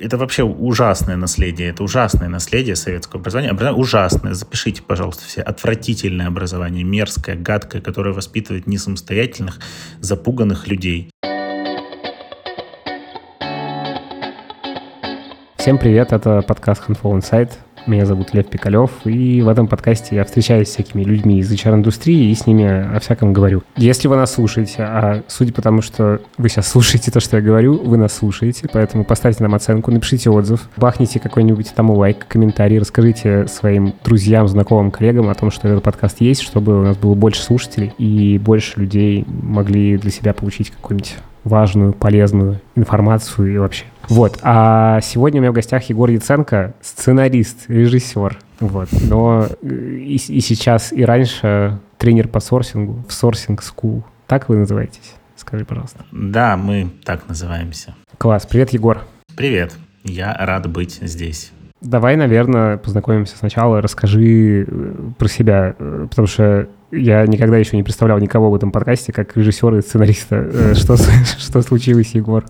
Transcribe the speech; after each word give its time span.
Это 0.00 0.16
вообще 0.16 0.44
ужасное 0.44 1.16
наследие. 1.16 1.70
Это 1.70 1.82
ужасное 1.82 2.28
наследие 2.28 2.76
советского 2.76 3.20
образования. 3.20 3.50
Образование 3.50 3.80
ужасное. 3.80 4.32
Запишите, 4.32 4.80
пожалуйста, 4.80 5.24
все. 5.24 5.42
Отвратительное 5.42 6.28
образование, 6.28 6.84
мерзкое, 6.84 7.34
гадкое, 7.34 7.82
которое 7.82 8.14
воспитывает 8.14 8.68
не 8.68 8.78
самостоятельных, 8.78 9.58
запуганных 10.00 10.68
людей. 10.68 11.10
Всем 15.56 15.78
привет, 15.78 16.12
это 16.12 16.42
подкаст 16.42 16.84
Handful 16.88 17.18
Insight. 17.18 17.50
Меня 17.88 18.04
зовут 18.04 18.34
Лев 18.34 18.46
Пикалев, 18.48 18.90
и 19.06 19.40
в 19.40 19.48
этом 19.48 19.66
подкасте 19.66 20.14
я 20.14 20.26
встречаюсь 20.26 20.68
с 20.68 20.72
всякими 20.72 21.02
людьми 21.02 21.38
из 21.38 21.50
HR-индустрии 21.50 22.30
и 22.30 22.34
с 22.34 22.46
ними 22.46 22.94
о 22.94 23.00
всяком 23.00 23.32
говорю. 23.32 23.62
Если 23.78 24.08
вы 24.08 24.16
нас 24.16 24.34
слушаете, 24.34 24.82
а 24.82 25.22
судя 25.26 25.54
по 25.54 25.62
тому, 25.62 25.80
что 25.80 26.20
вы 26.36 26.50
сейчас 26.50 26.68
слушаете 26.68 27.10
то, 27.10 27.20
что 27.20 27.38
я 27.38 27.42
говорю, 27.42 27.82
вы 27.82 27.96
нас 27.96 28.12
слушаете, 28.12 28.68
поэтому 28.70 29.04
поставьте 29.04 29.42
нам 29.42 29.54
оценку, 29.54 29.90
напишите 29.90 30.28
отзыв, 30.28 30.68
бахните 30.76 31.18
какой-нибудь 31.18 31.72
там 31.74 31.90
лайк, 31.90 32.26
комментарий, 32.28 32.78
расскажите 32.78 33.46
своим 33.46 33.94
друзьям, 34.04 34.48
знакомым, 34.48 34.90
коллегам 34.90 35.30
о 35.30 35.34
том, 35.34 35.50
что 35.50 35.66
этот 35.66 35.82
подкаст 35.82 36.20
есть, 36.20 36.42
чтобы 36.42 36.78
у 36.78 36.82
нас 36.82 36.98
было 36.98 37.14
больше 37.14 37.42
слушателей 37.42 37.94
и 37.96 38.38
больше 38.38 38.80
людей 38.80 39.24
могли 39.26 39.96
для 39.96 40.10
себя 40.10 40.34
получить 40.34 40.72
какую-нибудь 40.72 41.16
важную, 41.44 41.92
полезную 41.92 42.60
информацию 42.76 43.52
и 43.52 43.58
вообще. 43.58 43.84
Вот. 44.08 44.38
А 44.42 45.00
сегодня 45.02 45.40
у 45.40 45.42
меня 45.42 45.50
в 45.52 45.54
гостях 45.54 45.82
Егор 45.84 46.08
Яценко, 46.08 46.74
сценарист, 46.80 47.68
режиссер. 47.68 48.38
Вот. 48.60 48.88
Но 49.08 49.46
э, 49.62 49.68
и, 49.68 50.16
и 50.16 50.40
сейчас, 50.40 50.92
и 50.92 51.04
раньше 51.04 51.78
тренер 51.98 52.28
по 52.28 52.40
сорсингу 52.40 53.04
в 53.08 53.12
Sourcing 53.12 53.58
School. 53.58 54.02
Так 54.26 54.48
вы 54.48 54.56
называетесь? 54.56 55.14
Скажи, 55.36 55.64
пожалуйста. 55.64 56.04
Да, 56.10 56.56
мы 56.56 56.90
так 57.04 57.28
называемся. 57.28 57.94
Класс. 58.18 58.46
Привет, 58.46 58.70
Егор. 58.70 59.02
Привет. 59.36 59.76
Я 60.04 60.34
рад 60.38 60.68
быть 60.68 60.98
здесь. 61.02 61.52
Давай, 61.80 62.16
наверное, 62.16 62.76
познакомимся 62.76 63.36
сначала. 63.36 63.80
Расскажи 63.80 64.64
э, 64.66 64.94
про 65.16 65.28
себя, 65.28 65.76
э, 65.78 66.06
потому 66.10 66.26
что 66.26 66.68
я 66.90 67.26
никогда 67.26 67.56
еще 67.56 67.76
не 67.76 67.82
представлял 67.82 68.18
никого 68.18 68.50
в 68.50 68.54
этом 68.54 68.72
подкасте 68.72 69.12
как 69.12 69.36
режиссера 69.36 69.78
и 69.78 69.82
сценариста. 69.82 70.36
Э, 70.36 70.74
что, 70.74 70.96
что 71.38 71.62
случилось, 71.62 72.14
Егор? 72.14 72.44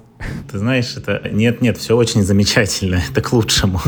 Ты 0.50 0.58
знаешь, 0.58 0.96
это... 0.96 1.28
Нет, 1.30 1.60
нет, 1.60 1.78
все 1.78 1.96
очень 1.96 2.22
замечательно. 2.22 3.00
Это 3.10 3.20
к 3.20 3.32
лучшему. 3.32 3.80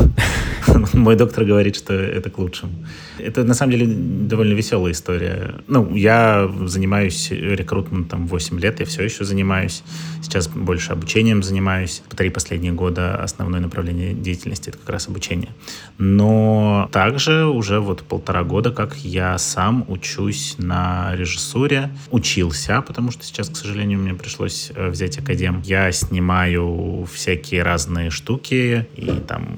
Мой 0.93 1.15
доктор 1.15 1.43
говорит, 1.43 1.75
что 1.75 1.93
это 1.93 2.29
к 2.29 2.37
лучшему. 2.37 2.71
Это, 3.17 3.43
на 3.43 3.53
самом 3.53 3.71
деле, 3.71 3.87
довольно 3.87 4.53
веселая 4.53 4.93
история. 4.93 5.55
Ну, 5.67 5.95
я 5.95 6.49
занимаюсь 6.65 7.31
рекрутментом 7.31 8.27
8 8.27 8.59
лет, 8.59 8.79
я 8.79 8.85
все 8.85 9.03
еще 9.03 9.25
занимаюсь. 9.25 9.83
Сейчас 10.21 10.47
больше 10.47 10.93
обучением 10.93 11.43
занимаюсь. 11.43 12.03
Три 12.15 12.29
последние 12.29 12.71
года 12.71 13.21
основное 13.21 13.59
направление 13.59 14.13
деятельности— 14.13 14.69
это 14.69 14.77
как 14.77 14.89
раз 14.89 15.07
обучение. 15.07 15.49
Но 15.97 16.89
также 16.91 17.45
уже 17.45 17.79
вот 17.79 18.03
полтора 18.03 18.43
года, 18.43 18.71
как 18.71 18.95
я 18.97 19.37
сам 19.37 19.85
учусь 19.87 20.55
на 20.57 21.15
режиссуре. 21.15 21.91
Учился, 22.11 22.81
потому 22.81 23.11
что 23.11 23.23
сейчас, 23.25 23.49
к 23.49 23.55
сожалению, 23.55 23.99
мне 23.99 24.13
пришлось 24.13 24.71
э, 24.75 24.89
взять 24.89 25.17
академ. 25.17 25.61
Я 25.65 25.91
снимаю 25.91 26.20
всякие 27.11 27.63
разные 27.63 28.09
штуки, 28.09 28.87
и 28.95 29.07
там 29.27 29.57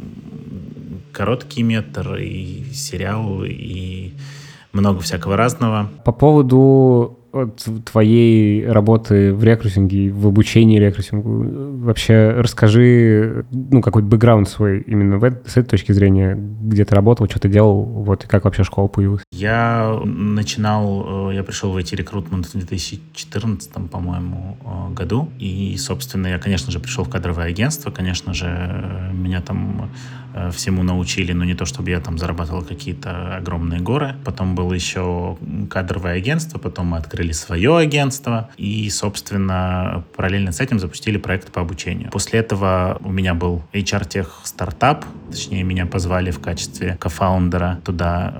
короткий 1.11 1.63
метр, 1.63 2.15
и 2.15 2.63
сериал, 2.73 3.43
и 3.43 4.13
много 4.71 4.99
всякого 4.99 5.37
разного. 5.37 5.89
По 6.05 6.11
поводу 6.11 7.19
твоей 7.85 8.67
работы 8.67 9.33
в 9.33 9.43
рекрутинге, 9.43 10.11
в 10.11 10.27
обучении 10.27 10.79
рекрутингу. 10.79 11.83
Вообще 11.83 12.29
расскажи, 12.37 13.45
ну, 13.51 13.81
какой 13.81 14.03
бэкграунд 14.03 14.47
свой 14.47 14.81
именно 14.81 15.17
в, 15.17 15.23
с 15.23 15.57
этой 15.57 15.69
точки 15.69 15.91
зрения, 15.91 16.35
где 16.35 16.85
ты 16.85 16.93
работал, 16.93 17.27
что 17.27 17.39
ты 17.39 17.49
делал, 17.49 17.83
вот, 17.83 18.25
и 18.25 18.27
как 18.27 18.45
вообще 18.45 18.63
школа 18.63 18.87
появилась? 18.87 19.23
Я 19.31 19.99
начинал, 20.03 21.29
э, 21.31 21.35
я 21.35 21.43
пришел 21.43 21.71
в 21.71 21.77
IT-рекрутмент 21.77 22.45
в 22.45 22.53
2014, 22.53 23.89
по-моему, 23.89 24.57
э, 24.61 24.93
году, 24.93 25.29
и, 25.39 25.75
собственно, 25.77 26.27
я, 26.27 26.37
конечно 26.37 26.71
же, 26.71 26.79
пришел 26.79 27.03
в 27.03 27.09
кадровое 27.09 27.47
агентство, 27.47 27.89
конечно 27.89 28.33
же, 28.33 29.09
меня 29.11 29.41
там 29.41 29.89
э, 29.91 30.22
всему 30.51 30.83
научили, 30.83 31.33
но 31.33 31.43
не 31.45 31.53
то, 31.53 31.65
чтобы 31.65 31.89
я 31.89 31.99
там 31.99 32.17
зарабатывал 32.17 32.63
какие-то 32.63 33.37
огромные 33.37 33.79
горы. 33.79 34.15
Потом 34.25 34.55
было 34.55 34.73
еще 34.73 35.37
кадровое 35.69 36.17
агентство, 36.17 36.59
потом 36.59 36.87
мы 36.87 36.97
открыли 36.97 37.31
свое 37.31 37.77
агентство 37.77 38.49
и, 38.57 38.89
собственно, 38.89 40.03
параллельно 40.15 40.51
с 40.51 40.59
этим 40.59 40.79
запустили 40.79 41.17
проект 41.17 41.51
по 41.51 41.61
обучению. 41.61 42.09
После 42.11 42.39
этого 42.39 42.97
у 43.03 43.11
меня 43.11 43.33
был 43.33 43.63
HR-тех 43.73 44.41
стартап, 44.43 45.05
точнее, 45.29 45.63
меня 45.63 45.85
позвали 45.85 46.31
в 46.31 46.39
качестве 46.39 46.97
кофаундера 46.99 47.79
туда, 47.83 48.35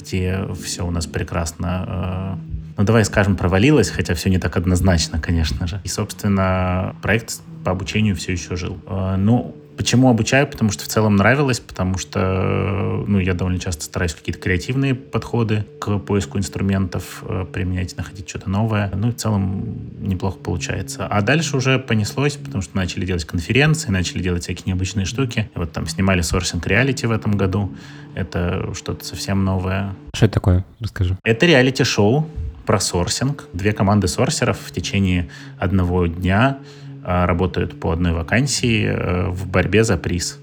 где 0.00 0.46
все 0.62 0.86
у 0.86 0.90
нас 0.90 1.06
прекрасно 1.06 1.84
э, 1.88 2.56
ну, 2.76 2.84
давай 2.84 3.04
скажем, 3.04 3.36
провалилось, 3.36 3.90
хотя 3.90 4.14
все 4.14 4.28
не 4.28 4.38
так 4.38 4.56
однозначно, 4.56 5.18
конечно 5.18 5.66
же. 5.66 5.80
И, 5.84 5.88
собственно, 5.88 6.94
проект 7.00 7.40
по 7.64 7.72
обучению 7.72 8.14
все 8.16 8.32
еще 8.32 8.56
жил. 8.56 8.78
Э, 8.86 9.16
ну, 9.16 9.54
Почему 9.76 10.08
обучаю? 10.08 10.46
Потому 10.46 10.70
что 10.70 10.84
в 10.84 10.88
целом 10.88 11.16
нравилось, 11.16 11.60
потому 11.60 11.98
что 11.98 13.04
ну, 13.06 13.18
я 13.18 13.34
довольно 13.34 13.58
часто 13.58 13.84
стараюсь 13.84 14.14
какие-то 14.14 14.40
креативные 14.40 14.94
подходы 14.94 15.66
к 15.78 15.98
поиску 15.98 16.38
инструментов 16.38 17.22
э, 17.22 17.44
применять, 17.52 17.96
находить 17.96 18.28
что-то 18.28 18.48
новое. 18.48 18.90
Ну, 18.94 19.10
в 19.10 19.14
целом 19.14 19.90
неплохо 20.00 20.38
получается. 20.38 21.06
А 21.06 21.20
дальше 21.20 21.56
уже 21.56 21.78
понеслось, 21.78 22.36
потому 22.36 22.62
что 22.62 22.76
начали 22.76 23.04
делать 23.04 23.24
конференции, 23.24 23.90
начали 23.90 24.22
делать 24.22 24.44
всякие 24.44 24.64
необычные 24.66 25.04
штуки. 25.04 25.50
И 25.54 25.58
вот 25.58 25.72
там 25.72 25.86
снимали 25.86 26.22
сорсинг 26.22 26.66
реалити 26.66 27.06
в 27.06 27.10
этом 27.10 27.32
году. 27.36 27.74
Это 28.14 28.72
что-то 28.74 29.04
совсем 29.04 29.44
новое. 29.44 29.94
Что 30.14 30.26
это 30.26 30.34
такое? 30.34 30.64
Расскажи. 30.80 31.16
Это 31.22 31.44
реалити-шоу 31.44 32.26
про 32.64 32.80
сорсинг. 32.80 33.48
Две 33.52 33.72
команды 33.72 34.08
сорсеров 34.08 34.58
в 34.58 34.72
течение 34.72 35.28
одного 35.58 36.06
дня 36.06 36.58
работают 37.06 37.78
по 37.78 37.92
одной 37.92 38.12
вакансии 38.12 38.84
э, 38.84 39.28
в 39.30 39.48
борьбе 39.48 39.84
за 39.84 39.96
приз. 39.96 40.40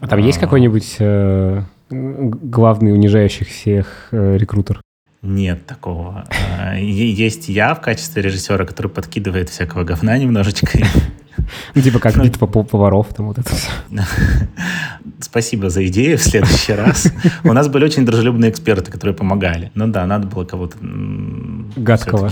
А 0.00 0.08
там 0.08 0.18
есть 0.18 0.38
а. 0.38 0.40
какой-нибудь 0.40 0.96
э, 0.98 1.62
главный 1.90 2.92
унижающий 2.92 3.46
всех 3.46 4.08
э, 4.10 4.36
рекрутер? 4.36 4.80
Нет 5.22 5.64
такого. 5.64 6.24
А, 6.58 6.74
есть 6.76 7.48
я 7.48 7.76
в 7.76 7.80
качестве 7.80 8.22
режиссера, 8.22 8.64
который 8.66 8.88
подкидывает 8.88 9.48
всякого 9.48 9.84
говна 9.84 10.18
немножечко. 10.18 10.78
Ну, 11.74 11.82
типа 11.82 11.98
как 11.98 12.22
битва 12.22 12.46
поваров, 12.46 13.14
там 13.14 13.26
вот 13.26 13.38
это 13.38 13.48
все. 13.54 13.68
Спасибо 15.20 15.70
за 15.70 15.86
идею 15.86 16.18
в 16.18 16.22
следующий 16.22 16.74
раз. 16.74 17.12
У 17.44 17.52
нас 17.52 17.68
были 17.68 17.84
очень 17.84 18.04
дружелюбные 18.04 18.50
эксперты, 18.50 18.90
которые 18.90 19.14
помогали. 19.14 19.70
Ну 19.74 19.86
да, 19.86 20.06
надо 20.06 20.26
было 20.26 20.44
кого-то... 20.44 20.76
Гадкого. 21.76 22.30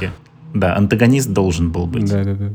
Да, 0.54 0.76
антагонист 0.76 1.30
должен 1.30 1.70
был 1.70 1.86
быть. 1.86 2.10
Да, 2.10 2.24
да, 2.24 2.34
да. 2.34 2.50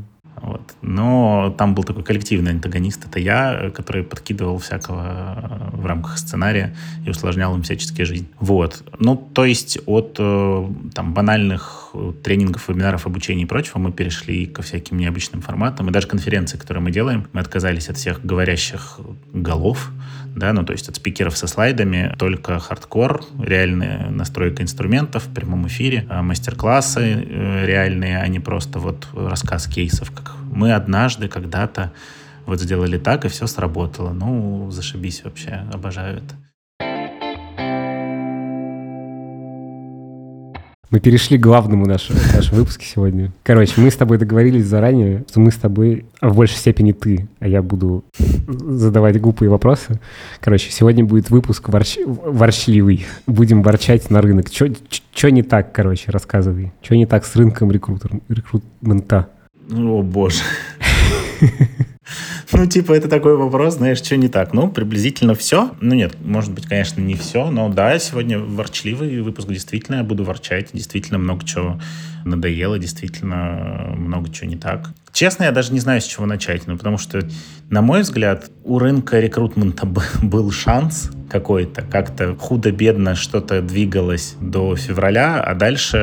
Вот. 0.46 0.76
Но 0.80 1.52
там 1.58 1.74
был 1.74 1.82
такой 1.82 2.04
коллективный 2.04 2.52
антагонист, 2.52 3.04
это 3.04 3.18
я, 3.18 3.72
который 3.74 4.04
подкидывал 4.04 4.58
всякого 4.58 5.72
в 5.72 5.84
рамках 5.84 6.18
сценария 6.18 6.76
и 7.04 7.10
усложнял 7.10 7.52
им 7.56 7.62
всячески 7.62 8.02
жизнь. 8.02 8.28
Вот. 8.38 8.84
Ну, 9.00 9.16
то 9.16 9.44
есть 9.44 9.78
от 9.86 10.16
э, 10.20 10.68
там 10.94 11.14
банальных 11.14 11.90
тренингов, 12.22 12.68
вебинаров, 12.68 13.06
обучения 13.06 13.42
и 13.42 13.46
прочего 13.46 13.78
мы 13.78 13.90
перешли 13.90 14.46
ко 14.46 14.62
всяким 14.62 14.98
необычным 14.98 15.42
форматам. 15.42 15.88
И 15.88 15.92
даже 15.92 16.06
конференции, 16.06 16.56
которые 16.56 16.80
мы 16.80 16.92
делаем, 16.92 17.26
мы 17.32 17.40
отказались 17.40 17.88
от 17.88 17.96
всех 17.96 18.24
говорящих 18.24 19.00
голов, 19.32 19.90
да, 20.36 20.52
ну 20.52 20.64
то 20.64 20.72
есть 20.72 20.88
от 20.88 20.96
спикеров 20.96 21.36
со 21.36 21.46
слайдами, 21.46 22.14
только 22.18 22.58
хардкор, 22.58 23.24
реальная 23.40 24.10
настройка 24.10 24.62
инструментов 24.62 25.24
в 25.24 25.34
прямом 25.34 25.66
эфире, 25.66 26.06
а 26.10 26.22
мастер-классы 26.22 27.00
э, 27.00 27.66
реальные, 27.66 28.18
а 28.18 28.28
не 28.28 28.38
просто 28.38 28.78
вот 28.78 29.08
рассказ 29.14 29.66
кейсов, 29.66 30.10
как 30.10 30.34
мы 30.52 30.72
однажды 30.72 31.28
когда-то 31.28 31.92
вот 32.44 32.60
сделали 32.60 32.98
так, 32.98 33.24
и 33.24 33.28
все 33.28 33.46
сработало. 33.46 34.12
Ну, 34.12 34.70
зашибись 34.70 35.24
вообще, 35.24 35.64
обожаю 35.72 36.18
это. 36.18 36.34
Мы 40.96 41.00
перешли 41.00 41.36
к 41.36 41.42
главному 41.42 41.84
нашему, 41.84 42.18
нашему 42.34 42.60
выпуске 42.60 42.86
сегодня. 42.86 43.30
Короче, 43.42 43.74
мы 43.76 43.90
с 43.90 43.96
тобой 43.96 44.16
договорились 44.16 44.64
заранее, 44.64 45.26
что 45.28 45.40
мы 45.40 45.50
с 45.50 45.56
тобой, 45.56 46.06
а 46.20 46.30
в 46.30 46.36
большей 46.36 46.56
степени 46.56 46.92
ты, 46.92 47.28
а 47.38 47.46
я 47.46 47.60
буду 47.60 48.02
задавать 48.48 49.20
глупые 49.20 49.50
вопросы. 49.50 50.00
Короче, 50.40 50.70
сегодня 50.70 51.04
будет 51.04 51.28
выпуск 51.28 51.68
ворч... 51.68 51.98
ворчливый. 52.06 53.04
Будем 53.26 53.62
ворчать 53.62 54.08
на 54.08 54.22
рынок. 54.22 54.46
Что 54.48 55.30
не 55.30 55.42
так, 55.42 55.70
короче, 55.70 56.10
рассказывай. 56.10 56.72
Что 56.80 56.96
не 56.96 57.04
так 57.04 57.26
с 57.26 57.36
рынком 57.36 57.70
рекрутер... 57.70 58.12
рекрутмента? 58.30 59.28
О, 59.70 60.00
боже. 60.00 60.40
Ну, 62.58 62.64
типа, 62.64 62.94
это 62.94 63.06
такой 63.06 63.36
вопрос, 63.36 63.74
знаешь, 63.74 63.98
что 63.98 64.16
не 64.16 64.28
так? 64.28 64.54
Ну, 64.54 64.70
приблизительно 64.70 65.34
все. 65.34 65.72
Ну, 65.82 65.94
нет, 65.94 66.16
может 66.24 66.52
быть, 66.52 66.64
конечно, 66.64 67.02
не 67.02 67.14
все, 67.14 67.50
но 67.50 67.68
да, 67.68 67.98
сегодня 67.98 68.38
ворчливый 68.38 69.20
выпуск, 69.20 69.48
действительно, 69.48 69.96
я 69.96 70.04
буду 70.04 70.24
ворчать, 70.24 70.70
действительно 70.72 71.18
много 71.18 71.44
чего 71.44 71.78
надоело, 72.24 72.78
действительно 72.78 73.92
много 73.94 74.32
чего 74.32 74.48
не 74.48 74.56
так. 74.56 74.88
Честно, 75.16 75.44
я 75.44 75.50
даже 75.50 75.72
не 75.72 75.80
знаю, 75.80 76.02
с 76.02 76.04
чего 76.04 76.26
начать, 76.26 76.66
ну, 76.66 76.76
потому 76.76 76.98
что, 76.98 77.26
на 77.70 77.80
мой 77.80 78.02
взгляд, 78.02 78.50
у 78.64 78.78
рынка 78.78 79.18
рекрутмента 79.18 79.86
был 80.22 80.50
шанс 80.50 81.10
какой-то, 81.30 81.80
как-то 81.80 82.36
худо-бедно 82.36 83.14
что-то 83.14 83.62
двигалось 83.62 84.36
до 84.42 84.76
февраля, 84.76 85.40
а 85.40 85.54
дальше, 85.54 85.96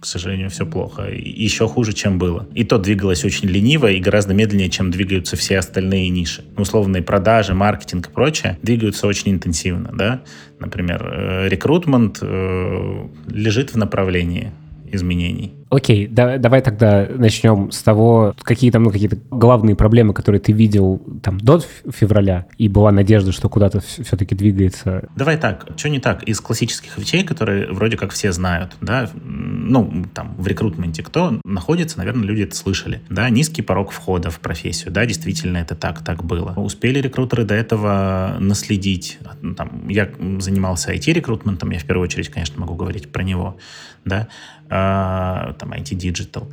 к 0.00 0.06
сожалению, 0.06 0.48
все 0.48 0.64
плохо. 0.64 1.10
Еще 1.10 1.68
хуже, 1.68 1.92
чем 1.92 2.18
было. 2.18 2.48
И 2.54 2.64
то 2.64 2.78
двигалось 2.78 3.26
очень 3.26 3.46
лениво 3.46 3.88
и 3.88 4.00
гораздо 4.00 4.32
медленнее, 4.32 4.70
чем 4.70 4.90
двигаются 4.90 5.36
все 5.36 5.58
остальные 5.58 6.08
ниши. 6.08 6.44
Условные 6.56 7.02
продажи, 7.02 7.52
маркетинг 7.52 8.08
и 8.08 8.10
прочее 8.10 8.58
двигаются 8.62 9.06
очень 9.06 9.32
интенсивно, 9.32 9.90
да. 9.92 10.22
Например, 10.60 11.06
э, 11.12 11.48
рекрутмент 11.50 12.20
э, 12.22 13.08
лежит 13.28 13.74
в 13.74 13.76
направлении 13.76 14.50
изменений. 14.90 15.52
Окей, 15.68 16.06
да, 16.06 16.38
давай 16.38 16.62
тогда 16.62 17.08
начнем 17.10 17.72
с 17.72 17.82
того, 17.82 18.34
какие 18.42 18.70
там 18.70 18.84
ну, 18.84 18.90
какие-то 18.90 19.18
главные 19.30 19.74
проблемы, 19.74 20.14
которые 20.14 20.40
ты 20.40 20.52
видел 20.52 21.02
там 21.22 21.38
до 21.38 21.60
февраля, 21.90 22.46
и 22.56 22.68
была 22.68 22.92
надежда, 22.92 23.32
что 23.32 23.48
куда-то 23.48 23.80
все-таки 23.80 24.34
двигается. 24.34 25.08
Давай 25.16 25.36
так, 25.36 25.66
что 25.76 25.88
не 25.88 25.98
так? 25.98 26.22
Из 26.22 26.40
классических 26.40 26.96
вещей, 26.98 27.24
которые 27.24 27.72
вроде 27.72 27.96
как 27.96 28.12
все 28.12 28.30
знают, 28.30 28.76
да, 28.80 29.10
ну, 29.24 30.04
там, 30.14 30.36
в 30.38 30.46
рекрутменте 30.46 31.02
кто 31.02 31.40
находится, 31.44 31.98
наверное, 31.98 32.24
люди 32.24 32.42
это 32.42 32.54
слышали, 32.54 33.00
да, 33.10 33.28
низкий 33.28 33.62
порог 33.62 33.90
входа 33.90 34.30
в 34.30 34.38
профессию, 34.38 34.92
да, 34.92 35.04
действительно 35.04 35.58
это 35.58 35.74
так, 35.74 36.04
так 36.04 36.24
было. 36.24 36.52
Успели 36.56 37.00
рекрутеры 37.00 37.44
до 37.44 37.54
этого 37.54 38.36
наследить, 38.38 39.18
там, 39.56 39.88
я 39.88 40.08
занимался 40.38 40.94
IT-рекрутментом, 40.94 41.70
я 41.70 41.80
в 41.80 41.84
первую 41.84 42.04
очередь, 42.04 42.28
конечно, 42.28 42.60
могу 42.60 42.74
говорить 42.74 43.10
про 43.10 43.22
него, 43.24 43.56
да, 44.04 44.28
а, 44.68 45.54
там 45.58 45.72
IT-digital. 45.72 46.48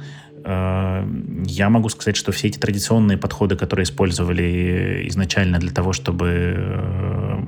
А, 0.45 1.07
я 1.45 1.69
могу 1.69 1.89
сказать, 1.89 2.15
что 2.15 2.31
все 2.31 2.47
эти 2.47 2.57
традиционные 2.57 3.17
подходы, 3.17 3.55
которые 3.55 3.83
использовали 3.83 5.05
изначально 5.07 5.59
для 5.59 5.71
того, 5.71 5.93
чтобы 5.93 6.55
э, 6.57 7.43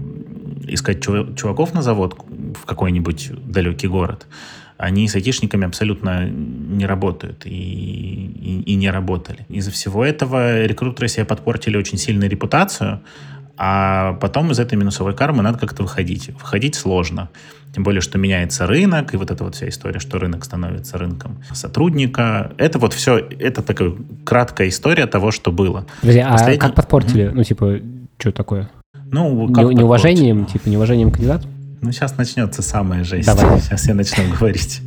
искать 0.68 1.04
чуваков 1.04 1.74
на 1.74 1.82
завод 1.82 2.16
в 2.56 2.66
какой-нибудь 2.66 3.32
далекий 3.46 3.88
город, 3.88 4.28
они 4.78 5.08
с 5.08 5.16
айтишниками 5.16 5.66
абсолютно 5.66 6.28
не 6.28 6.86
работают 6.86 7.46
и, 7.46 7.50
и, 7.50 8.62
и 8.66 8.76
не 8.76 8.90
работали. 8.90 9.46
Из-за 9.50 9.72
всего 9.72 10.04
этого 10.04 10.66
рекрутеры 10.66 11.08
себе 11.08 11.26
подпортили 11.26 11.78
очень 11.78 11.98
сильную 11.98 12.30
репутацию, 12.30 13.02
а 13.58 14.14
потом 14.14 14.52
из 14.52 14.60
этой 14.60 14.76
минусовой 14.76 15.16
кармы 15.16 15.42
надо 15.44 15.58
как-то 15.58 15.84
выходить. 15.84 16.30
Выходить 16.30 16.76
сложно. 16.76 17.30
Тем 17.74 17.84
более, 17.84 18.02
что 18.02 18.18
меняется 18.18 18.68
рынок, 18.68 19.14
и 19.14 19.18
вот 19.18 19.32
эта 19.32 19.44
вот 19.44 19.56
вся 19.56 19.68
история, 19.68 20.00
что 20.00 20.18
рынок 20.18 20.46
становится 20.46 20.98
рынком 20.98 21.44
сотрудника. 21.54 22.54
Это 22.58 22.80
вот 22.80 22.94
все, 22.94 23.18
это 23.18 23.62
такая 23.62 23.94
краткая 24.24 24.70
история 24.70 25.08
того, 25.08 25.32
что 25.32 25.52
было. 25.52 25.86
Подожди, 26.00 26.22
а 26.22 26.32
Последний... 26.32 26.60
как 26.60 26.76
подпортили? 26.76 27.26
Mm-hmm. 27.26 27.34
Ну, 27.34 27.44
типа, 27.44 27.80
что 28.18 28.32
такое? 28.32 28.70
Ну, 29.12 29.52
как 29.54 29.66
Не, 29.66 29.76
неуважением, 29.76 30.46
типа, 30.46 30.70
неуважением 30.70 31.12
кандидату? 31.12 31.48
Ну, 31.82 31.92
сейчас 31.92 32.18
начнется 32.18 32.62
самая 32.62 33.04
жесть. 33.04 33.28
Давай. 33.28 33.60
Сейчас 33.60 33.88
я 33.88 33.94
начну 33.94 34.24
говорить. 34.40 34.82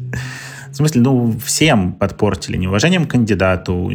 Смысле, 0.78 1.00
ну, 1.00 1.36
всем 1.44 1.92
подпортили 1.92 2.56
неуважением 2.56 3.06
к 3.06 3.10
кандидату, 3.10 3.90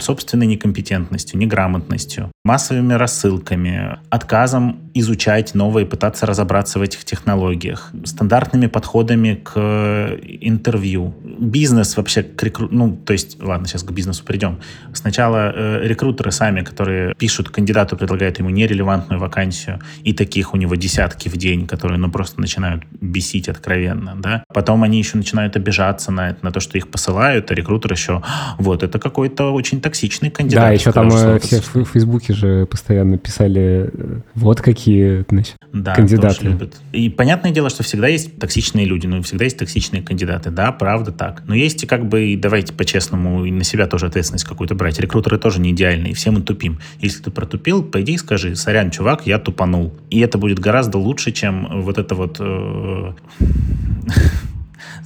собственной 0.00 0.46
некомпетентностью, 0.48 1.38
неграмотностью, 1.38 2.32
массовыми 2.44 2.94
рассылками, 2.94 3.98
отказом 4.10 4.80
изучать 4.94 5.54
новые, 5.54 5.86
пытаться 5.86 6.26
разобраться 6.26 6.80
в 6.80 6.82
этих 6.82 7.04
технологиях, 7.04 7.92
стандартными 8.04 8.66
подходами 8.66 9.34
к 9.44 10.18
интервью. 10.40 11.14
Бизнес 11.38 11.96
вообще 11.96 12.24
к 12.24 12.42
рекру... 12.42 12.66
Ну, 12.68 12.96
то 12.96 13.12
есть, 13.12 13.40
ладно, 13.40 13.68
сейчас 13.68 13.84
к 13.84 13.92
бизнесу 13.92 14.24
придем. 14.24 14.58
Сначала 14.92 15.52
э, 15.54 15.86
рекрутеры 15.86 16.32
сами, 16.32 16.62
которые 16.62 17.14
пишут 17.14 17.50
кандидату, 17.50 17.96
предлагают 17.96 18.40
ему 18.40 18.50
нерелевантную 18.50 19.20
вакансию, 19.20 19.78
и 20.02 20.12
таких 20.12 20.52
у 20.52 20.56
него 20.56 20.74
десятки 20.74 21.28
в 21.28 21.36
день, 21.36 21.68
которые, 21.68 21.98
ну, 21.98 22.10
просто 22.10 22.40
начинают 22.40 22.82
бесить 23.00 23.48
откровенно, 23.48 24.16
да. 24.16 24.42
Потом 24.52 24.82
они 24.82 24.98
еще 24.98 25.16
начинают 25.16 25.54
обижаться 25.54 26.10
на 26.10 26.23
это, 26.30 26.44
на 26.44 26.52
то, 26.52 26.60
что 26.60 26.78
их 26.78 26.88
посылают, 26.88 27.50
а 27.50 27.54
рекрутер 27.54 27.92
еще, 27.92 28.22
вот, 28.58 28.82
это 28.82 28.98
какой-то 28.98 29.52
очень 29.52 29.80
токсичный 29.80 30.30
кандидат. 30.30 30.64
Да, 30.64 30.70
еще 30.70 30.92
там 30.92 31.08
э, 31.08 31.38
все 31.40 31.60
в 31.60 31.84
Фейсбуке 31.84 32.32
же 32.32 32.66
постоянно 32.66 33.18
писали, 33.18 33.90
э, 33.92 34.20
вот 34.34 34.60
какие, 34.60 35.24
значит, 35.28 35.56
да, 35.72 35.94
кандидаты. 35.94 36.44
Любят. 36.44 36.74
И 36.92 37.08
понятное 37.08 37.50
дело, 37.50 37.70
что 37.70 37.82
всегда 37.82 38.08
есть 38.08 38.38
токсичные 38.38 38.86
люди, 38.86 39.06
ну, 39.06 39.22
всегда 39.22 39.44
есть 39.44 39.58
токсичные 39.58 40.02
кандидаты, 40.02 40.50
да, 40.50 40.72
правда 40.72 41.12
так. 41.12 41.42
Но 41.46 41.54
есть 41.54 41.82
и 41.82 41.86
как 41.86 42.06
бы, 42.06 42.38
давайте 42.40 42.72
по-честному, 42.72 43.44
и 43.44 43.50
на 43.50 43.64
себя 43.64 43.86
тоже 43.86 44.06
ответственность 44.06 44.44
какую-то 44.44 44.74
брать. 44.74 44.98
Рекрутеры 45.00 45.38
тоже 45.38 45.60
не 45.60 45.70
идеальные, 45.70 46.12
и 46.12 46.14
все 46.14 46.30
мы 46.30 46.40
тупим. 46.40 46.78
Если 47.00 47.22
ты 47.22 47.30
протупил, 47.30 47.82
пойди 47.82 48.14
и 48.14 48.18
скажи, 48.18 48.56
сорян, 48.56 48.90
чувак, 48.90 49.26
я 49.26 49.38
тупанул. 49.38 49.94
И 50.10 50.20
это 50.20 50.38
будет 50.38 50.58
гораздо 50.58 50.98
лучше, 50.98 51.32
чем 51.32 51.82
вот 51.82 51.98
это 51.98 52.14
вот... 52.14 52.36
Э, 52.40 53.12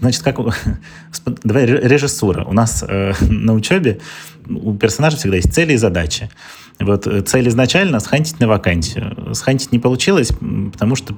Значит, 0.01 0.23
как... 0.23 0.37
Давай 1.45 1.67
режиссура. 1.67 2.45
У 2.45 2.53
нас 2.53 2.85
э, 2.87 3.13
на 3.21 3.55
учебе 3.55 4.01
у 4.49 4.75
персонажа 4.75 5.17
всегда 5.17 5.37
есть 5.37 5.53
цели 5.53 5.75
и 5.75 5.77
задачи. 5.77 6.31
Вот 6.81 7.07
э, 7.07 7.23
цель 7.23 7.49
изначально 7.49 8.01
схантить 8.01 8.39
на 8.41 8.47
вакансию. 8.47 9.35
Схантить 9.35 9.73
не 9.73 9.79
получилось, 9.79 10.33
потому 10.73 10.95
что 10.95 11.15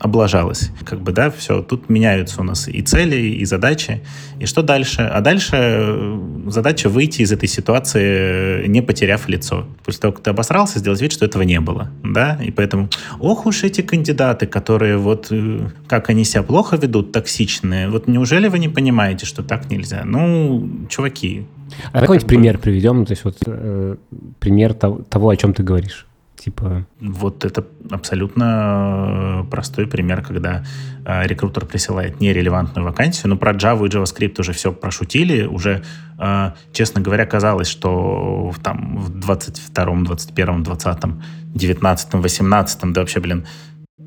облажалась. 0.00 0.70
Как 0.84 1.00
бы, 1.00 1.12
да, 1.12 1.30
все. 1.30 1.62
Тут 1.62 1.88
меняются 1.88 2.40
у 2.40 2.44
нас 2.44 2.68
и 2.68 2.82
цели, 2.82 3.16
и 3.16 3.44
задачи. 3.44 4.02
И 4.40 4.46
что 4.46 4.62
дальше? 4.62 5.02
А 5.02 5.20
дальше 5.20 5.56
э, 5.56 6.20
задача 6.46 6.88
выйти 6.88 7.22
из 7.22 7.32
этой 7.32 7.48
ситуации, 7.48 8.66
не 8.66 8.82
потеряв 8.82 9.28
лицо. 9.28 9.66
После 9.84 10.00
того, 10.00 10.12
как 10.14 10.24
ты 10.24 10.30
обосрался, 10.30 10.78
сделать 10.80 11.00
вид, 11.00 11.12
что 11.12 11.24
этого 11.24 11.42
не 11.42 11.60
было. 11.60 11.90
Да? 12.02 12.38
И 12.42 12.50
поэтому, 12.50 12.88
ох 13.20 13.46
уж 13.46 13.62
эти 13.62 13.82
кандидаты, 13.82 14.46
которые 14.46 14.96
вот, 14.96 15.28
э, 15.30 15.68
как 15.86 16.10
они 16.10 16.24
себя 16.24 16.42
плохо 16.42 16.76
ведут, 16.76 17.12
токсичные. 17.12 17.88
Вот 17.88 18.08
неужели 18.08 18.48
вы 18.48 18.58
не 18.58 18.68
понимаете, 18.68 19.26
что 19.26 19.42
так 19.42 19.70
нельзя? 19.70 20.02
Ну, 20.04 20.68
чуваки, 20.88 21.46
а 21.92 22.00
какой-нибудь 22.00 22.28
пример 22.28 22.58
приведем, 22.58 23.04
то 23.04 23.12
есть 23.12 23.24
вот 23.24 23.36
э, 23.46 23.96
пример 24.38 24.74
того, 24.74 25.02
того, 25.08 25.28
о 25.28 25.36
чем 25.36 25.54
ты 25.54 25.62
говоришь. 25.62 26.06
Типа... 26.40 26.86
Вот 27.00 27.44
это 27.44 27.66
абсолютно 27.90 29.42
э, 29.44 29.50
простой 29.50 29.86
пример, 29.86 30.22
когда 30.22 30.64
э, 31.04 31.26
рекрутер 31.26 31.66
присылает 31.66 32.18
нерелевантную 32.18 32.86
вакансию. 32.86 33.28
Но 33.28 33.36
про 33.36 33.52
Java 33.52 33.86
и 33.86 33.90
JavaScript 33.90 34.40
уже 34.40 34.54
все 34.54 34.72
прошутили. 34.72 35.44
Уже, 35.44 35.82
э, 36.18 36.52
честно 36.72 37.02
говоря, 37.02 37.26
казалось, 37.26 37.68
что 37.68 38.50
в, 38.50 38.58
там, 38.58 38.96
в 38.96 39.10
22-м, 39.18 40.04
21-м, 40.04 40.62
20-м, 40.62 41.22
19-м, 41.54 42.20
18-м, 42.22 42.92
да 42.94 43.00
вообще, 43.02 43.20
блин, 43.20 43.44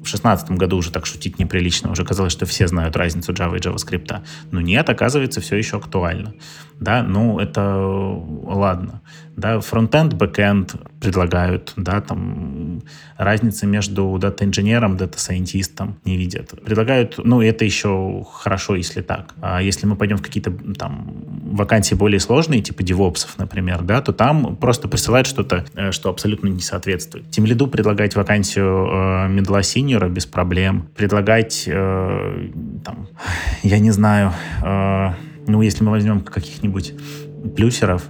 в 0.03 0.07
шестнадцатом 0.07 0.57
году 0.57 0.77
уже 0.77 0.91
так 0.91 1.05
шутить 1.05 1.39
неприлично. 1.39 1.91
Уже 1.91 2.03
казалось, 2.03 2.33
что 2.33 2.45
все 2.45 2.67
знают 2.67 2.95
разницу 2.95 3.31
Java 3.31 3.57
и 3.57 3.59
JavaScript. 3.59 4.21
Но 4.51 4.59
нет, 4.59 4.89
оказывается, 4.89 5.39
все 5.39 5.55
еще 5.55 5.77
актуально. 5.77 6.33
Да, 6.83 7.03
ну 7.03 7.39
это 7.39 7.61
ладно 8.43 9.01
да, 9.35 9.59
фронтенд, 9.59 10.13
бэкенд 10.13 10.75
предлагают, 10.99 11.73
да, 11.75 12.01
там 12.01 12.81
разницы 13.17 13.65
между 13.65 14.17
дата-инженером, 14.19 14.95
дата-сайентистом 14.97 15.97
не 16.05 16.17
видят. 16.17 16.51
Предлагают, 16.63 17.19
ну, 17.23 17.41
это 17.41 17.65
еще 17.65 18.25
хорошо, 18.31 18.75
если 18.75 19.01
так. 19.01 19.33
А 19.41 19.61
если 19.61 19.85
мы 19.85 19.95
пойдем 19.95 20.17
в 20.17 20.21
какие-то 20.21 20.51
там 20.77 21.11
вакансии 21.43 21.95
более 21.95 22.19
сложные, 22.19 22.61
типа 22.61 22.83
девопсов, 22.83 23.37
например, 23.37 23.81
да, 23.81 24.01
то 24.01 24.13
там 24.13 24.55
просто 24.55 24.87
присылают 24.87 25.27
что-то, 25.27 25.65
э, 25.75 25.91
что 25.91 26.09
абсолютно 26.09 26.47
не 26.47 26.61
соответствует. 26.61 27.29
Тимлиду 27.31 27.67
предлагать 27.67 28.15
вакансию 28.15 28.87
э, 28.87 29.27
миддла, 29.29 29.63
сеньора 29.63 30.09
без 30.09 30.25
проблем. 30.25 30.87
Предлагать, 30.95 31.63
э, 31.67 32.49
там, 32.85 33.07
я 33.63 33.79
не 33.79 33.91
знаю, 33.91 34.31
э, 34.63 35.11
ну, 35.47 35.61
если 35.61 35.83
мы 35.83 35.91
возьмем 35.91 36.21
каких-нибудь 36.21 36.93
плюсеров, 37.55 38.03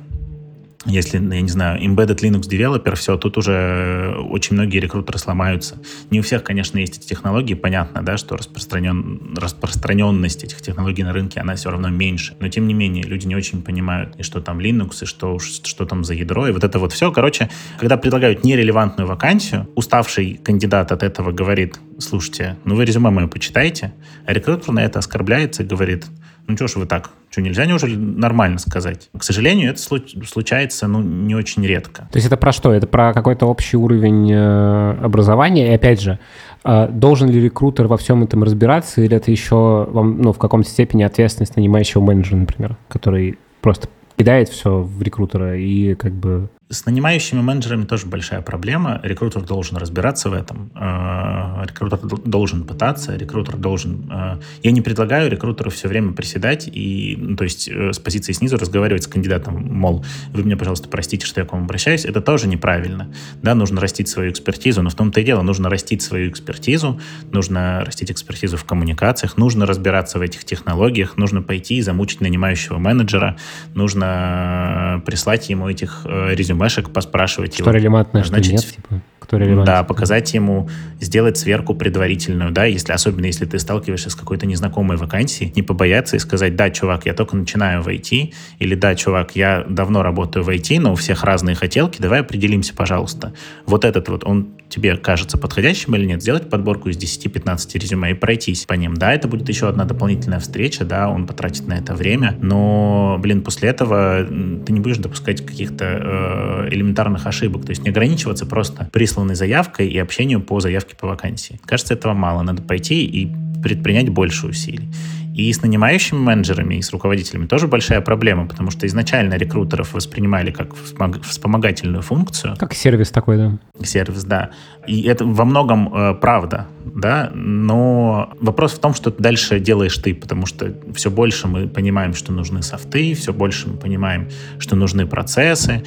если, 0.86 1.18
я 1.18 1.42
не 1.42 1.48
знаю, 1.48 1.82
embedded 1.82 2.20
Linux 2.20 2.42
developer, 2.42 2.96
все, 2.96 3.18
тут 3.18 3.38
уже 3.38 4.18
очень 4.30 4.56
многие 4.56 4.80
рекрутеры 4.80 5.18
сломаются. 5.18 5.78
Не 6.10 6.20
у 6.20 6.24
всех, 6.24 6.44
конечно, 6.44 6.78
есть 6.78 6.98
эти 6.98 7.08
технологии, 7.08 7.54
понятно, 7.54 8.04
да, 8.04 8.18
что 8.18 8.36
распространен, 8.36 9.36
распространенность 9.38 10.44
этих 10.44 10.62
технологий 10.62 11.04
на 11.04 11.14
рынке, 11.14 11.40
она 11.40 11.56
все 11.56 11.72
равно 11.72 11.90
меньше. 11.90 12.36
Но, 12.40 12.50
тем 12.50 12.68
не 12.68 12.74
менее, 12.74 13.04
люди 13.06 13.26
не 13.26 13.36
очень 13.36 13.62
понимают, 13.62 14.16
и 14.18 14.24
что 14.24 14.42
там 14.42 14.60
Linux, 14.60 15.04
и 15.04 15.06
что, 15.06 15.40
что 15.40 15.86
там 15.86 16.04
за 16.04 16.16
ядро, 16.16 16.48
и 16.48 16.52
вот 16.52 16.64
это 16.66 16.80
вот 16.80 16.92
все. 16.92 17.12
Короче, 17.12 17.50
когда 17.80 17.96
предлагают 17.96 18.44
нерелевантную 18.44 19.08
вакансию, 19.08 19.70
уставший 19.76 20.40
кандидат 20.44 20.92
от 20.92 21.02
этого 21.02 21.32
говорит, 21.32 21.80
слушайте, 21.98 22.58
ну 22.66 22.76
вы 22.76 22.84
резюме 22.84 23.10
мое 23.10 23.28
почитайте, 23.28 23.94
а 24.26 24.34
рекрутер 24.34 24.74
на 24.74 24.84
это 24.84 25.00
оскорбляется 25.00 25.64
и 25.64 25.66
говорит, 25.66 26.06
Ну 26.48 26.56
что 26.56 26.68
ж 26.68 26.76
вы 26.76 26.86
так? 26.86 27.12
Что, 27.30 27.42
нельзя 27.42 27.66
неужели 27.66 27.96
нормально 27.96 28.60
сказать? 28.60 29.10
К 29.18 29.24
сожалению, 29.24 29.72
это 29.72 29.82
случается 29.82 30.88
ну, 30.88 31.02
не 31.02 31.36
очень 31.36 31.66
редко. 31.66 32.08
То 32.12 32.18
есть 32.18 32.28
это 32.28 32.38
про 32.38 32.52
что? 32.52 32.72
Это 32.74 32.86
про 32.86 33.14
какой-то 33.14 33.46
общий 33.46 33.78
уровень 33.78 34.32
э, 34.32 34.98
образования? 35.02 35.72
И 35.72 35.76
опять 35.76 36.02
же, 36.02 36.20
э, 36.64 36.88
должен 36.90 37.30
ли 37.30 37.42
рекрутер 37.42 37.88
во 37.88 37.98
всем 37.98 38.24
этом 38.24 38.44
разбираться, 38.44 39.02
или 39.02 39.16
это 39.16 39.32
еще 39.32 39.88
вам, 39.90 40.22
ну, 40.22 40.34
в 40.34 40.38
каком-то 40.38 40.70
степени 40.70 41.04
ответственность 41.04 41.56
нанимающего 41.56 42.02
менеджера, 42.02 42.38
например, 42.38 42.78
который 42.90 43.40
просто 43.62 43.88
кидает 44.18 44.50
все 44.50 44.82
в 44.82 45.02
рекрутера 45.02 45.58
и 45.58 45.96
как 45.96 46.12
бы 46.14 46.50
с 46.74 46.86
нанимающими 46.86 47.42
менеджерами 47.42 47.86
тоже 47.86 48.08
большая 48.08 48.42
проблема. 48.42 49.00
Рекрутер 49.04 49.44
должен 49.44 49.78
разбираться 49.78 50.30
в 50.30 50.34
этом. 50.34 50.72
Э, 50.76 51.64
рекрутер 51.66 52.00
должен 52.26 52.64
пытаться, 52.66 53.16
рекрутер 53.16 53.56
должен... 53.58 54.10
Э, 54.12 54.40
я 54.64 54.72
не 54.72 54.82
предлагаю 54.82 55.30
рекрутеру 55.30 55.70
все 55.70 55.88
время 55.88 56.14
приседать 56.14 56.68
и, 56.68 57.16
ну, 57.18 57.36
то 57.36 57.44
есть, 57.44 57.70
э, 57.70 57.94
с 57.94 58.00
позиции 58.00 58.34
снизу 58.34 58.58
разговаривать 58.58 59.04
с 59.04 59.08
кандидатом, 59.08 59.56
мол, 59.56 60.04
вы 60.32 60.44
мне, 60.44 60.58
пожалуйста, 60.58 60.90
простите, 60.90 61.26
что 61.26 61.42
я 61.42 61.46
к 61.46 61.54
вам 61.54 61.64
обращаюсь. 61.64 62.06
Это 62.06 62.22
тоже 62.22 62.48
неправильно. 62.48 63.14
Да, 63.42 63.56
нужно 63.56 63.80
растить 63.80 64.08
свою 64.08 64.32
экспертизу, 64.32 64.82
но 64.82 64.90
в 64.90 64.96
том-то 64.96 65.22
и 65.22 65.24
дело, 65.24 65.44
нужно 65.44 65.70
растить 65.70 66.02
свою 66.02 66.30
экспертизу, 66.30 67.00
нужно 67.32 67.84
растить 67.86 68.12
экспертизу 68.12 68.58
в 68.58 68.66
коммуникациях, 68.66 69.38
нужно 69.38 69.66
разбираться 69.66 70.18
в 70.20 70.22
этих 70.22 70.44
технологиях, 70.44 71.18
нужно 71.18 71.42
пойти 71.42 71.76
и 71.76 71.82
замучить 71.82 72.22
нанимающего 72.22 72.80
менеджера, 72.80 73.38
нужно 73.76 75.04
прислать 75.06 75.50
ему 75.50 75.70
этих 75.70 76.06
резюме 76.06 76.63
резюмешек, 76.64 76.90
поспрашивать 76.92 77.54
что 77.54 77.64
его. 77.64 77.72
релевантно, 77.72 78.24
значит, 78.24 78.46
что 78.46 78.54
нет, 78.54 78.76
типа, 78.76 79.02
кто 79.20 79.38
релевантен. 79.38 79.66
Да, 79.66 79.84
показать 79.84 80.34
ему, 80.34 80.70
сделать 81.00 81.38
сверку 81.38 81.74
предварительную, 81.74 82.52
да, 82.52 82.66
если, 82.66 82.92
особенно 82.92 83.26
если 83.26 83.46
ты 83.46 83.60
сталкиваешься 83.60 84.10
с 84.10 84.16
какой-то 84.16 84.46
незнакомой 84.46 84.98
вакансией, 84.98 85.52
не 85.56 85.62
побояться 85.62 86.16
и 86.16 86.20
сказать, 86.20 86.56
да, 86.56 86.70
чувак, 86.70 87.06
я 87.06 87.14
только 87.14 87.36
начинаю 87.36 87.82
в 87.82 87.88
IT, 87.88 88.34
или 88.60 88.76
да, 88.76 88.96
чувак, 88.96 89.36
я 89.36 89.66
давно 89.68 90.04
работаю 90.04 90.44
в 90.44 90.50
IT, 90.50 90.80
но 90.80 90.94
у 90.94 90.96
всех 90.96 91.24
разные 91.24 91.56
хотелки, 91.56 92.02
давай 92.02 92.22
определимся, 92.22 92.74
пожалуйста. 92.74 93.34
Вот 93.66 93.86
этот 93.86 94.10
вот, 94.10 94.24
он 94.26 94.50
тебе 94.70 94.98
кажется 94.98 95.38
подходящим 95.38 95.96
или 95.96 96.06
нет, 96.06 96.22
сделать 96.22 96.50
подборку 96.50 96.90
из 96.90 96.98
10-15 96.98 97.80
резюме 97.80 98.12
и 98.12 98.14
пройтись 98.14 98.66
по 98.66 98.74
ним. 98.74 98.96
Да, 98.96 99.14
это 99.14 99.28
будет 99.28 99.48
еще 99.48 99.68
одна 99.70 99.86
дополнительная 99.86 100.40
встреча, 100.40 100.84
да, 100.84 101.10
он 101.10 101.28
потратит 101.28 101.68
на 101.68 101.74
это 101.74 101.94
время, 101.94 102.38
но, 102.42 103.18
блин, 103.20 103.42
после 103.42 103.70
этого 103.70 104.26
ты 104.26 104.74
не 104.74 104.80
будешь 104.80 104.98
допускать 104.98 105.46
каких-то 105.46 105.86
э, 105.86 106.53
элементарных 106.70 107.28
ошибок, 107.28 107.66
то 107.66 107.72
есть 107.72 107.84
не 107.84 107.90
ограничиваться 107.90 108.46
просто 108.46 108.90
присланной 108.92 109.36
заявкой 109.36 109.88
и 109.88 109.98
общению 109.98 110.42
по 110.42 110.60
заявке 110.60 110.96
по 110.96 111.08
вакансии. 111.08 111.60
Кажется, 111.66 111.94
этого 111.94 112.14
мало, 112.14 112.42
надо 112.44 112.62
пойти 112.62 113.06
и 113.06 113.32
предпринять 113.62 114.10
больше 114.10 114.48
усилий. 114.48 114.90
И 115.34 115.52
с 115.52 115.62
нанимающими 115.62 116.20
менеджерами, 116.20 116.76
и 116.76 116.82
с 116.82 116.92
руководителями 116.92 117.48
тоже 117.48 117.68
большая 117.68 118.02
проблема, 118.02 118.48
потому 118.48 118.70
что 118.70 118.86
изначально 118.86 119.34
рекрутеров 119.36 119.94
воспринимали 119.94 120.52
как 120.52 120.74
вспомогательную 120.76 122.04
функцию. 122.04 122.56
Как 122.58 122.74
сервис 122.74 123.10
такой, 123.10 123.38
да. 123.38 123.58
Сервис, 123.84 124.24
да. 124.24 124.52
И 124.86 125.02
это 125.04 125.26
во 125.26 125.46
многом 125.46 125.94
э, 125.94 126.14
правда, 126.16 126.68
да, 126.86 127.32
но 127.34 128.34
вопрос 128.40 128.74
в 128.74 128.80
том, 128.80 128.94
что 128.94 129.12
дальше 129.12 129.60
делаешь 129.60 129.98
ты, 129.98 130.14
потому 130.14 130.46
что 130.46 130.74
все 130.94 131.10
больше 131.10 131.48
мы 131.48 131.68
понимаем, 131.68 132.14
что 132.14 132.32
нужны 132.32 132.62
софты, 132.62 133.14
все 133.16 133.34
больше 133.34 133.70
мы 133.70 133.78
понимаем, 133.78 134.30
что 134.60 134.76
нужны 134.76 135.08
процессы, 135.08 135.84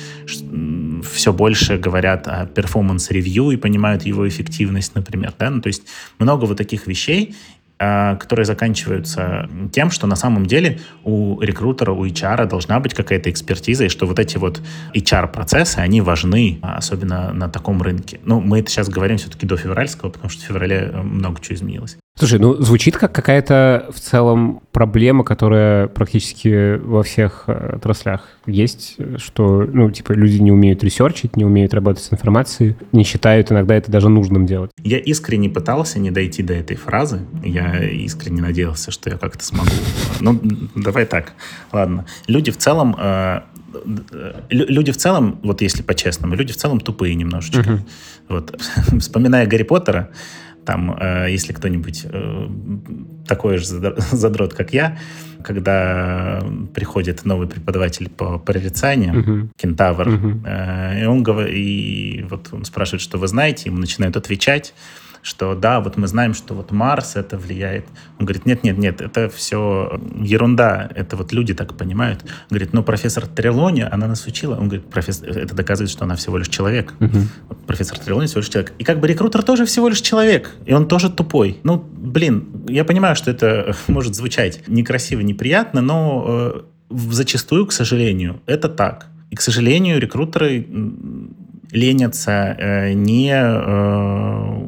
все 1.04 1.32
больше 1.32 1.78
говорят 1.78 2.26
о 2.26 2.46
performance 2.46 3.13
review 3.13 3.50
и 3.50 3.56
понимают 3.56 4.04
его 4.04 4.26
эффективность, 4.26 4.94
например, 4.94 5.32
да, 5.38 5.50
ну, 5.50 5.60
то 5.60 5.68
есть 5.68 5.82
много 6.18 6.46
вот 6.46 6.56
таких 6.56 6.86
вещей, 6.86 7.36
которые 7.78 8.46
заканчиваются 8.46 9.48
тем, 9.72 9.90
что 9.90 10.06
на 10.06 10.16
самом 10.16 10.46
деле 10.46 10.80
у 11.04 11.40
рекрутера, 11.40 11.92
у 11.92 12.06
HR 12.06 12.46
должна 12.46 12.80
быть 12.80 12.94
какая-то 12.94 13.30
экспертиза, 13.30 13.84
и 13.84 13.88
что 13.88 14.06
вот 14.06 14.18
эти 14.18 14.38
вот 14.38 14.62
HR-процессы, 14.94 15.78
они 15.78 16.00
важны, 16.00 16.58
а, 16.62 16.78
особенно 16.78 17.32
на 17.32 17.48
таком 17.48 17.82
рынке. 17.82 18.20
Ну, 18.24 18.40
мы 18.40 18.60
это 18.60 18.70
сейчас 18.70 18.88
говорим 18.88 19.18
все-таки 19.18 19.46
до 19.46 19.56
февральского, 19.56 20.10
потому 20.10 20.30
что 20.30 20.42
в 20.42 20.46
феврале 20.46 20.90
э, 20.92 21.02
много 21.02 21.40
чего 21.40 21.56
изменилось. 21.56 21.98
Слушай, 22.18 22.38
ну 22.38 22.54
звучит 22.62 22.96
как 22.96 23.12
какая-то 23.12 23.90
в 23.94 24.00
целом 24.00 24.62
проблема, 24.72 25.22
которая 25.22 25.86
практически 25.86 26.76
во 26.78 27.02
всех 27.02 27.44
э, 27.46 27.74
отраслях 27.76 28.22
есть, 28.46 28.96
что, 29.18 29.68
ну, 29.70 29.90
типа, 29.90 30.12
люди 30.12 30.38
не 30.38 30.50
умеют 30.50 30.82
ресерчить, 30.82 31.36
не 31.36 31.44
умеют 31.44 31.74
работать 31.74 32.02
с 32.02 32.12
информацией, 32.12 32.74
не 32.92 33.04
считают 33.04 33.52
иногда 33.52 33.74
это 33.74 33.90
даже 33.90 34.08
нужным 34.08 34.46
делать. 34.46 34.70
Я 34.82 34.98
искренне 34.98 35.50
пытался 35.50 35.98
не 35.98 36.10
дойти 36.10 36.42
до 36.42 36.54
этой 36.54 36.76
фразы. 36.76 37.20
Я 37.44 37.84
искренне 37.84 38.40
надеялся, 38.40 38.90
что 38.90 39.10
я 39.10 39.18
как-то 39.18 39.44
смогу. 39.44 39.70
Ну, 40.20 40.40
давай 40.74 41.04
так. 41.04 41.34
Ладно. 41.70 42.06
Люди 42.28 42.50
в 42.50 42.56
целом 42.56 42.96
э, 42.98 43.42
люди 44.48 44.92
в 44.92 44.96
целом, 44.96 45.38
вот 45.42 45.60
если 45.60 45.82
по-честному, 45.82 46.34
люди 46.34 46.52
в 46.52 46.56
целом 46.56 46.80
тупые 46.80 47.14
немножечко. 47.14 47.60
Uh-huh. 47.60 47.80
Вот. 48.28 48.58
Вспоминая 49.00 49.46
Гарри 49.46 49.64
Поттера, 49.64 50.10
там, 50.66 50.96
э, 51.00 51.28
если 51.30 51.52
кто-нибудь 51.52 52.04
э, 52.04 52.48
такой 53.26 53.58
же 53.58 53.66
задрот, 54.12 54.52
как 54.52 54.74
я, 54.74 54.98
когда 55.42 56.42
приходит 56.74 57.24
новый 57.24 57.46
преподаватель 57.48 58.10
по 58.10 58.38
прорицанию, 58.38 59.14
uh-huh. 59.14 59.48
кентавр, 59.56 60.08
uh-huh. 60.08 61.02
и 61.02 61.04
он 61.04 61.22
говорит, 61.22 61.54
и 61.54 62.26
вот 62.28 62.48
он 62.52 62.64
спрашивает, 62.64 63.00
что 63.00 63.16
вы 63.16 63.28
знаете, 63.28 63.70
ему 63.70 63.78
начинают 63.78 64.16
отвечать, 64.16 64.74
что 65.26 65.56
да, 65.56 65.80
вот 65.80 65.96
мы 65.96 66.06
знаем, 66.06 66.34
что 66.34 66.54
вот 66.54 66.70
Марс 66.70 67.16
это 67.16 67.36
влияет. 67.36 67.86
Он 68.18 68.26
говорит, 68.26 68.46
нет, 68.46 68.62
нет, 68.62 68.78
нет, 68.78 69.00
это 69.00 69.28
все 69.28 70.00
ерунда, 70.20 70.88
это 70.94 71.16
вот 71.16 71.32
люди 71.32 71.52
так 71.52 71.76
понимают. 71.76 72.22
Он 72.22 72.30
говорит, 72.50 72.72
ну 72.72 72.84
профессор 72.84 73.26
Трелони, 73.26 73.80
она 73.80 74.06
нас 74.06 74.24
учила. 74.26 74.54
Он 74.54 74.68
говорит, 74.68 74.88
профессор, 74.88 75.28
это 75.30 75.54
доказывает, 75.54 75.90
что 75.90 76.04
она 76.04 76.14
всего 76.14 76.38
лишь 76.38 76.48
человек. 76.48 76.94
Вот 77.48 77.66
профессор 77.66 77.98
Трелони 77.98 78.26
всего 78.26 78.38
лишь 78.40 78.48
человек. 78.48 78.72
И 78.78 78.84
как 78.84 79.00
бы 79.00 79.08
рекрутер 79.08 79.42
тоже 79.42 79.66
всего 79.66 79.88
лишь 79.88 80.00
человек, 80.00 80.54
и 80.64 80.72
он 80.72 80.86
тоже 80.86 81.10
тупой. 81.10 81.58
Ну, 81.64 81.76
блин, 81.76 82.64
я 82.68 82.84
понимаю, 82.84 83.16
что 83.16 83.32
это 83.32 83.74
может 83.88 84.14
звучать 84.14 84.62
некрасиво, 84.68 85.22
неприятно, 85.22 85.80
но 85.80 86.24
э, 86.28 86.60
зачастую, 86.90 87.66
к 87.66 87.72
сожалению, 87.72 88.40
это 88.46 88.68
так. 88.68 89.08
И, 89.30 89.34
к 89.34 89.40
сожалению, 89.40 89.98
рекрутеры 90.00 90.64
ленятся 91.72 92.56
э, 92.58 92.92
не 92.92 93.32
э, 93.32 94.65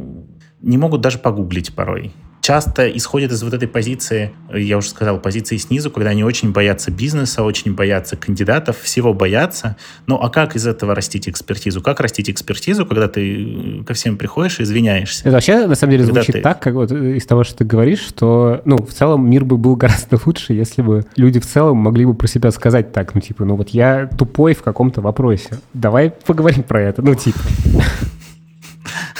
не 0.61 0.79
могут 0.79 1.00
даже 1.00 1.19
погуглить 1.19 1.75
порой. 1.75 2.12
Часто 2.41 2.88
исходят 2.88 3.31
из 3.31 3.43
вот 3.43 3.53
этой 3.53 3.69
позиции, 3.69 4.33
я 4.55 4.79
уже 4.79 4.88
сказал, 4.88 5.19
позиции 5.19 5.59
снизу, 5.59 5.91
когда 5.91 6.11
они 6.11 6.25
очень 6.25 6.50
боятся 6.50 6.91
бизнеса, 6.91 7.43
очень 7.43 7.75
боятся 7.75 8.17
кандидатов, 8.17 8.79
всего 8.81 9.12
боятся. 9.12 9.77
Ну 10.07 10.17
а 10.17 10.31
как 10.31 10.57
из 10.57 10.67
этого 10.67 10.95
растить 10.95 11.29
экспертизу? 11.29 11.83
Как 11.83 12.00
растить 12.00 12.31
экспертизу, 12.31 12.87
когда 12.87 13.07
ты 13.07 13.85
ко 13.87 13.93
всем 13.93 14.17
приходишь 14.17 14.61
и 14.61 14.62
извиняешься? 14.62 15.25
Это 15.25 15.33
вообще, 15.33 15.67
на 15.67 15.75
самом 15.75 15.91
деле, 15.91 16.05
когда 16.05 16.23
звучит 16.23 16.37
ты... 16.37 16.41
так, 16.41 16.61
как 16.61 16.73
вот 16.73 16.91
из 16.91 17.27
того, 17.27 17.45
что 17.45 17.59
ты 17.59 17.65
говоришь, 17.67 18.00
что, 18.00 18.62
ну, 18.65 18.79
в 18.79 18.95
целом 18.95 19.29
мир 19.29 19.45
бы 19.45 19.59
был 19.59 19.77
гораздо 19.77 20.19
лучше, 20.25 20.55
если 20.55 20.81
бы 20.81 21.05
люди 21.17 21.41
в 21.41 21.47
целом 21.47 21.77
могли 21.77 22.07
бы 22.07 22.15
про 22.15 22.29
себя 22.29 22.50
сказать 22.50 22.93
так, 22.93 23.15
ну, 23.15 23.21
типа, 23.21 23.45
ну 23.45 23.57
вот 23.57 23.71
я 23.71 24.09
тупой 24.17 24.55
в 24.55 24.62
каком-то 24.62 25.03
вопросе. 25.03 25.59
Давай 25.75 26.11
поговорим 26.25 26.62
про 26.62 26.81
это, 26.81 27.03
ну, 27.03 27.15
типа. 27.15 27.41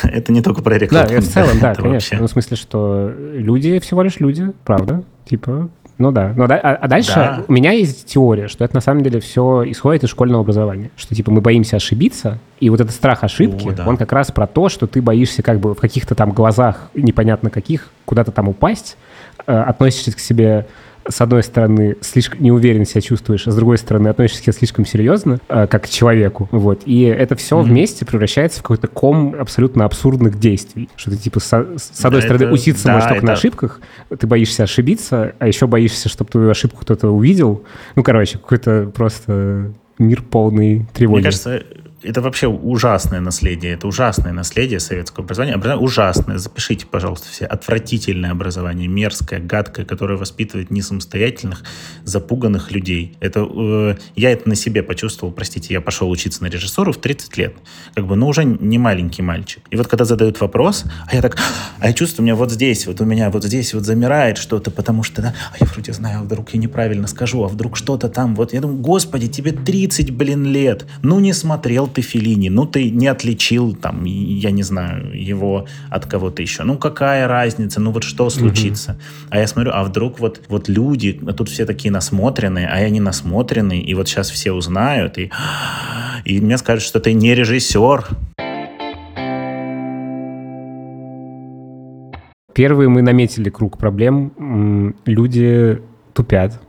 Это 0.11 0.33
не 0.33 0.43
только 0.43 0.63
про 0.63 0.79
рекламу. 0.79 1.09
Да, 1.09 1.21
в 1.21 1.25
целом, 1.25 1.59
да, 1.61 1.75
конечно. 1.75 1.91
Вообще. 1.91 2.17
Ну, 2.19 2.27
в 2.27 2.31
смысле, 2.31 2.57
что 2.57 3.13
люди 3.35 3.79
всего 3.79 4.03
лишь 4.03 4.21
люди, 4.21 4.53
правда. 4.65 5.03
Типа, 5.25 5.69
ну 5.99 6.13
да. 6.13 6.33
Ну, 6.37 6.47
да 6.47 6.57
а, 6.57 6.75
а 6.77 6.89
дальше 6.89 7.15
да. 7.15 7.45
у 7.47 7.53
меня 7.53 7.73
есть 7.73 8.07
теория, 8.07 8.47
что 8.47 8.65
это 8.65 8.75
на 8.77 8.81
самом 8.81 9.03
деле 9.03 9.19
все 9.19 9.65
исходит 9.67 10.05
из 10.05 10.11
школьного 10.11 10.43
образования. 10.43 10.91
Что 10.97 11.15
типа 11.15 11.33
мы 11.33 11.41
боимся 11.41 11.77
ошибиться, 11.77 12.39
и 12.61 12.71
вот 12.71 12.81
этот 12.81 12.95
страх 12.95 13.25
ошибки, 13.25 13.69
О, 13.69 13.73
да. 13.73 13.87
он 13.87 13.97
как 13.97 14.13
раз 14.13 14.31
про 14.31 14.47
то, 14.47 14.69
что 14.69 14.87
ты 14.87 15.03
боишься 15.03 15.43
как 15.43 15.59
бы 15.59 15.75
в 15.75 15.79
каких-то 15.79 16.15
там 16.15 16.31
глазах, 16.31 16.89
непонятно 16.95 17.51
каких, 17.51 17.89
куда-то 18.05 18.31
там 18.31 18.49
упасть, 18.49 18.97
э, 19.47 19.53
относишься 19.53 20.13
к 20.13 20.21
себе 20.21 20.67
с 21.09 21.21
одной 21.21 21.43
стороны, 21.43 21.97
слишком 22.01 22.43
неуверенно 22.43 22.85
себя 22.85 23.01
чувствуешь, 23.01 23.47
а 23.47 23.51
с 23.51 23.57
другой 23.57 23.79
стороны, 23.79 24.09
относишься 24.09 24.53
слишком 24.53 24.85
серьезно, 24.85 25.41
э, 25.49 25.67
как 25.67 25.85
к 25.85 25.89
человеку. 25.89 26.49
Вот. 26.53 26.83
И 26.85 27.03
это 27.03 27.37
все 27.37 27.59
mm-hmm. 27.59 27.65
вместе 27.65 28.05
превращается 28.05 28.61
в 28.61 28.63
какой-то 28.63 28.89
ком 28.89 29.35
абсолютно 29.39 29.85
абсурдных 29.85 30.39
действий. 30.39 30.89
Что 30.97 31.11
ты, 31.11 31.17
типа, 31.17 31.41
с, 31.41 31.49
с 31.77 32.05
одной 32.05 32.21
да, 32.21 32.27
стороны, 32.27 32.45
это, 32.45 32.53
учиться 32.53 32.85
да, 32.85 32.93
можешь 32.95 33.09
только 33.09 33.19
это... 33.19 33.27
на 33.27 33.33
ошибках, 33.33 33.81
ты 34.19 34.27
боишься 34.27 34.65
ошибиться, 34.65 35.35
а 35.39 35.47
еще 35.47 35.67
боишься, 35.67 36.09
чтобы 36.09 36.31
твою 36.31 36.51
ошибку 36.51 36.83
кто-то 36.83 37.09
увидел. 37.09 37.65
Ну, 37.97 38.03
короче, 38.03 38.39
какой-то 38.39 38.91
просто 38.95 39.73
мир 39.99 40.23
полный 40.23 40.87
тревоги. 40.95 41.21
Мне 41.21 41.25
кажется, 41.25 41.63
это 42.03 42.21
вообще 42.21 42.47
ужасное 42.47 43.21
наследие. 43.21 43.73
Это 43.73 43.89
ужасное 43.89 44.33
наследие 44.33 44.79
советского 44.79 45.25
образования. 45.25 45.55
Образование 45.55 45.85
ужасное. 45.85 46.39
Запишите, 46.39 46.87
пожалуйста, 46.87 47.29
все. 47.29 47.45
Отвратительное 47.45 48.31
образование, 48.31 48.87
мерзкое, 48.89 49.41
гадкое, 49.41 49.85
которое 49.85 50.17
воспитывает 50.17 50.71
не 50.71 50.81
самостоятельных, 50.81 51.65
запуганных 52.05 52.71
людей. 52.71 53.17
Это, 53.21 53.41
э, 53.41 53.97
я 54.15 54.31
это 54.31 54.49
на 54.49 54.55
себе 54.55 54.83
почувствовал. 54.83 55.33
Простите, 55.33 55.75
я 55.75 55.81
пошел 55.81 56.09
учиться 56.09 56.43
на 56.43 56.49
режиссуру 56.49 56.93
в 56.93 56.99
30 56.99 57.37
лет. 57.37 57.57
Как 57.95 58.07
бы, 58.07 58.15
ну, 58.15 58.29
уже 58.29 58.45
не 58.45 58.79
маленький 58.79 59.23
мальчик. 59.23 59.63
И 59.71 59.77
вот 59.77 59.89
когда 59.89 60.05
задают 60.05 60.41
вопрос, 60.41 60.85
а 61.11 61.17
я 61.17 61.23
так, 61.23 61.37
а 61.81 61.89
я 61.89 61.93
чувствую, 61.93 62.25
у 62.25 62.27
меня 62.27 62.37
вот 62.37 62.53
здесь, 62.53 62.87
вот 62.87 63.01
у 63.01 63.05
меня 63.05 63.31
вот 63.31 63.45
здесь 63.45 63.75
вот 63.75 63.85
замирает 63.85 64.39
что-то, 64.39 64.71
потому 64.71 65.03
что, 65.03 65.21
да, 65.21 65.35
а 65.53 65.57
я 65.61 65.67
вроде 65.67 65.93
знаю, 65.93 66.21
а 66.21 66.23
вдруг 66.23 66.51
я 66.51 66.61
неправильно 66.61 67.09
скажу, 67.09 67.43
а 67.45 67.49
вдруг 67.49 67.77
что-то 67.77 68.09
там, 68.09 68.37
вот 68.37 68.53
я 68.53 68.61
думаю, 68.61 68.79
господи, 68.79 69.27
тебе 69.27 69.51
30, 69.51 70.13
блин, 70.13 70.45
лет. 70.45 70.87
Ну, 71.03 71.19
не 71.19 71.33
смотрел 71.33 71.88
ты 71.89 72.03
Филини, 72.03 72.49
ну 72.49 72.67
ты 72.67 72.91
не 72.91 73.07
отличил 73.07 73.75
там, 73.75 74.05
я 74.05 74.51
не 74.51 74.63
знаю, 74.63 75.13
его 75.13 75.67
от 75.91 76.07
кого-то 76.07 76.43
еще. 76.43 76.63
Ну 76.65 76.79
какая 76.79 77.27
разница, 77.27 77.81
ну 77.81 77.91
вот 77.91 78.05
что 78.05 78.31
случится? 78.31 78.93
Угу. 78.93 79.01
А 79.31 79.39
я 79.39 79.47
смотрю, 79.47 79.73
а 79.75 79.83
вдруг 79.85 80.21
вот, 80.21 80.43
вот 80.49 80.69
люди, 80.69 81.21
а 81.27 81.33
тут 81.33 81.49
все 81.49 81.67
такие 81.67 81.91
насмотренные, 81.91 82.69
а 82.69 82.81
я 82.81 82.91
не 82.91 83.01
насмотренный, 83.01 83.81
и 83.81 83.95
вот 83.95 84.09
сейчас 84.09 84.31
все 84.31 84.53
узнают, 84.53 85.19
и, 85.19 85.31
и 86.25 86.41
мне 86.41 86.59
скажут, 86.59 86.85
что 86.85 87.01
ты 87.01 87.13
не 87.13 87.35
режиссер. 87.35 88.07
Первые 92.55 92.89
мы 92.89 93.03
наметили 93.03 93.51
круг 93.51 93.79
проблем. 93.79 94.95
Люди 95.05 95.81
тупят, 96.13 96.61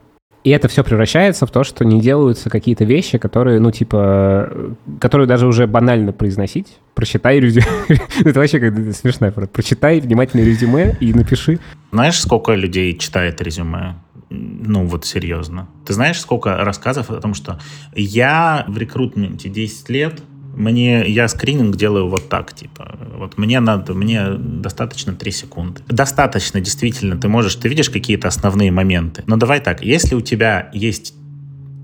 и 0.42 0.50
это 0.50 0.68
все 0.68 0.82
превращается 0.82 1.46
в 1.46 1.50
то, 1.50 1.64
что 1.64 1.84
не 1.84 2.00
делаются 2.00 2.48
какие-то 2.48 2.84
вещи, 2.84 3.18
которые, 3.18 3.60
ну, 3.60 3.70
типа, 3.70 4.74
которые 4.98 5.26
даже 5.26 5.46
уже 5.46 5.66
банально 5.66 6.12
произносить. 6.12 6.78
Прочитай 6.94 7.40
резюме. 7.40 7.66
это 8.24 8.40
вообще 8.40 8.58
как 8.58 8.74
смешная 8.94 9.32
фраза. 9.32 9.48
Прочитай 9.48 10.00
внимательно 10.00 10.42
резюме 10.42 10.96
и 11.00 11.12
напиши. 11.12 11.58
Знаешь, 11.92 12.18
сколько 12.18 12.54
людей 12.54 12.96
читает 12.96 13.42
резюме? 13.42 13.96
Ну, 14.30 14.86
вот 14.86 15.04
серьезно. 15.04 15.68
Ты 15.84 15.92
знаешь, 15.92 16.18
сколько 16.20 16.56
рассказов 16.56 17.10
о 17.10 17.20
том, 17.20 17.34
что 17.34 17.58
я 17.94 18.64
в 18.68 18.78
рекрутменте 18.78 19.48
10 19.48 19.88
лет, 19.90 20.22
мне, 20.54 21.06
я 21.06 21.28
скрининг 21.28 21.76
делаю 21.76 22.08
вот 22.08 22.28
так, 22.28 22.52
типа, 22.52 22.98
вот 23.16 23.38
мне 23.38 23.60
надо, 23.60 23.94
мне 23.94 24.30
достаточно 24.38 25.14
3 25.14 25.30
секунды. 25.30 25.82
Достаточно, 25.88 26.60
действительно, 26.60 27.16
ты 27.16 27.28
можешь, 27.28 27.54
ты 27.54 27.68
видишь 27.68 27.90
какие-то 27.90 28.28
основные 28.28 28.70
моменты. 28.70 29.22
Но 29.26 29.36
давай 29.36 29.60
так, 29.60 29.82
если 29.82 30.14
у 30.14 30.20
тебя 30.20 30.70
есть 30.72 31.14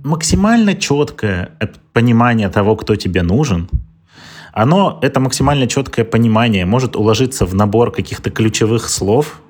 максимально 0.04 0.74
четкое 0.74 1.50
понимание 1.92 2.48
того, 2.48 2.76
кто 2.76 2.96
тебе 2.96 3.22
нужен, 3.22 3.68
оно, 4.52 4.98
это 5.02 5.20
максимально 5.20 5.66
четкое 5.66 6.04
понимание 6.04 6.64
может 6.64 6.96
уложиться 6.96 7.44
в 7.44 7.54
набор 7.54 7.92
каких-то 7.92 8.30
ключевых 8.30 8.88
слов, 8.88 9.40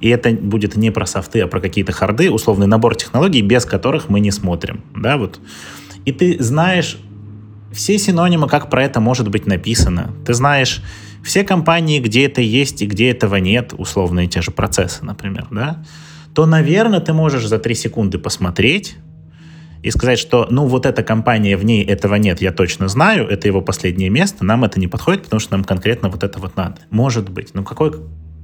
и 0.00 0.08
это 0.08 0.30
будет 0.30 0.76
не 0.76 0.90
про 0.90 1.06
софты, 1.06 1.40
а 1.40 1.46
про 1.46 1.60
какие-то 1.60 1.92
харды, 1.92 2.30
условный 2.30 2.66
набор 2.66 2.94
технологий, 2.94 3.42
без 3.42 3.64
которых 3.64 4.08
мы 4.08 4.20
не 4.20 4.30
смотрим, 4.30 4.82
да, 4.94 5.16
вот. 5.16 5.40
И 6.04 6.12
ты 6.12 6.42
знаешь 6.42 6.98
все 7.72 7.98
синонимы, 7.98 8.48
как 8.48 8.70
про 8.70 8.84
это 8.84 9.00
может 9.00 9.28
быть 9.28 9.46
написано. 9.46 10.14
Ты 10.26 10.34
знаешь 10.34 10.82
все 11.22 11.44
компании, 11.44 12.00
где 12.00 12.26
это 12.26 12.40
есть 12.40 12.82
и 12.82 12.86
где 12.86 13.10
этого 13.10 13.36
нет, 13.36 13.74
условные 13.76 14.26
те 14.26 14.42
же 14.42 14.50
процессы, 14.50 15.04
например, 15.04 15.46
да, 15.50 15.82
то, 16.34 16.46
наверное, 16.46 17.00
ты 17.00 17.12
можешь 17.12 17.46
за 17.46 17.58
три 17.58 17.74
секунды 17.74 18.18
посмотреть 18.18 18.96
и 19.82 19.90
сказать, 19.90 20.18
что, 20.18 20.46
ну, 20.50 20.66
вот 20.66 20.86
эта 20.86 21.02
компания, 21.02 21.56
в 21.56 21.64
ней 21.64 21.84
этого 21.84 22.14
нет, 22.16 22.40
я 22.40 22.52
точно 22.52 22.88
знаю, 22.88 23.26
это 23.26 23.48
его 23.48 23.62
последнее 23.62 24.10
место, 24.10 24.44
нам 24.44 24.64
это 24.64 24.78
не 24.78 24.88
подходит, 24.88 25.24
потому 25.24 25.40
что 25.40 25.52
нам 25.52 25.64
конкретно 25.64 26.08
вот 26.08 26.22
это 26.22 26.38
вот 26.38 26.56
надо. 26.56 26.76
Может 26.90 27.30
быть. 27.30 27.54
Ну, 27.54 27.64
какой 27.64 27.92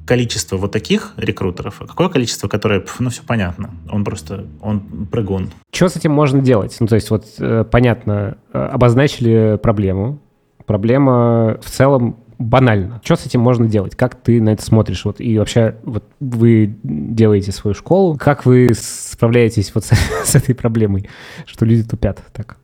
количество 0.07 0.57
вот 0.57 0.73
таких 0.73 1.13
рекрутеров, 1.17 1.83
а 1.83 1.87
какое 1.87 2.09
количество, 2.09 2.49
которое, 2.49 2.85
ну, 2.99 3.11
все 3.11 3.23
понятно. 3.23 3.71
Он 3.91 4.05
просто, 4.05 4.47
он 4.63 4.81
прыгун. 5.11 5.51
Что 5.73 5.89
с 5.89 5.97
этим 5.97 6.13
можно 6.13 6.41
делать? 6.41 6.77
Ну, 6.81 6.87
то 6.87 6.95
есть, 6.95 7.11
вот, 7.11 7.27
э, 7.39 7.65
понятно, 7.71 8.39
э, 8.53 8.59
обозначили 8.59 9.59
проблему. 9.63 10.21
Проблема 10.65 11.59
в 11.63 11.71
целом 11.71 12.17
банально. 12.39 13.01
Что 13.05 13.17
с 13.17 13.27
этим 13.27 13.41
можно 13.41 13.67
делать? 13.67 13.97
Как 13.97 14.15
ты 14.15 14.41
на 14.41 14.51
это 14.51 14.63
смотришь? 14.63 15.05
Вот, 15.05 15.21
и 15.21 15.39
вообще, 15.39 15.77
вот 15.83 16.05
вы 16.21 16.77
делаете 16.83 17.53
свою 17.53 17.75
школу. 17.75 18.17
Как 18.17 18.47
вы 18.47 18.71
справляетесь 18.75 19.75
вот 19.75 19.85
с, 19.85 19.93
с 20.25 20.35
этой 20.35 20.55
проблемой, 20.55 21.09
что 21.47 21.65
люди 21.65 21.83
тупят 21.83 22.23
так? 22.33 22.59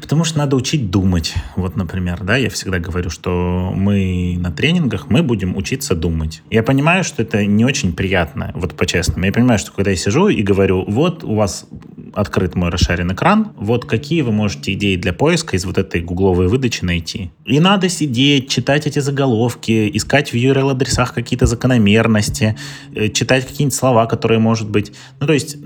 Потому 0.00 0.24
что 0.24 0.38
надо 0.38 0.56
учить 0.56 0.90
думать. 0.90 1.34
Вот, 1.56 1.76
например, 1.76 2.22
да, 2.22 2.36
я 2.36 2.50
всегда 2.50 2.78
говорю, 2.78 3.10
что 3.10 3.72
мы 3.74 4.36
на 4.38 4.50
тренингах, 4.50 5.10
мы 5.10 5.22
будем 5.22 5.56
учиться 5.56 5.94
думать. 5.94 6.42
Я 6.50 6.62
понимаю, 6.62 7.04
что 7.04 7.22
это 7.22 7.44
не 7.44 7.64
очень 7.64 7.92
приятно, 7.94 8.52
вот 8.54 8.74
по-честному. 8.76 9.26
Я 9.26 9.32
понимаю, 9.32 9.58
что 9.58 9.72
когда 9.72 9.90
я 9.90 9.96
сижу 9.96 10.28
и 10.28 10.42
говорю, 10.42 10.84
вот 10.86 11.24
у 11.24 11.34
вас 11.34 11.66
открыт 12.14 12.54
мой 12.54 12.70
расшаренный 12.70 13.14
экран, 13.14 13.52
вот 13.56 13.84
какие 13.84 14.22
вы 14.22 14.32
можете 14.32 14.72
идеи 14.72 14.96
для 14.96 15.12
поиска 15.12 15.56
из 15.56 15.64
вот 15.64 15.76
этой 15.78 16.00
гугловой 16.00 16.48
выдачи 16.48 16.82
найти. 16.82 17.30
И 17.44 17.60
надо 17.60 17.88
сидеть, 17.88 18.48
читать 18.48 18.86
эти 18.86 19.00
заголовки, 19.00 19.90
искать 19.92 20.32
в 20.32 20.34
URL-адресах 20.34 21.12
какие-то 21.12 21.46
закономерности, 21.46 22.56
э, 22.94 23.08
читать 23.10 23.46
какие-нибудь 23.46 23.74
слова, 23.74 24.06
которые, 24.06 24.38
может 24.38 24.70
быть... 24.70 24.92
Ну, 25.20 25.26
то 25.26 25.32
есть 25.34 25.56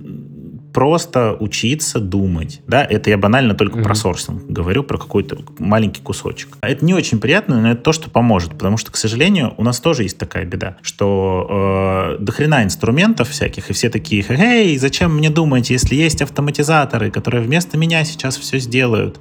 просто 0.72 1.36
учиться 1.38 2.00
думать. 2.00 2.60
Да, 2.66 2.84
это 2.84 3.10
я 3.10 3.18
банально 3.18 3.54
только 3.54 3.78
mm-hmm. 3.78 3.82
про 3.82 3.94
сорсинг 3.94 4.42
говорю, 4.48 4.82
про 4.82 4.98
какой-то 4.98 5.38
маленький 5.58 6.02
кусочек. 6.02 6.56
Это 6.60 6.84
не 6.84 6.94
очень 6.94 7.20
приятно, 7.20 7.60
но 7.60 7.72
это 7.72 7.82
то, 7.82 7.92
что 7.92 8.10
поможет, 8.10 8.52
потому 8.52 8.76
что, 8.76 8.90
к 8.90 8.96
сожалению, 8.96 9.54
у 9.56 9.64
нас 9.64 9.80
тоже 9.80 10.02
есть 10.04 10.18
такая 10.18 10.44
беда, 10.44 10.76
что 10.82 12.16
э, 12.18 12.22
дохрена 12.22 12.64
инструментов 12.64 13.28
всяких, 13.28 13.70
и 13.70 13.72
все 13.72 13.90
такие, 13.90 14.24
эй, 14.28 14.76
зачем 14.76 15.16
мне 15.16 15.30
думать, 15.30 15.70
если 15.70 15.94
есть 15.94 16.22
автоматизаторы, 16.22 17.10
которые 17.10 17.42
вместо 17.42 17.76
меня 17.76 18.04
сейчас 18.04 18.36
все 18.36 18.58
сделают. 18.58 19.20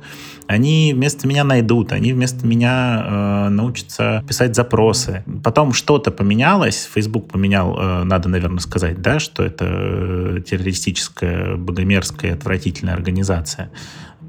Они 0.49 0.93
вместо 0.95 1.27
меня 1.27 1.43
найдут, 1.43 1.91
они 1.91 2.11
вместо 2.11 2.47
меня 2.47 3.03
э, 3.05 3.49
научатся 3.49 4.23
писать 4.27 4.55
запросы. 4.55 5.23
Потом 5.43 5.73
что-то 5.73 6.09
поменялось, 6.09 6.89
Facebook 6.91 7.31
поменял, 7.31 7.77
э, 7.77 8.03
надо, 8.03 8.29
наверное, 8.29 8.57
сказать, 8.57 8.99
да, 8.99 9.19
что 9.19 9.43
это 9.43 9.65
э, 9.69 10.39
террористическая, 10.43 11.55
богомерзкая, 11.55 12.33
отвратительная 12.33 12.95
организация, 12.95 13.69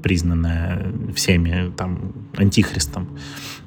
признанная 0.03 0.93
всеми 1.15 1.71
там 1.75 2.13
антихристом. 2.37 3.17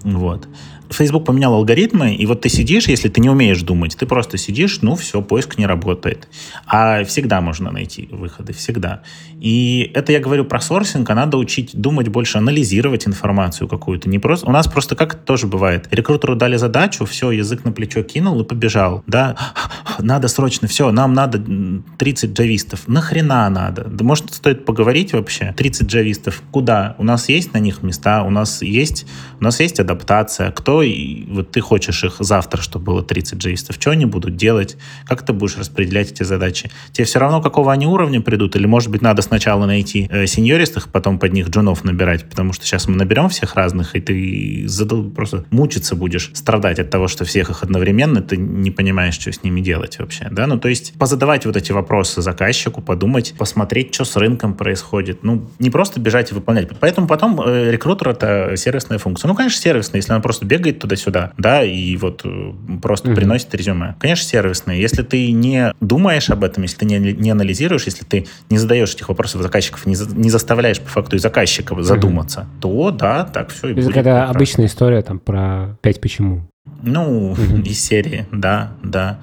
Вот. 0.05 0.47
Facebook 0.91 1.25
поменял 1.25 1.55
алгоритмы, 1.55 2.15
и 2.15 2.27
вот 2.27 2.43
ты 2.43 2.49
сидишь, 2.49 2.89
если 2.89 3.09
ты 3.09 3.21
не 3.21 3.31
умеешь 3.31 3.63
думать, 3.63 3.97
ты 3.97 4.07
просто 4.07 4.39
сидишь, 4.39 4.81
ну 4.83 4.97
все, 4.97 5.23
поиск 5.23 5.59
не 5.59 5.67
работает. 5.67 6.29
А 6.67 7.05
всегда 7.05 7.41
можно 7.41 7.71
найти 7.71 8.09
выходы, 8.11 8.53
всегда. 8.53 9.03
И 9.41 9.91
это 9.95 10.13
я 10.13 10.21
говорю 10.21 10.45
про 10.45 10.61
сорсинг, 10.61 11.09
а 11.11 11.15
надо 11.15 11.37
учить 11.37 11.71
думать 11.75 12.09
больше, 12.09 12.39
анализировать 12.39 13.07
информацию 13.07 13.69
какую-то. 13.69 14.09
Не 14.09 14.19
просто... 14.19 14.47
У 14.47 14.51
нас 14.51 14.67
просто 14.67 14.97
как 14.97 15.15
тоже 15.15 15.47
бывает. 15.47 15.89
Рекрутеру 15.91 16.37
дали 16.37 16.57
задачу, 16.57 17.05
все, 17.05 17.31
язык 17.31 17.65
на 17.65 17.73
плечо 17.73 18.03
кинул 18.03 18.41
и 18.41 18.45
побежал. 18.45 19.03
Да, 19.07 19.37
надо 19.99 20.29
срочно, 20.29 20.69
все, 20.69 20.91
нам 20.91 21.15
надо 21.15 21.43
30 21.99 22.33
джавистов. 22.33 22.89
Нахрена 22.89 23.49
надо? 23.51 23.85
Да 23.85 24.05
может 24.05 24.33
стоит 24.35 24.65
поговорить 24.65 25.13
вообще? 25.13 25.55
30 25.57 25.89
джавистов. 25.89 26.43
Куда? 26.51 26.95
У 26.99 27.05
нас 27.05 27.29
есть 27.29 27.53
на 27.53 27.59
них 27.59 27.83
места, 27.83 28.23
у 28.23 28.31
нас 28.31 28.63
есть, 28.63 29.07
у 29.41 29.45
нас 29.45 29.61
есть 29.61 29.81
адаптация. 29.81 30.51
Кто 30.51 30.74
и 30.83 31.25
вот 31.29 31.51
ты 31.51 31.61
хочешь 31.61 32.05
их 32.05 32.17
завтра, 32.21 32.61
чтобы 32.63 32.85
было 32.87 33.03
30 33.03 33.39
джейстов, 33.39 33.77
что 33.77 33.91
они 33.91 34.07
будут 34.07 34.37
делать, 34.37 34.77
как 35.07 35.25
ты 35.25 35.33
будешь 35.33 35.57
распределять 35.57 36.13
эти 36.13 36.23
задачи. 36.23 36.71
Тебе 36.93 37.05
все 37.05 37.19
равно, 37.19 37.41
какого 37.41 37.73
они 37.73 37.87
уровня 37.87 38.21
придут, 38.21 38.57
или, 38.57 38.67
может 38.67 38.91
быть, 38.91 39.03
надо 39.03 39.23
сначала 39.23 39.67
найти 39.67 40.09
э, 40.11 40.27
сеньористых, 40.27 40.91
потом 40.91 41.19
под 41.19 41.33
них 41.33 41.49
джунов 41.49 41.85
набирать, 41.85 42.29
потому 42.29 42.53
что 42.53 42.65
сейчас 42.65 42.89
мы 42.89 42.97
наберем 42.97 43.29
всех 43.29 43.55
разных, 43.55 43.97
и 43.97 44.01
ты 44.01 44.65
задал, 44.67 45.05
просто 45.11 45.45
мучиться 45.51 45.95
будешь, 45.95 46.31
страдать 46.35 46.79
от 46.79 46.91
того, 46.91 47.09
что 47.09 47.25
всех 47.25 47.51
их 47.51 47.63
одновременно, 47.63 48.23
ты 48.23 48.37
не 48.37 48.71
понимаешь, 48.71 49.15
что 49.15 49.33
с 49.33 49.43
ними 49.43 49.61
делать 49.61 49.99
вообще, 49.99 50.29
да, 50.31 50.47
ну, 50.47 50.59
то 50.59 50.69
есть 50.69 50.95
позадавать 50.99 51.47
вот 51.47 51.57
эти 51.57 51.73
вопросы 51.73 52.23
заказчику, 52.23 52.81
подумать, 52.81 53.35
посмотреть, 53.39 53.95
что 53.95 54.05
с 54.05 54.17
рынком 54.17 54.55
происходит, 54.55 55.23
ну, 55.23 55.49
не 55.59 55.71
просто 55.71 56.01
бежать 56.01 56.33
и 56.33 56.35
выполнять. 56.35 56.69
Поэтому 56.81 57.07
потом 57.07 57.41
э, 57.41 57.71
рекрутер— 57.71 58.09
это 58.11 58.57
сервисная 58.57 58.99
функция. 58.99 59.29
Ну, 59.29 59.35
конечно, 59.35 59.61
сервисная, 59.61 60.01
если 60.01 60.13
он 60.13 60.23
просто 60.23 60.47
бегает 60.47 60.64
бегает 60.65 60.79
туда-сюда, 60.79 61.33
да, 61.37 61.63
и 61.63 61.97
вот 61.97 62.23
э, 62.25 62.53
просто 62.83 63.09
угу. 63.09 63.17
приносит 63.17 63.55
резюме. 63.55 63.97
Конечно, 63.99 64.25
сервисные. 64.25 64.81
Если 64.81 65.03
ты 65.03 65.31
не 65.33 65.73
думаешь 65.81 66.31
об 66.31 66.43
этом, 66.43 66.63
если 66.63 66.79
ты 66.79 66.87
не, 66.87 66.99
не 66.99 67.31
анализируешь, 67.31 67.85
если 67.85 68.05
ты 68.05 68.27
не 68.51 68.59
задаешь 68.59 68.95
этих 68.95 69.09
вопросов 69.09 69.43
заказчиков, 69.43 69.85
не, 69.87 69.95
за, 69.95 70.15
не 70.17 70.31
заставляешь 70.31 70.81
по 70.81 70.89
факту 70.89 71.17
и 71.17 71.19
заказчика 71.19 71.81
задуматься, 71.83 72.41
угу. 72.41 72.49
то 72.61 72.91
да, 72.91 73.25
так 73.25 73.51
все 73.51 73.69
и 73.69 73.73
Это 73.73 73.83
будет. 73.83 73.97
Это 73.97 74.25
обычная 74.29 74.67
история 74.67 75.03
там 75.03 75.19
про 75.19 75.77
пять 75.83 76.01
почему. 76.01 76.49
Ну, 76.83 77.33
угу. 77.33 77.61
из 77.65 77.81
серии, 77.81 78.27
да, 78.33 78.73
да 78.83 79.21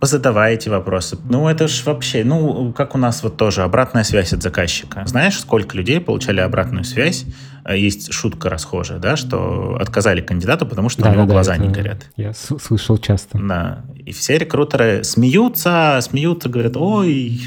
позадавай 0.00 0.52
эти 0.52 0.68
вопросы. 0.68 1.16
Ну, 1.30 1.48
это 1.48 1.66
ж 1.66 1.82
вообще, 1.86 2.24
ну, 2.24 2.74
как 2.76 2.94
у 2.94 2.98
нас 2.98 3.22
вот 3.22 3.38
тоже 3.38 3.62
обратная 3.62 4.04
связь 4.04 4.34
от 4.34 4.42
заказчика. 4.42 5.02
Знаешь, 5.06 5.40
сколько 5.40 5.78
людей 5.78 5.98
получали 5.98 6.40
обратную 6.40 6.84
связь 6.84 7.24
есть 7.72 8.12
шутка 8.12 8.50
расхожая, 8.50 8.98
да, 8.98 9.16
что 9.16 9.76
отказали 9.80 10.20
кандидату, 10.20 10.66
потому 10.66 10.88
что 10.88 11.02
да, 11.02 11.10
у 11.10 11.12
него 11.14 11.24
да, 11.24 11.32
глаза 11.32 11.56
не 11.56 11.68
горят. 11.68 12.10
Я 12.16 12.32
слышал 12.34 12.98
часто. 12.98 13.38
Да. 13.38 13.84
И 13.96 14.12
все 14.12 14.36
рекрутеры 14.36 15.02
смеются, 15.04 15.98
смеются, 16.02 16.48
говорят, 16.48 16.76
ой, 16.76 17.40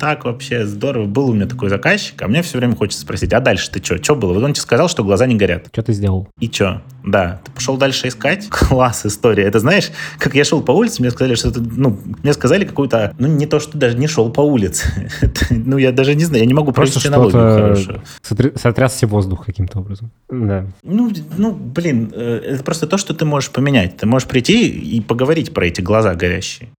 так 0.00 0.24
вообще 0.24 0.66
здорово. 0.66 1.04
Был 1.04 1.28
у 1.28 1.34
меня 1.34 1.46
такой 1.46 1.68
заказчик, 1.68 2.20
а 2.22 2.26
мне 2.26 2.40
все 2.42 2.56
время 2.56 2.74
хочется 2.74 3.02
спросить, 3.02 3.34
а 3.34 3.40
дальше 3.40 3.70
ты 3.70 3.84
что? 3.84 4.02
Что 4.02 4.16
было? 4.16 4.32
Вот 4.32 4.42
он 4.42 4.54
тебе 4.54 4.62
сказал, 4.62 4.88
что 4.88 5.04
глаза 5.04 5.26
не 5.26 5.36
горят. 5.36 5.66
Что 5.70 5.82
ты 5.82 5.92
сделал? 5.92 6.26
И 6.40 6.50
что? 6.50 6.82
Да. 7.04 7.40
Ты 7.44 7.52
пошел 7.52 7.76
дальше 7.76 8.08
искать? 8.08 8.48
Класс 8.50 9.04
история. 9.04 9.44
Это 9.44 9.58
знаешь, 9.60 9.90
как 10.18 10.34
я 10.34 10.44
шел 10.44 10.62
по 10.62 10.72
улице, 10.72 11.02
мне 11.02 11.10
сказали, 11.10 11.34
что 11.34 11.50
это, 11.50 11.60
ну, 11.60 12.00
мне 12.22 12.32
сказали 12.32 12.64
какую-то, 12.64 13.14
ну, 13.18 13.28
не 13.28 13.46
то, 13.46 13.60
что 13.60 13.76
даже 13.76 13.98
не 13.98 14.06
шел 14.06 14.30
по 14.30 14.40
улице. 14.40 14.88
это, 15.20 15.46
ну, 15.50 15.76
я 15.76 15.92
даже 15.92 16.14
не 16.14 16.24
знаю, 16.24 16.44
я 16.44 16.46
не 16.46 16.54
могу 16.54 16.72
Просто 16.72 16.98
что-то 16.98 17.30
хорошую. 17.30 18.02
Сотрясся 18.22 19.06
воздух 19.06 19.44
каким-то 19.44 19.80
образом. 19.80 20.10
Да. 20.30 20.66
Ну, 20.82 21.12
ну, 21.36 21.52
блин, 21.52 22.10
э, 22.14 22.40
это 22.46 22.64
просто 22.64 22.86
то, 22.86 22.96
что 22.96 23.12
ты 23.12 23.26
можешь 23.26 23.50
поменять. 23.50 23.98
Ты 23.98 24.06
можешь 24.06 24.26
прийти 24.26 24.66
и 24.68 25.00
поговорить 25.02 25.52
про 25.52 25.66
эти 25.66 25.82
глаза 25.82 26.14
горящие. 26.14 26.70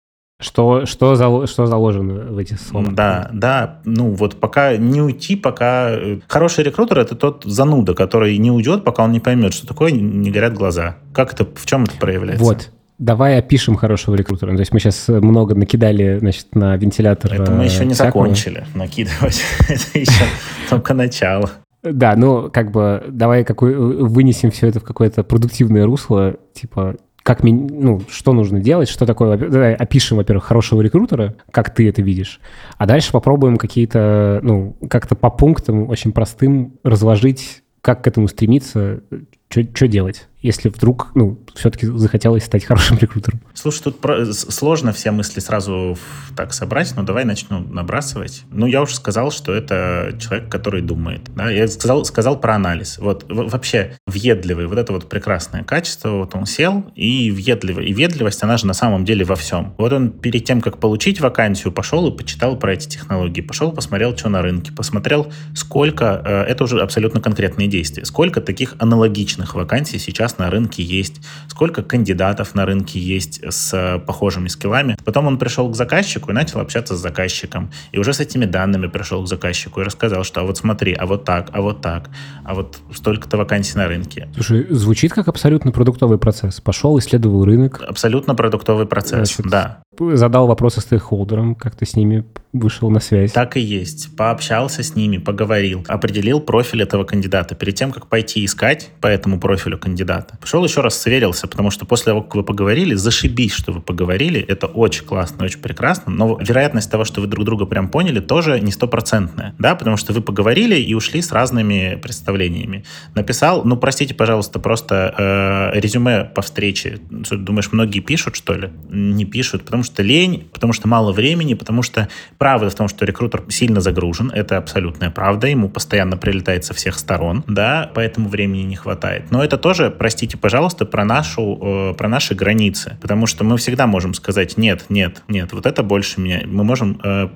Что, 0.41 0.85
что, 0.85 1.15
зал, 1.15 1.47
что 1.47 1.67
заложено 1.67 2.31
в 2.31 2.37
этих 2.37 2.59
словах? 2.59 2.93
Да, 2.93 3.29
да. 3.31 3.79
Ну 3.85 4.11
вот 4.11 4.39
пока 4.39 4.75
не 4.75 5.01
уйти, 5.01 5.35
пока... 5.35 5.91
Э, 5.91 6.19
хороший 6.27 6.63
рекрутер— 6.63 6.99
это 6.99 7.15
тот 7.15 7.43
зануда, 7.45 7.93
который 7.93 8.37
не 8.37 8.51
уйдет, 8.51 8.83
пока 8.83 9.03
он 9.03 9.11
не 9.11 9.19
поймет, 9.19 9.53
что 9.53 9.67
такое 9.67 9.91
не 9.91 10.31
горят 10.31 10.53
глаза. 10.53 10.97
Как 11.13 11.33
это, 11.33 11.45
в 11.45 11.65
чем 11.65 11.83
это 11.83 11.95
проявляется? 11.97 12.43
Вот. 12.43 12.71
Давай 12.97 13.39
опишем 13.39 13.75
хорошего 13.75 14.15
рекрутера. 14.15 14.53
То 14.53 14.59
есть 14.59 14.73
мы 14.73 14.79
сейчас 14.79 15.07
много 15.07 15.55
накидали 15.55 16.19
значит, 16.19 16.53
на 16.53 16.75
вентилятор. 16.75 17.33
Это 17.33 17.51
мы 17.51 17.63
еще 17.63 17.85
не 17.85 17.93
всякого. 17.93 18.25
закончили 18.25 18.65
накидывать. 18.75 19.41
это 19.69 19.99
еще 19.99 20.25
только 20.69 20.93
начало. 20.93 21.49
Да, 21.83 22.15
ну 22.15 22.49
как 22.51 22.71
бы 22.71 23.03
давай 23.07 23.43
какой, 23.43 23.75
вынесем 23.75 24.51
все 24.51 24.67
это 24.67 24.79
в 24.79 24.83
какое-то 24.83 25.23
продуктивное 25.23 25.85
русло, 25.85 26.35
типа 26.53 26.97
как, 27.23 27.43
ну, 27.43 28.01
что 28.09 28.33
нужно 28.33 28.59
делать, 28.59 28.89
что 28.89 29.05
такое, 29.05 29.37
давай 29.37 29.75
опишем, 29.75 30.17
во-первых, 30.17 30.45
хорошего 30.45 30.81
рекрутера, 30.81 31.35
как 31.51 31.73
ты 31.73 31.87
это 31.87 32.01
видишь, 32.01 32.39
а 32.77 32.85
дальше 32.85 33.11
попробуем 33.11 33.57
какие-то, 33.57 34.39
ну, 34.41 34.75
как-то 34.89 35.15
по 35.15 35.29
пунктам 35.29 35.89
очень 35.89 36.11
простым 36.11 36.73
разложить, 36.83 37.63
как 37.81 38.03
к 38.03 38.07
этому 38.07 38.27
стремиться, 38.27 39.01
что 39.49 39.87
делать 39.87 40.27
если 40.41 40.69
вдруг, 40.69 41.11
ну, 41.13 41.39
все-таки 41.53 41.85
захотелось 41.85 42.45
стать 42.45 42.65
хорошим 42.65 42.97
рекрутером? 42.97 43.41
Слушай, 43.53 43.83
тут 43.83 43.99
про... 43.99 44.25
сложно 44.33 44.91
все 44.91 45.11
мысли 45.11 45.39
сразу 45.39 45.97
так 46.35 46.53
собрать, 46.53 46.93
но 46.95 47.03
давай 47.03 47.25
начну 47.25 47.59
набрасывать. 47.59 48.43
Ну, 48.49 48.65
я 48.65 48.81
уже 48.81 48.95
сказал, 48.95 49.31
что 49.31 49.53
это 49.53 50.17
человек, 50.19 50.49
который 50.49 50.81
думает. 50.81 51.29
Да? 51.35 51.49
Я 51.51 51.67
сказал, 51.67 52.05
сказал 52.05 52.39
про 52.39 52.55
анализ. 52.55 52.97
Вот 52.97 53.25
вообще 53.29 53.97
въедливый, 54.07 54.65
вот 54.65 54.79
это 54.79 54.93
вот 54.93 55.07
прекрасное 55.09 55.63
качество, 55.63 56.09
вот 56.09 56.33
он 56.35 56.45
сел 56.47 56.91
и 56.95 57.29
въедливый. 57.29 57.85
И 57.85 57.93
ведливость, 57.93 58.41
она 58.43 58.57
же 58.57 58.65
на 58.65 58.73
самом 58.73 59.05
деле 59.05 59.23
во 59.25 59.35
всем. 59.35 59.75
Вот 59.77 59.93
он 59.93 60.09
перед 60.09 60.43
тем, 60.45 60.61
как 60.61 60.79
получить 60.79 61.21
вакансию, 61.21 61.71
пошел 61.71 62.07
и 62.07 62.17
почитал 62.17 62.57
про 62.57 62.73
эти 62.73 62.87
технологии. 62.87 63.41
Пошел, 63.41 63.71
посмотрел, 63.71 64.17
что 64.17 64.29
на 64.29 64.41
рынке. 64.41 64.71
Посмотрел, 64.71 65.31
сколько, 65.55 66.21
э, 66.25 66.43
это 66.43 66.63
уже 66.63 66.81
абсолютно 66.81 67.21
конкретные 67.21 67.67
действия, 67.67 68.05
сколько 68.05 68.41
таких 68.41 68.75
аналогичных 68.79 69.53
вакансий 69.53 69.99
сейчас 69.99 70.30
сейчас 70.31 70.37
на 70.37 70.49
рынке 70.49 70.83
есть, 70.83 71.21
сколько 71.47 71.83
кандидатов 71.83 72.55
на 72.55 72.65
рынке 72.65 72.99
есть 72.99 73.41
с 73.43 73.73
э, 73.73 73.99
похожими 73.99 74.47
скиллами. 74.47 74.97
Потом 75.03 75.27
он 75.27 75.37
пришел 75.37 75.69
к 75.69 75.75
заказчику 75.75 76.31
и 76.31 76.33
начал 76.33 76.59
общаться 76.59 76.95
с 76.95 76.99
заказчиком. 76.99 77.71
И 77.91 77.99
уже 77.99 78.13
с 78.13 78.19
этими 78.19 78.45
данными 78.45 78.87
пришел 78.87 79.23
к 79.23 79.27
заказчику 79.27 79.81
и 79.81 79.83
рассказал, 79.83 80.23
что 80.23 80.41
а 80.41 80.43
вот 80.43 80.57
смотри, 80.57 80.93
а 80.93 81.05
вот 81.05 81.25
так, 81.25 81.49
а 81.53 81.61
вот 81.61 81.81
так, 81.81 82.09
а 82.45 82.53
вот 82.53 82.79
столько-то 82.93 83.37
вакансий 83.37 83.77
на 83.77 83.87
рынке. 83.87 84.27
Слушай, 84.33 84.67
звучит 84.69 85.13
как 85.13 85.27
абсолютно 85.27 85.71
продуктовый 85.71 86.17
процесс. 86.17 86.61
Пошел, 86.61 86.97
исследовал 86.99 87.45
рынок. 87.45 87.81
Абсолютно 87.87 88.35
продуктовый 88.35 88.85
процесс, 88.85 89.35
Значит, 89.35 89.51
да. 89.51 89.83
Задал 89.99 90.47
вопросы 90.47 90.79
стейкхолдерам, 90.79 91.53
как 91.53 91.75
ты 91.75 91.85
с 91.85 91.97
ними 91.97 92.23
вышел 92.53 92.89
на 92.89 92.99
связь. 92.99 93.31
Так 93.31 93.57
и 93.57 93.59
есть. 93.59 94.15
Пообщался 94.15 94.83
с 94.83 94.95
ними, 94.95 95.17
поговорил, 95.17 95.85
определил 95.87 96.41
профиль 96.41 96.81
этого 96.81 97.03
кандидата. 97.03 97.55
Перед 97.55 97.75
тем, 97.75 97.91
как 97.91 98.07
пойти 98.07 98.43
искать 98.43 98.89
по 98.99 99.07
этому 99.07 99.39
профилю 99.39 99.77
кандидата, 99.77 100.37
пошел 100.39 100.63
еще 100.63 100.81
раз 100.81 100.99
сверился, 100.99 101.47
потому 101.47 101.71
что 101.71 101.85
после 101.85 102.05
того, 102.05 102.21
как 102.21 102.35
вы 102.35 102.43
поговорили, 102.43 102.93
зашибись, 102.93 103.53
что 103.53 103.71
вы 103.71 103.81
поговорили, 103.81 104.41
это 104.41 104.67
очень 104.67 105.05
классно, 105.05 105.45
очень 105.45 105.59
прекрасно, 105.59 106.11
но 106.11 106.37
вероятность 106.41 106.91
того, 106.91 107.05
что 107.05 107.21
вы 107.21 107.27
друг 107.27 107.45
друга 107.45 107.65
прям 107.65 107.89
поняли, 107.89 108.19
тоже 108.19 108.59
не 108.59 108.71
стопроцентная, 108.71 109.55
да, 109.59 109.75
потому 109.75 109.97
что 109.97 110.13
вы 110.13 110.21
поговорили 110.21 110.75
и 110.75 110.93
ушли 110.93 111.21
с 111.21 111.31
разными 111.31 111.99
представлениями. 112.01 112.83
Написал, 113.15 113.63
ну, 113.63 113.77
простите, 113.77 114.13
пожалуйста, 114.13 114.59
просто 114.59 115.71
э, 115.73 115.79
резюме 115.79 116.25
по 116.25 116.41
встрече. 116.41 116.99
Думаешь, 117.09 117.71
многие 117.71 117.99
пишут, 117.99 118.35
что 118.35 118.53
ли? 118.53 118.71
Не 118.89 119.25
пишут, 119.25 119.63
потому 119.63 119.80
что 119.83 120.03
лень, 120.03 120.49
потому 120.53 120.73
что 120.73 120.87
мало 120.87 121.11
времени, 121.11 121.53
потому 121.53 121.83
что 121.83 122.07
Правда 122.37 122.69
в 122.69 122.75
том, 122.75 122.87
что 122.87 123.05
рекрутер 123.05 123.43
сильно 123.49 123.81
загружен, 123.81 124.31
это 124.33 124.57
абсолютная 124.57 125.11
правда, 125.11 125.47
ему 125.47 125.69
постоянно 125.69 126.17
прилетает 126.17 126.65
со 126.65 126.73
всех 126.73 126.97
сторон, 126.97 127.43
да, 127.47 127.91
поэтому 127.93 128.29
времени 128.29 128.63
не 128.63 128.75
хватает. 128.75 129.31
Но 129.31 129.43
это 129.43 129.57
тоже, 129.57 129.91
простите, 129.91 130.37
пожалуйста, 130.37 130.85
про 130.85 131.05
нашу, 131.05 131.59
э, 131.61 131.93
про 131.95 132.07
наши 132.07 132.33
границы, 132.33 132.97
потому 133.01 133.27
что 133.27 133.43
мы 133.43 133.57
всегда 133.57 133.87
можем 133.87 134.13
сказать 134.13 134.57
нет, 134.57 134.85
нет, 134.89 135.21
нет, 135.27 135.53
вот 135.53 135.65
это 135.65 135.83
больше 135.83 136.19
меня, 136.19 136.41
мы 136.45 136.63
можем 136.63 136.99
э, 137.03 137.29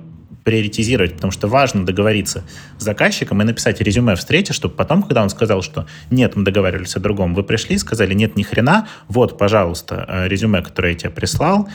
приоритизировать, 0.44 1.14
потому 1.14 1.30
что 1.30 1.48
важно 1.48 1.84
договориться 1.84 2.44
с 2.78 2.84
заказчиком 2.84 3.42
и 3.42 3.44
написать 3.44 3.80
резюме 3.80 4.14
встречи, 4.14 4.52
чтобы 4.52 4.74
потом, 4.74 5.02
когда 5.02 5.22
он 5.22 5.28
сказал, 5.28 5.62
что 5.62 5.86
нет, 6.10 6.36
мы 6.36 6.44
договаривались 6.44 6.96
о 6.96 7.00
другом, 7.00 7.34
вы 7.34 7.42
пришли, 7.42 7.78
сказали 7.78 8.14
нет, 8.14 8.36
ни 8.36 8.44
хрена, 8.44 8.88
вот, 9.08 9.38
пожалуйста, 9.38 10.04
э, 10.08 10.28
резюме, 10.28 10.62
которое 10.62 10.92
я 10.92 10.98
тебе 10.98 11.10
прислал, 11.10 11.68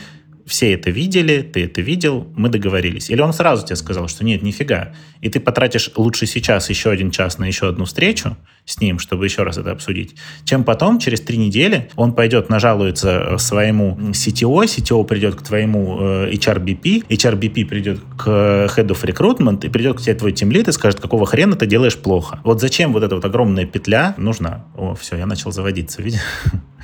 все 0.46 0.74
это 0.74 0.90
видели, 0.90 1.42
ты 1.42 1.64
это 1.64 1.80
видел, 1.80 2.26
мы 2.36 2.48
договорились. 2.48 3.10
Или 3.10 3.20
он 3.20 3.32
сразу 3.32 3.64
тебе 3.64 3.76
сказал, 3.76 4.08
что 4.08 4.24
нет, 4.24 4.42
нифига. 4.42 4.92
И 5.20 5.28
ты 5.28 5.40
потратишь 5.40 5.90
лучше 5.96 6.26
сейчас 6.26 6.70
еще 6.70 6.90
один 6.90 7.10
час 7.10 7.38
на 7.38 7.44
еще 7.44 7.68
одну 7.68 7.84
встречу 7.84 8.36
с 8.64 8.80
ним, 8.80 8.98
чтобы 8.98 9.24
еще 9.24 9.42
раз 9.42 9.58
это 9.58 9.72
обсудить, 9.72 10.14
чем 10.44 10.62
потом, 10.62 10.98
через 10.98 11.20
три 11.20 11.36
недели, 11.36 11.90
он 11.96 12.14
пойдет 12.14 12.48
нажалуется 12.48 13.26
э, 13.30 13.38
своему 13.38 13.98
CTO, 14.10 14.64
CTO 14.64 15.04
придет 15.04 15.34
к 15.34 15.42
твоему 15.42 15.98
э, 16.00 16.32
HRBP, 16.32 17.06
HRBP 17.08 17.64
придет 17.66 18.00
к 18.16 18.28
Head 18.28 18.88
of 18.88 19.02
Recruitment 19.02 19.66
и 19.66 19.68
придет 19.68 19.98
к 19.98 20.00
тебе 20.00 20.14
твой 20.14 20.32
тимлит 20.32 20.68
и 20.68 20.72
скажет, 20.72 21.00
какого 21.00 21.26
хрена 21.26 21.56
ты 21.56 21.66
делаешь 21.66 21.96
плохо. 21.96 22.40
Вот 22.44 22.60
зачем 22.60 22.92
вот 22.92 23.02
эта 23.02 23.16
вот 23.16 23.24
огромная 23.24 23.66
петля 23.66 24.14
нужна? 24.16 24.64
О, 24.76 24.94
все, 24.94 25.16
я 25.16 25.26
начал 25.26 25.50
заводиться, 25.50 26.02
видишь? 26.02 26.20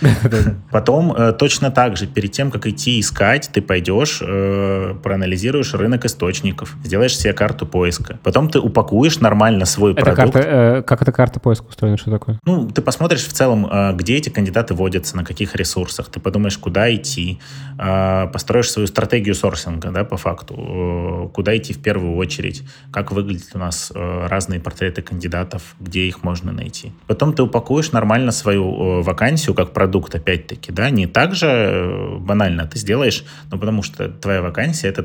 Потом 0.70 1.12
э, 1.12 1.32
точно 1.32 1.70
так 1.70 1.96
же, 1.96 2.06
перед 2.06 2.32
тем, 2.32 2.50
как 2.50 2.66
идти 2.66 3.00
искать, 3.00 3.50
ты 3.58 3.62
пойдешь, 3.62 4.20
э, 4.22 4.94
проанализируешь 5.02 5.74
рынок 5.74 6.04
источников, 6.04 6.76
сделаешь 6.84 7.18
себе 7.18 7.32
карту 7.32 7.66
поиска. 7.66 8.20
Потом 8.22 8.48
ты 8.48 8.60
упакуешь 8.60 9.18
нормально 9.18 9.64
свой 9.64 9.94
это 9.94 10.02
продукт. 10.02 10.32
Карта, 10.32 10.48
э, 10.48 10.82
как 10.82 11.02
эта 11.02 11.10
карта 11.10 11.40
поиска 11.40 11.66
устроена? 11.66 11.96
Что 11.96 12.12
такое? 12.12 12.38
Ну, 12.44 12.68
ты 12.70 12.82
посмотришь 12.82 13.26
в 13.26 13.32
целом, 13.32 13.66
э, 13.66 13.94
где 13.94 14.14
эти 14.14 14.28
кандидаты 14.28 14.74
водятся, 14.74 15.16
на 15.16 15.24
каких 15.24 15.56
ресурсах. 15.56 16.08
Ты 16.08 16.20
подумаешь, 16.20 16.56
куда 16.56 16.94
идти. 16.94 17.40
Э, 17.80 18.28
построишь 18.32 18.70
свою 18.70 18.86
стратегию 18.86 19.34
сорсинга, 19.34 19.90
да, 19.90 20.04
по 20.04 20.16
факту. 20.16 20.54
Э, 20.56 21.28
куда 21.34 21.56
идти 21.56 21.72
в 21.72 21.82
первую 21.82 22.16
очередь. 22.16 22.62
Как 22.92 23.10
выглядят 23.10 23.50
у 23.54 23.58
нас 23.58 23.90
э, 23.92 24.26
разные 24.28 24.60
портреты 24.60 25.02
кандидатов, 25.02 25.74
где 25.80 26.06
их 26.06 26.22
можно 26.22 26.52
найти. 26.52 26.92
Потом 27.08 27.32
ты 27.32 27.42
упакуешь 27.42 27.90
нормально 27.90 28.30
свою 28.30 29.00
э, 29.00 29.02
вакансию 29.02 29.54
как 29.54 29.72
продукт 29.72 30.14
опять-таки, 30.14 30.70
да, 30.70 30.90
не 30.90 31.08
так 31.08 31.34
же 31.34 31.46
э, 31.48 32.16
банально 32.18 32.68
ты 32.68 32.78
сделаешь, 32.78 33.24
но 33.50 33.58
потому 33.58 33.82
что 33.82 34.08
твоя 34.08 34.42
вакансия— 34.42 34.88
это 34.88 35.02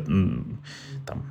там, 1.06 1.24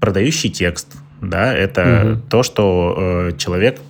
продающий 0.00 0.50
текст, 0.50 0.96
да, 1.20 1.54
это 1.54 2.12
угу. 2.12 2.22
то, 2.28 2.42
что 2.42 2.96
э, 2.98 3.32
человек, 3.38 3.80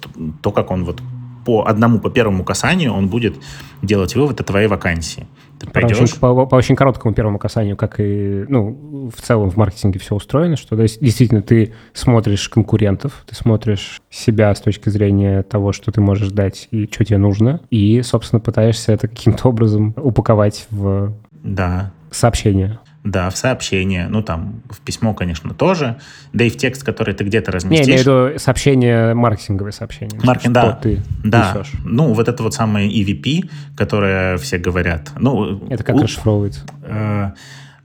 то, 0.42 0.52
как 0.52 0.70
он 0.70 0.84
вот 0.84 1.00
по 1.44 1.66
одному, 1.66 1.98
по 1.98 2.10
первому 2.10 2.44
касанию, 2.44 2.92
он 2.92 3.08
будет 3.08 3.34
делать 3.82 4.14
вывод 4.14 4.40
о 4.40 4.44
твоей 4.44 4.68
вакансии. 4.68 5.26
Ты 5.58 5.68
пойдешь... 5.70 6.00
Очень, 6.00 6.18
по, 6.18 6.46
по 6.46 6.54
очень 6.54 6.76
короткому 6.76 7.14
первому 7.14 7.38
касанию, 7.38 7.76
как 7.76 7.98
и 7.98 8.44
ну, 8.48 9.10
в 9.14 9.20
целом 9.20 9.50
в 9.50 9.56
маркетинге 9.56 9.98
все 9.98 10.14
устроено, 10.14 10.56
что 10.56 10.76
да, 10.76 10.82
действительно 10.82 11.42
ты 11.42 11.72
смотришь 11.92 12.48
конкурентов, 12.48 13.24
ты 13.26 13.34
смотришь 13.34 14.02
себя 14.10 14.54
с 14.54 14.60
точки 14.60 14.88
зрения 14.88 15.42
того, 15.42 15.72
что 15.72 15.90
ты 15.90 16.00
можешь 16.00 16.30
дать 16.30 16.68
и 16.70 16.88
что 16.92 17.04
тебе 17.04 17.18
нужно, 17.18 17.60
и, 17.70 18.02
собственно, 18.02 18.40
пытаешься 18.40 18.92
это 18.92 19.08
каким-то 19.08 19.48
образом 19.48 19.94
упаковать 19.96 20.66
в 20.70 21.12
да. 21.42 21.92
Сообщение. 22.12 22.78
Да, 23.04 23.30
в 23.30 23.36
сообщение, 23.36 24.06
ну 24.08 24.22
там 24.22 24.62
в 24.70 24.80
письмо, 24.80 25.12
конечно, 25.12 25.54
тоже, 25.54 25.98
да 26.32 26.44
и 26.44 26.50
в 26.50 26.56
текст, 26.56 26.84
который 26.84 27.14
ты 27.14 27.24
где-то 27.24 27.50
разместишь. 27.50 27.86
Не, 27.86 27.92
я 27.94 28.02
имею 28.02 28.26
в 28.26 28.30
виду 28.30 28.38
сообщение, 28.38 29.14
маркетинговое 29.14 29.72
сообщение. 29.72 30.20
Маркетинг, 30.22 30.54
да. 30.54 30.72
ты 30.72 31.02
да. 31.24 31.52
Несешь. 31.52 31.72
Ну, 31.84 32.12
вот 32.12 32.28
это 32.28 32.42
вот 32.44 32.54
самое 32.54 32.88
EVP, 32.88 33.50
которое 33.76 34.36
все 34.36 34.58
говорят. 34.58 35.10
Ну, 35.18 35.66
это 35.68 35.82
как 35.82 35.96
у, 35.96 36.02
расшифровывается? 36.02 36.64
Э, 36.84 37.32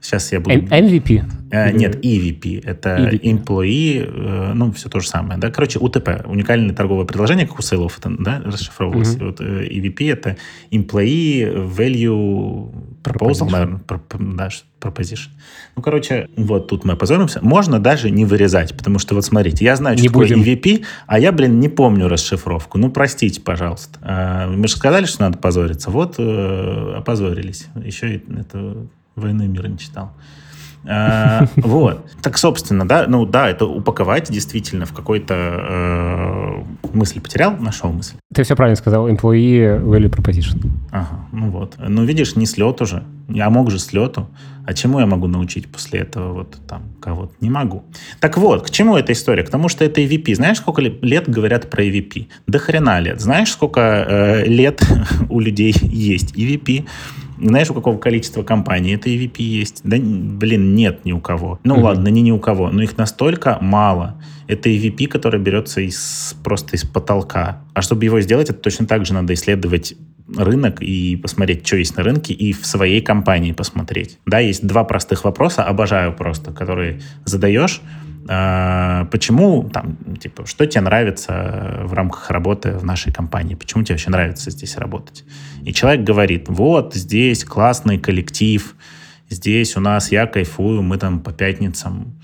Сейчас 0.00 0.32
я 0.32 0.40
буду... 0.40 0.56
MVP? 0.56 1.24
Э, 1.50 1.72
нет, 1.72 1.96
EVP. 2.04 2.62
Это 2.64 2.96
EVP. 2.96 3.20
Employee, 3.22 4.50
э, 4.50 4.52
ну, 4.54 4.70
все 4.72 4.88
то 4.88 5.00
же 5.00 5.08
самое. 5.08 5.40
Да? 5.40 5.50
Короче, 5.50 5.78
УТП. 5.78 6.24
Уникальное 6.26 6.74
торговое 6.74 7.04
предложение, 7.04 7.46
как 7.46 7.58
у 7.58 7.62
сейлов 7.62 7.98
это 7.98 8.10
да, 8.18 8.40
расшифровывалось. 8.44 9.16
Mm-hmm. 9.16 9.24
Вот, 9.24 9.40
э, 9.40 9.68
EVP— 9.68 10.12
это 10.12 10.36
Employee 10.70 11.74
Value 11.74 12.72
Proposal, 13.02 13.50
наверное. 13.50 13.78
Про, 13.78 14.00
да, 14.18 14.48
proposition. 14.80 15.30
Ну, 15.74 15.82
короче, 15.82 16.28
вот 16.36 16.68
тут 16.68 16.84
мы 16.84 16.92
опозоримся. 16.92 17.40
Можно 17.42 17.80
даже 17.80 18.10
не 18.10 18.24
вырезать, 18.24 18.76
потому 18.76 19.00
что, 19.00 19.16
вот 19.16 19.24
смотрите, 19.24 19.64
я 19.64 19.74
знаю, 19.74 19.96
что 19.96 20.02
не 20.02 20.08
такое 20.08 20.28
будем. 20.28 20.42
EVP, 20.42 20.84
а 21.06 21.18
я, 21.18 21.32
блин, 21.32 21.58
не 21.58 21.68
помню 21.68 22.06
расшифровку. 22.08 22.78
Ну, 22.78 22.90
простите, 22.90 23.40
пожалуйста. 23.40 24.46
Мы 24.48 24.68
же 24.68 24.76
сказали, 24.76 25.06
что 25.06 25.22
надо 25.22 25.38
позориться. 25.38 25.90
Вот, 25.90 26.14
э, 26.18 26.94
опозорились. 26.96 27.66
Еще 27.82 28.22
это 28.38 28.86
«Войны 29.18 29.48
мира» 29.48 29.68
не 29.68 29.78
читал. 29.78 30.12
А, 30.86 31.46
вот. 31.56 32.06
Так, 32.22 32.38
собственно, 32.38 32.86
да, 32.86 33.06
ну 33.06 33.26
да, 33.26 33.48
это 33.48 33.66
упаковать 33.66 34.30
действительно 34.30 34.86
в 34.86 34.92
какой-то 34.92 35.34
э, 35.34 36.64
мысль 36.92 37.20
потерял, 37.20 37.56
нашел 37.56 37.92
мысль. 37.92 38.14
Ты 38.32 38.42
все 38.42 38.56
правильно 38.56 38.76
сказал, 38.76 39.08
employee 39.08 39.82
value 39.82 40.10
proposition. 40.10 40.70
Ага, 40.90 41.26
ну 41.32 41.50
вот. 41.50 41.74
Ну, 41.78 42.04
видишь, 42.04 42.36
не 42.36 42.46
слет 42.46 42.80
уже. 42.80 43.02
Я 43.28 43.50
мог 43.50 43.70
же 43.70 43.78
с 43.78 43.92
лету. 43.92 44.28
А 44.68 44.74
чему 44.74 45.00
я 45.00 45.06
могу 45.06 45.28
научить 45.28 45.66
после 45.66 46.00
этого 46.00 46.34
вот 46.34 46.58
там 46.68 46.82
кого-то? 47.00 47.32
Не 47.40 47.48
могу. 47.48 47.84
Так 48.20 48.36
вот, 48.36 48.66
к 48.66 48.70
чему 48.70 48.98
эта 48.98 49.12
история? 49.12 49.42
К 49.42 49.48
тому, 49.48 49.70
что 49.70 49.82
это 49.82 50.02
EVP. 50.02 50.34
Знаешь, 50.34 50.58
сколько 50.58 50.82
лет 50.82 51.26
говорят 51.26 51.70
про 51.70 51.84
EVP? 51.84 52.26
До 52.46 52.58
хрена 52.58 53.00
лет. 53.00 53.18
Знаешь, 53.18 53.50
сколько 53.50 53.80
э, 53.80 54.44
лет 54.44 54.82
у 55.30 55.40
людей 55.40 55.74
есть 55.80 56.34
EVP? 56.36 56.86
Знаешь, 57.40 57.70
у 57.70 57.74
какого 57.74 57.96
количества 57.96 58.42
компаний 58.42 58.94
это 58.94 59.08
EVP 59.08 59.40
есть? 59.40 59.80
Да, 59.84 59.96
блин, 59.98 60.74
нет 60.74 61.02
ни 61.06 61.12
у 61.12 61.20
кого. 61.20 61.58
Ну, 61.64 61.76
mm-hmm. 61.76 61.80
ладно, 61.80 62.08
не 62.08 62.20
ни 62.20 62.30
у 62.30 62.38
кого, 62.38 62.68
но 62.70 62.82
их 62.82 62.98
настолько 62.98 63.56
мало. 63.62 64.20
Это 64.48 64.68
EVP, 64.68 65.06
который 65.06 65.40
берется 65.40 65.80
из, 65.80 66.36
просто 66.44 66.76
из 66.76 66.84
потолка. 66.84 67.62
А 67.72 67.80
чтобы 67.80 68.04
его 68.04 68.20
сделать, 68.20 68.50
это 68.50 68.58
точно 68.58 68.86
так 68.86 69.06
же 69.06 69.14
надо 69.14 69.32
исследовать 69.32 69.94
рынок 70.36 70.82
и 70.82 71.16
посмотреть, 71.16 71.66
что 71.66 71.76
есть 71.76 71.96
на 71.96 72.02
рынке, 72.02 72.34
и 72.34 72.52
в 72.52 72.66
своей 72.66 73.00
компании 73.00 73.52
посмотреть. 73.52 74.18
Да, 74.26 74.38
есть 74.38 74.66
два 74.66 74.84
простых 74.84 75.24
вопроса, 75.24 75.64
обожаю 75.64 76.12
просто, 76.12 76.52
которые 76.52 77.00
задаешь, 77.24 77.80
а, 78.30 79.06
почему, 79.06 79.70
там, 79.70 79.96
типа, 80.20 80.44
что 80.44 80.66
тебе 80.66 80.82
нравится 80.82 81.80
в 81.84 81.94
рамках 81.94 82.30
работы 82.30 82.72
в 82.72 82.84
нашей 82.84 83.10
компании? 83.10 83.54
Почему 83.54 83.84
тебе 83.84 83.94
вообще 83.94 84.10
нравится 84.10 84.50
здесь 84.50 84.76
работать? 84.76 85.24
И 85.64 85.72
человек 85.72 86.04
говорит, 86.04 86.44
вот, 86.48 86.94
здесь 86.94 87.42
классный 87.44 87.98
коллектив, 87.98 88.74
здесь 89.30 89.76
у 89.78 89.80
нас 89.80 90.12
я 90.12 90.26
кайфую, 90.26 90.82
мы 90.82 90.98
там 90.98 91.20
по 91.20 91.32
пятницам 91.32 92.20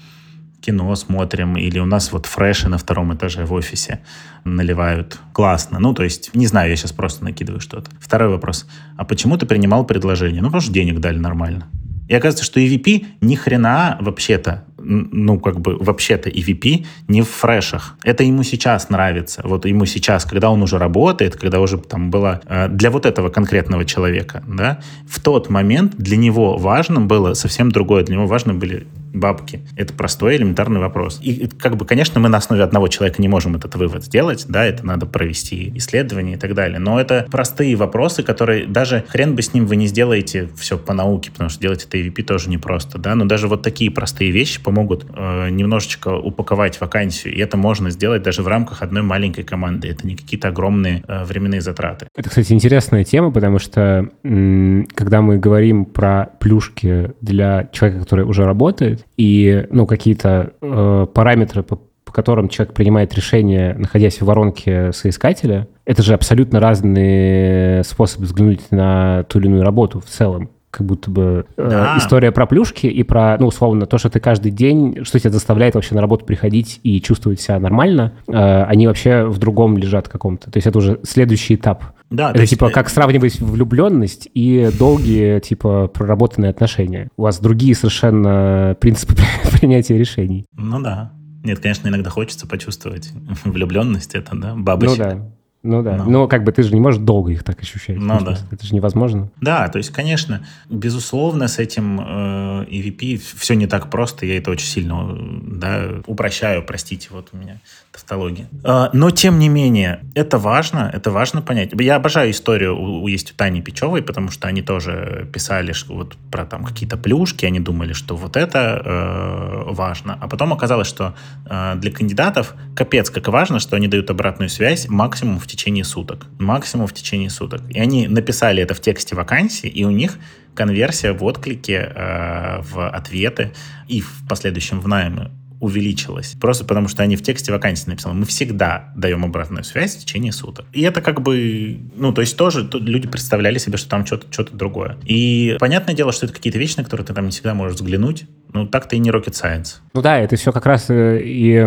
кино 0.64 0.94
смотрим, 0.96 1.56
или 1.56 1.78
у 1.78 1.86
нас 1.86 2.12
вот 2.12 2.26
фреши 2.26 2.68
на 2.68 2.78
втором 2.78 3.14
этаже 3.14 3.44
в 3.44 3.52
офисе 3.52 4.00
наливают. 4.44 5.18
Классно. 5.32 5.78
Ну, 5.78 5.94
то 5.94 6.04
есть, 6.04 6.34
не 6.34 6.46
знаю, 6.46 6.70
я 6.70 6.76
сейчас 6.76 6.92
просто 6.92 7.24
накидываю 7.24 7.60
что-то. 7.60 7.90
Второй 8.00 8.28
вопрос. 8.28 8.66
А 8.96 9.04
почему 9.04 9.36
ты 9.36 9.46
принимал 9.46 9.84
предложение? 9.84 10.40
Ну, 10.40 10.48
потому 10.48 10.62
что 10.62 10.72
денег 10.72 11.00
дали 11.00 11.18
нормально. 11.18 11.66
И 12.08 12.14
оказывается, 12.14 12.44
что 12.44 12.60
EVP 12.60 13.06
ни 13.20 13.34
хрена 13.34 13.98
вообще-то, 14.00 14.64
ну, 14.84 15.38
как 15.38 15.60
бы 15.60 15.76
вообще-то 15.78 16.28
EVP 16.28 16.86
не 17.08 17.22
в 17.22 17.28
фрешах. 17.28 17.96
Это 18.02 18.22
ему 18.22 18.42
сейчас 18.42 18.90
нравится. 18.90 19.42
Вот 19.44 19.66
ему 19.66 19.86
сейчас, 19.86 20.24
когда 20.24 20.50
он 20.50 20.62
уже 20.62 20.78
работает, 20.78 21.36
когда 21.36 21.60
уже 21.60 21.78
там 21.78 22.10
было 22.10 22.40
э, 22.46 22.68
для 22.68 22.90
вот 22.90 23.06
этого 23.06 23.30
конкретного 23.30 23.84
человека, 23.84 24.42
да, 24.46 24.80
в 25.08 25.20
тот 25.20 25.50
момент 25.50 25.96
для 25.96 26.16
него 26.16 26.56
важным 26.56 27.08
было 27.08 27.34
совсем 27.34 27.70
другое. 27.70 28.04
Для 28.04 28.16
него 28.16 28.26
важны 28.26 28.54
были 28.54 28.86
бабки. 29.14 29.60
Это 29.76 29.94
простой 29.94 30.36
элементарный 30.36 30.80
вопрос. 30.80 31.20
И 31.22 31.46
как 31.46 31.76
бы, 31.76 31.86
конечно, 31.86 32.20
мы 32.20 32.28
на 32.28 32.38
основе 32.38 32.62
одного 32.62 32.88
человека 32.88 33.22
не 33.22 33.28
можем 33.28 33.54
этот 33.56 33.74
вывод 33.76 34.04
сделать, 34.04 34.44
да, 34.48 34.64
это 34.64 34.84
надо 34.84 35.06
провести 35.06 35.72
исследования 35.76 36.34
и 36.34 36.36
так 36.36 36.54
далее. 36.54 36.78
Но 36.78 37.00
это 37.00 37.26
простые 37.30 37.76
вопросы, 37.76 38.22
которые 38.22 38.66
даже 38.66 39.04
хрен 39.08 39.36
бы 39.36 39.42
с 39.42 39.54
ним 39.54 39.66
вы 39.66 39.76
не 39.76 39.86
сделаете 39.86 40.48
все 40.56 40.76
по 40.76 40.92
науке, 40.92 41.30
потому 41.30 41.48
что 41.48 41.60
делать 41.60 41.84
это 41.84 41.96
EVP 41.96 42.22
тоже 42.24 42.50
непросто, 42.50 42.98
да, 42.98 43.14
но 43.14 43.24
даже 43.24 43.48
вот 43.48 43.62
такие 43.62 43.90
простые 43.90 44.30
вещи 44.30 44.60
помогут 44.74 45.06
э, 45.14 45.50
немножечко 45.50 46.16
упаковать 46.16 46.80
вакансию, 46.80 47.34
и 47.34 47.38
это 47.38 47.56
можно 47.56 47.90
сделать 47.90 48.22
даже 48.22 48.42
в 48.42 48.48
рамках 48.48 48.82
одной 48.82 49.02
маленькой 49.02 49.44
команды. 49.44 49.88
Это 49.88 50.06
не 50.06 50.16
какие-то 50.16 50.48
огромные 50.48 51.04
э, 51.06 51.24
временные 51.24 51.60
затраты. 51.60 52.08
Это, 52.16 52.28
кстати, 52.28 52.52
интересная 52.52 53.04
тема, 53.04 53.30
потому 53.30 53.58
что 53.58 54.08
когда 54.22 55.20
мы 55.20 55.38
говорим 55.38 55.84
про 55.84 56.30
плюшки 56.40 57.12
для 57.20 57.68
человека, 57.72 58.02
который 58.02 58.24
уже 58.24 58.44
работает, 58.44 59.06
и 59.16 59.66
ну, 59.70 59.86
какие-то 59.86 60.52
э, 60.60 61.06
параметры, 61.14 61.62
по 61.62 61.78
которым 62.04 62.48
человек 62.48 62.74
принимает 62.74 63.14
решение, 63.14 63.74
находясь 63.74 64.20
в 64.20 64.24
воронке 64.24 64.92
соискателя, 64.92 65.66
это 65.84 66.02
же 66.02 66.14
абсолютно 66.14 66.60
разные 66.60 67.82
способы 67.84 68.24
взглянуть 68.26 68.70
на 68.70 69.24
ту 69.24 69.40
или 69.40 69.46
иную 69.46 69.62
работу 69.62 70.00
в 70.00 70.06
целом 70.06 70.50
как 70.74 70.86
будто 70.86 71.10
бы 71.10 71.46
э, 71.56 71.68
да. 71.68 71.98
история 71.98 72.32
про 72.32 72.46
плюшки 72.46 72.86
и 72.86 73.02
про, 73.04 73.36
ну, 73.38 73.46
условно, 73.46 73.86
то, 73.86 73.96
что 73.96 74.10
ты 74.10 74.18
каждый 74.18 74.50
день, 74.50 75.04
что 75.04 75.20
тебя 75.20 75.30
заставляет 75.30 75.76
вообще 75.76 75.94
на 75.94 76.00
работу 76.00 76.24
приходить 76.24 76.80
и 76.82 77.00
чувствовать 77.00 77.40
себя 77.40 77.60
нормально, 77.60 78.12
э, 78.26 78.62
они 78.64 78.88
вообще 78.88 79.24
в 79.24 79.38
другом 79.38 79.78
лежат 79.78 80.08
каком-то. 80.08 80.50
То 80.50 80.56
есть 80.56 80.66
это 80.66 80.78
уже 80.78 80.98
следующий 81.04 81.54
этап. 81.54 81.84
Да, 82.10 82.30
это 82.30 82.46
типа 82.46 82.64
есть... 82.64 82.74
как 82.74 82.88
сравнивать 82.88 83.40
влюбленность 83.40 84.28
и 84.34 84.70
долгие, 84.76 85.38
типа, 85.40 85.88
проработанные 85.88 86.50
отношения. 86.50 87.08
У 87.16 87.22
вас 87.22 87.38
другие 87.38 87.74
совершенно 87.74 88.76
принципы 88.80 89.14
принятия 89.58 89.96
решений. 89.96 90.44
Ну 90.56 90.80
да. 90.80 91.12
Нет, 91.44 91.60
конечно, 91.60 91.88
иногда 91.88 92.10
хочется 92.10 92.48
почувствовать 92.48 93.12
влюбленность, 93.44 94.14
это, 94.14 94.34
да, 94.34 94.54
бабочек. 94.56 94.98
Ну 94.98 95.04
да. 95.04 95.30
Ну 95.64 95.82
да. 95.82 95.96
Но, 95.96 96.04
Но 96.04 96.28
как 96.28 96.44
бы 96.44 96.52
ты 96.52 96.62
же 96.62 96.74
не 96.74 96.80
можешь 96.80 97.00
долго 97.00 97.32
их 97.32 97.42
так 97.42 97.60
ощущать. 97.60 97.96
Ну 97.96 98.20
да. 98.20 98.36
Это 98.50 98.66
же 98.66 98.74
невозможно. 98.74 99.30
Да, 99.40 99.66
то 99.68 99.78
есть, 99.78 99.90
конечно, 99.90 100.46
безусловно, 100.68 101.48
с 101.48 101.58
этим 101.58 102.00
э, 102.00 102.66
EVP 102.66 103.20
все 103.38 103.54
не 103.54 103.66
так 103.66 103.88
просто. 103.88 104.26
Я 104.26 104.36
это 104.36 104.50
очень 104.50 104.66
сильно 104.66 105.16
да, 105.42 106.02
упрощаю, 106.06 106.62
простите, 106.62 107.08
вот 107.10 107.30
у 107.32 107.38
меня 107.38 107.60
тавтология. 107.94 108.48
Э, 108.64 108.88
но, 108.92 109.10
тем 109.10 109.38
не 109.38 109.48
менее, 109.48 110.00
это 110.14 110.38
важно, 110.38 110.90
это 110.92 111.10
важно 111.10 111.42
понять. 111.42 111.70
Я 111.72 111.96
обожаю 111.96 112.30
историю, 112.30 112.76
у, 112.76 113.06
есть 113.06 113.32
у 113.32 113.34
Тани 113.34 113.62
Печевой, 113.62 114.02
потому 114.02 114.30
что 114.30 114.48
они 114.48 114.62
тоже 114.62 115.28
писали 115.32 115.72
вот 115.88 116.16
про 116.30 116.44
там 116.44 116.64
какие-то 116.64 116.96
плюшки, 116.96 117.46
они 117.46 117.60
думали, 117.60 117.92
что 117.92 118.16
вот 118.16 118.36
это 118.36 118.82
э, 118.84 119.72
важно. 119.72 120.18
А 120.20 120.28
потом 120.28 120.52
оказалось, 120.52 120.88
что 120.88 121.14
э, 121.46 121.74
для 121.76 121.92
кандидатов 121.92 122.54
капец 122.74 123.10
как 123.10 123.28
важно, 123.28 123.60
что 123.60 123.76
они 123.76 123.88
дают 123.88 124.10
обратную 124.10 124.48
связь 124.48 124.88
максимум 124.88 125.38
в 125.38 125.46
течение 125.46 125.84
суток. 125.84 126.26
Максимум 126.38 126.86
в 126.86 126.92
течение 126.92 127.30
суток. 127.30 127.62
И 127.70 127.78
они 127.78 128.08
написали 128.08 128.62
это 128.62 128.74
в 128.74 128.80
тексте 128.80 129.14
вакансии, 129.14 129.68
и 129.68 129.84
у 129.84 129.90
них 129.90 130.18
конверсия 130.54 131.12
в 131.12 131.22
отклике, 131.22 131.92
э, 131.94 132.60
в 132.62 132.88
ответы 132.88 133.52
и 133.86 134.00
в 134.00 134.28
последующем 134.28 134.80
в 134.80 134.88
найме 134.88 135.30
увеличилась. 135.60 136.36
Просто 136.40 136.64
потому, 136.64 136.88
что 136.88 137.02
они 137.02 137.16
в 137.16 137.22
тексте 137.22 137.52
вакансии 137.52 137.88
написали, 137.88 138.14
мы 138.14 138.26
всегда 138.26 138.92
даем 138.96 139.24
обратную 139.24 139.64
связь 139.64 139.96
в 139.96 140.00
течение 140.00 140.32
суток. 140.32 140.66
И 140.72 140.82
это 140.82 141.00
как 141.00 141.22
бы, 141.22 141.80
ну, 141.94 142.12
то 142.12 142.20
есть 142.20 142.36
тоже 142.36 142.68
люди 142.72 143.08
представляли 143.08 143.58
себе, 143.58 143.76
что 143.76 143.88
там 143.88 144.04
что-то 144.04 144.26
что 144.30 144.44
другое. 144.54 144.96
И 145.04 145.56
понятное 145.58 145.94
дело, 145.94 146.12
что 146.12 146.26
это 146.26 146.34
какие-то 146.34 146.58
вещи, 146.58 146.76
на 146.78 146.84
которые 146.84 147.06
ты 147.06 147.14
там 147.14 147.24
не 147.24 147.30
всегда 147.30 147.54
можешь 147.54 147.76
взглянуть. 147.76 148.26
Ну, 148.52 148.66
так-то 148.66 148.94
и 148.94 148.98
не 148.98 149.10
rocket 149.10 149.32
science. 149.32 149.80
Ну 149.94 150.02
да, 150.02 150.18
это 150.18 150.36
все 150.36 150.52
как 150.52 150.66
раз 150.66 150.88
э, 150.88 151.20
и 151.22 151.60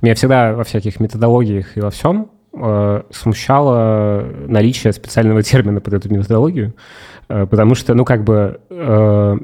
меня 0.00 0.14
всегда 0.14 0.54
во 0.54 0.64
всяких 0.64 0.98
методологиях 0.98 1.76
и 1.76 1.80
во 1.80 1.90
всем 1.90 2.30
э, 2.52 3.02
смущало 3.10 4.26
наличие 4.48 4.92
специального 4.92 5.42
термина 5.42 5.80
под 5.80 5.94
эту 5.94 6.08
методологию, 6.12 6.74
э, 7.28 7.46
потому 7.46 7.74
что, 7.74 7.94
ну, 7.94 8.04
как 8.04 8.24
бы, 8.24 8.60
э, 8.70 9.38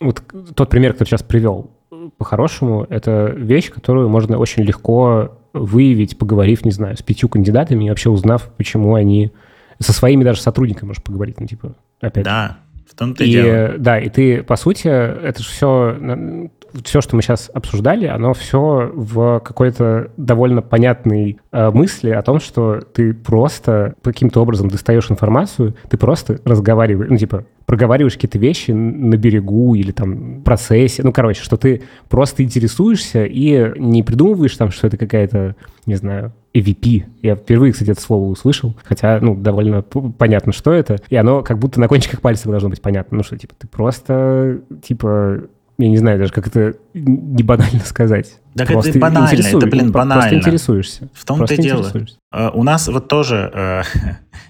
вот 0.00 0.22
тот 0.54 0.68
пример, 0.68 0.92
который 0.92 1.08
сейчас 1.08 1.22
привел, 1.22 1.70
по-хорошему, 2.18 2.86
это 2.88 3.32
вещь, 3.36 3.70
которую 3.70 4.08
можно 4.08 4.38
очень 4.38 4.62
легко 4.62 5.38
выявить, 5.52 6.18
поговорив, 6.18 6.64
не 6.64 6.70
знаю, 6.70 6.96
с 6.96 7.02
пятью 7.02 7.28
кандидатами 7.28 7.84
и 7.84 7.88
вообще 7.88 8.10
узнав, 8.10 8.50
почему 8.56 8.94
они... 8.94 9.32
Со 9.78 9.92
своими 9.92 10.24
даже 10.24 10.40
сотрудниками 10.40 10.88
можешь 10.88 11.02
поговорить, 11.02 11.38
ну, 11.38 11.46
типа, 11.46 11.74
опять. 12.00 12.24
Да, 12.24 12.58
в 12.90 12.94
том-то 12.94 13.24
и, 13.24 13.28
и 13.28 13.32
дело. 13.32 13.74
Да, 13.78 13.98
и 13.98 14.08
ты, 14.08 14.42
по 14.42 14.56
сути, 14.56 14.88
это 14.88 15.42
же 15.42 15.48
все 15.48 16.50
все, 16.84 17.00
что 17.00 17.16
мы 17.16 17.22
сейчас 17.22 17.50
обсуждали, 17.52 18.06
оно 18.06 18.34
все 18.34 18.90
в 18.94 19.40
какой-то 19.40 20.10
довольно 20.16 20.62
понятной 20.62 21.38
э, 21.52 21.70
мысли 21.70 22.10
о 22.10 22.22
том, 22.22 22.40
что 22.40 22.80
ты 22.80 23.14
просто 23.14 23.94
каким-то 24.02 24.40
образом 24.40 24.68
достаешь 24.68 25.10
информацию, 25.10 25.74
ты 25.88 25.96
просто 25.96 26.40
разговариваешь, 26.44 27.10
ну, 27.10 27.16
типа, 27.16 27.46
проговариваешь 27.66 28.14
какие-то 28.14 28.38
вещи 28.38 28.70
на 28.70 29.16
берегу 29.16 29.74
или 29.74 29.90
там 29.90 30.40
в 30.40 30.42
процессе, 30.42 31.02
ну, 31.02 31.12
короче, 31.12 31.42
что 31.42 31.56
ты 31.56 31.82
просто 32.08 32.42
интересуешься 32.42 33.24
и 33.24 33.72
не 33.78 34.02
придумываешь 34.02 34.56
там, 34.56 34.70
что 34.70 34.86
это 34.86 34.96
какая-то, 34.96 35.56
не 35.84 35.96
знаю, 35.96 36.32
EVP. 36.54 37.04
Я 37.22 37.36
впервые, 37.36 37.72
кстати, 37.72 37.90
это 37.90 38.00
слово 38.00 38.30
услышал, 38.30 38.74
хотя, 38.84 39.18
ну, 39.20 39.34
довольно 39.34 39.82
понятно, 39.82 40.52
что 40.52 40.72
это, 40.72 40.96
и 41.08 41.16
оно 41.16 41.42
как 41.42 41.58
будто 41.58 41.80
на 41.80 41.88
кончиках 41.88 42.20
пальцев 42.20 42.46
должно 42.46 42.68
быть 42.68 42.80
понятно. 42.80 43.18
Ну 43.18 43.22
что, 43.22 43.36
типа, 43.36 43.54
ты 43.58 43.66
просто, 43.66 44.60
типа, 44.82 45.42
я 45.78 45.88
не 45.88 45.98
знаю 45.98 46.18
даже, 46.18 46.32
как 46.32 46.46
это 46.46 46.76
не 46.94 47.42
банально 47.42 47.80
сказать. 47.84 48.38
Так 48.54 48.68
просто 48.68 48.90
это 48.90 48.98
банально, 48.98 49.26
интересуй, 49.26 49.60
это, 49.60 49.66
блин, 49.66 49.92
банально. 49.92 50.22
Просто 50.22 50.36
интересуешься. 50.36 51.08
В 51.12 51.24
том-то 51.24 51.52
и 51.52 51.56
дело. 51.58 51.92
Uh, 52.34 52.50
у 52.54 52.62
нас 52.62 52.88
вот 52.88 53.08
тоже 53.08 53.50
uh, 53.54 53.84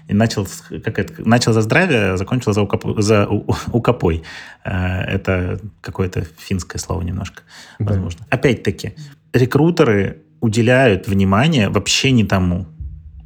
начал, 0.07 0.47
как 0.83 0.99
это, 0.99 1.13
начал 1.27 1.51
за 1.51 1.61
здравие, 1.61 2.15
закончил 2.15 2.53
за, 2.53 2.61
укоп, 2.61 2.85
за 2.99 3.27
у, 3.27 3.45
укопой. 3.73 4.23
Uh, 4.65 5.03
это 5.03 5.59
какое-то 5.81 6.25
финское 6.37 6.79
слово 6.79 7.01
немножко, 7.01 7.43
да. 7.79 7.85
возможно. 7.85 8.25
Опять-таки, 8.29 8.95
рекрутеры 9.33 10.21
уделяют 10.39 11.07
внимание 11.07 11.67
вообще 11.67 12.11
не 12.11 12.23
тому. 12.23 12.67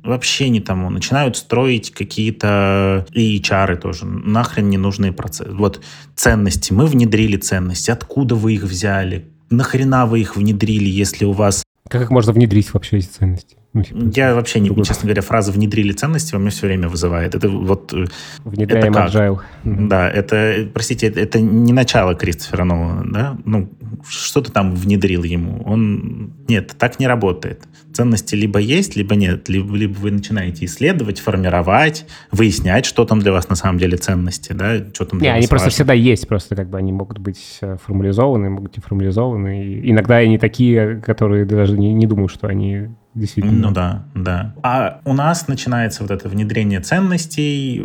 Вообще 0.04 0.50
не 0.50 0.60
тому. 0.60 0.90
Начинают 0.90 1.38
строить 1.38 1.92
какие-то 1.92 3.06
и 3.14 3.40
HR 3.40 3.76
тоже. 3.78 4.06
Нахрен 4.06 4.70
ненужные 4.70 5.12
процессы. 5.12 5.52
Вот 5.52 5.82
ценности. 6.16 6.74
Мы 6.74 6.88
внедрили 6.88 7.38
ценности. 7.38 7.92
Откуда 7.92 8.36
вы 8.36 8.54
их 8.54 8.64
взяли? 8.64 9.28
Нахрена 9.50 10.06
вы 10.06 10.22
их 10.22 10.36
внедрили, 10.36 10.90
если 10.90 11.26
у 11.26 11.34
вас... 11.34 11.64
Как 11.90 12.02
их 12.02 12.10
можно 12.10 12.32
внедрить 12.34 12.74
вообще, 12.74 12.98
эти 13.00 13.08
ценности? 13.08 13.58
Ну, 13.74 13.84
типа, 13.84 13.98
Я 14.16 14.36
вообще, 14.36 14.60
не, 14.60 14.70
честно 14.84 15.04
говоря, 15.04 15.22
фраза 15.22 15.52
«внедрили 15.52 15.94
ценности» 15.94 16.34
во 16.34 16.40
мне 16.40 16.50
все 16.50 16.68
время 16.68 16.90
вызывает. 16.90 17.36
Это 17.36 17.48
вот... 17.48 17.94
Э, 17.94 18.06
Внедряем 18.44 18.94
это 18.94 19.06
agile. 19.06 19.40
Да, 19.64 20.10
это, 20.10 20.70
простите, 20.74 21.08
это 21.08 21.40
не 21.40 21.72
начало 21.72 22.16
Кристофера 22.16 22.66
Нолана, 22.66 23.04
да? 23.12 23.38
Ну, 23.46 23.70
что 24.08 24.42
ты 24.42 24.52
там 24.52 24.76
внедрил 24.76 25.24
ему? 25.24 25.62
Он... 25.66 26.34
Нет, 26.48 26.76
так 26.78 27.00
не 27.00 27.08
работает. 27.08 27.64
Ценности 27.94 28.36
либо 28.36 28.60
есть, 28.60 28.96
либо 28.96 29.16
нет. 29.16 29.50
Либо, 29.50 29.76
либо 29.76 29.94
вы 29.94 30.12
начинаете 30.12 30.66
исследовать, 30.66 31.20
формировать, 31.20 32.06
выяснять, 32.32 32.86
что 32.86 33.06
там 33.06 33.20
для 33.20 33.32
вас 33.32 33.50
на 33.50 33.56
самом 33.56 33.78
деле 33.78 33.98
ценности, 33.98 34.54
да? 34.54 34.78
Что 34.94 35.06
там 35.06 35.20
для 35.20 35.30
не, 35.30 35.34
они 35.34 35.42
важно. 35.42 35.50
просто 35.50 35.70
всегда 35.70 35.94
есть, 35.94 36.28
просто 36.28 36.56
как 36.56 36.70
бы 36.70 36.78
они 36.78 36.92
могут 36.92 37.20
быть 37.20 37.58
э, 37.62 37.78
формализованы, 37.84 38.50
могут 38.50 38.78
не 38.78 38.82
формализованы. 38.82 39.66
И 39.66 39.92
иногда 39.92 40.18
они 40.18 40.38
такие, 40.38 41.02
которые 41.02 41.46
даже 41.46 41.78
не, 41.78 41.94
не 41.94 42.08
думают, 42.08 42.32
что 42.32 42.48
они 42.48 42.90
действительно. 43.14 43.70
Ну 43.70 43.72
да, 43.72 44.06
да. 44.16 44.56
А 44.64 45.02
у 45.06 45.14
нас 45.14 45.48
начинается 45.48 46.04
вот 46.04 46.12
это 46.12 46.30
внедрение 46.30 46.80
ценностей. 46.80 47.82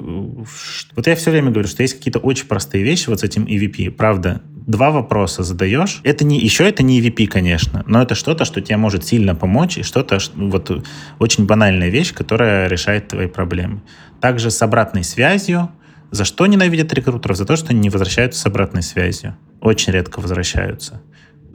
Вот 0.94 1.06
я 1.06 1.16
все 1.16 1.30
время 1.30 1.50
говорю, 1.50 1.68
что 1.68 1.82
есть 1.82 1.94
какие-то 1.94 2.18
очень 2.18 2.46
простые 2.46 2.84
вещи 2.84 3.08
вот 3.08 3.20
с 3.20 3.22
этим 3.24 3.44
EVP. 3.44 3.90
Правда, 3.90 4.40
два 4.66 4.90
вопроса 4.90 5.42
задаешь. 5.42 6.00
Это 6.04 6.24
не, 6.24 6.38
еще 6.38 6.68
это 6.68 6.82
не 6.82 7.00
EVP, 7.00 7.26
конечно, 7.26 7.84
но 7.86 8.02
это 8.02 8.14
что-то, 8.14 8.44
что 8.44 8.60
тебе 8.60 8.76
может 8.76 9.04
сильно 9.04 9.34
помочь, 9.34 9.78
и 9.78 9.82
что-то, 9.82 10.18
вот 10.34 10.84
очень 11.18 11.46
банальная 11.46 11.88
вещь, 11.88 12.12
которая 12.12 12.68
решает 12.68 13.08
твои 13.08 13.26
проблемы. 13.26 13.82
Также 14.20 14.50
с 14.50 14.60
обратной 14.62 15.04
связью. 15.04 15.70
За 16.12 16.24
что 16.24 16.46
ненавидят 16.46 16.92
рекрутеров? 16.94 17.36
За 17.36 17.44
то, 17.44 17.56
что 17.56 17.70
они 17.70 17.80
не 17.80 17.90
возвращаются 17.90 18.40
с 18.40 18.46
обратной 18.46 18.82
связью. 18.82 19.36
Очень 19.60 19.92
редко 19.92 20.20
возвращаются 20.20 21.02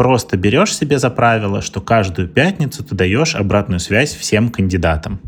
просто 0.01 0.35
берешь 0.35 0.75
себе 0.75 0.97
за 0.97 1.11
правило, 1.11 1.61
что 1.61 1.79
каждую 1.79 2.27
пятницу 2.27 2.83
ты 2.83 2.95
даешь 2.95 3.35
обратную 3.35 3.79
связь 3.79 4.15
всем 4.15 4.49
кандидатам. 4.49 5.19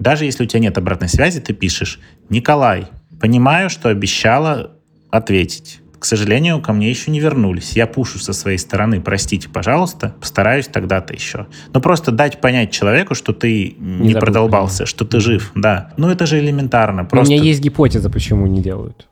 Даже 0.00 0.24
если 0.24 0.42
у 0.42 0.46
тебя 0.48 0.58
нет 0.58 0.76
обратной 0.76 1.08
связи, 1.08 1.40
ты 1.40 1.52
пишешь 1.52 2.00
«Николай, 2.28 2.88
понимаю, 3.20 3.70
что 3.70 3.88
обещала 3.88 4.72
ответить. 5.12 5.78
К 6.00 6.04
сожалению, 6.04 6.60
ко 6.60 6.72
мне 6.72 6.90
еще 6.90 7.12
не 7.12 7.20
вернулись. 7.20 7.76
Я 7.76 7.86
пушу 7.86 8.18
со 8.18 8.32
своей 8.32 8.58
стороны, 8.58 9.00
простите, 9.00 9.48
пожалуйста, 9.48 10.16
постараюсь 10.20 10.66
тогда-то 10.66 11.14
еще. 11.14 11.46
Но 11.72 11.80
просто 11.80 12.10
дать 12.10 12.40
понять 12.40 12.72
человеку, 12.72 13.14
что 13.14 13.32
ты 13.32 13.76
не, 13.78 14.08
не 14.08 14.14
продолбался, 14.14 14.86
что 14.86 15.04
ты 15.04 15.20
жив, 15.20 15.52
да. 15.54 15.92
Ну 15.96 16.10
это 16.10 16.26
же 16.26 16.40
элементарно. 16.40 17.04
Просто... 17.04 17.32
У 17.32 17.32
меня 17.32 17.44
есть 17.44 17.60
гипотеза, 17.60 18.10
почему 18.10 18.48
не 18.48 18.60
делают. 18.60 19.06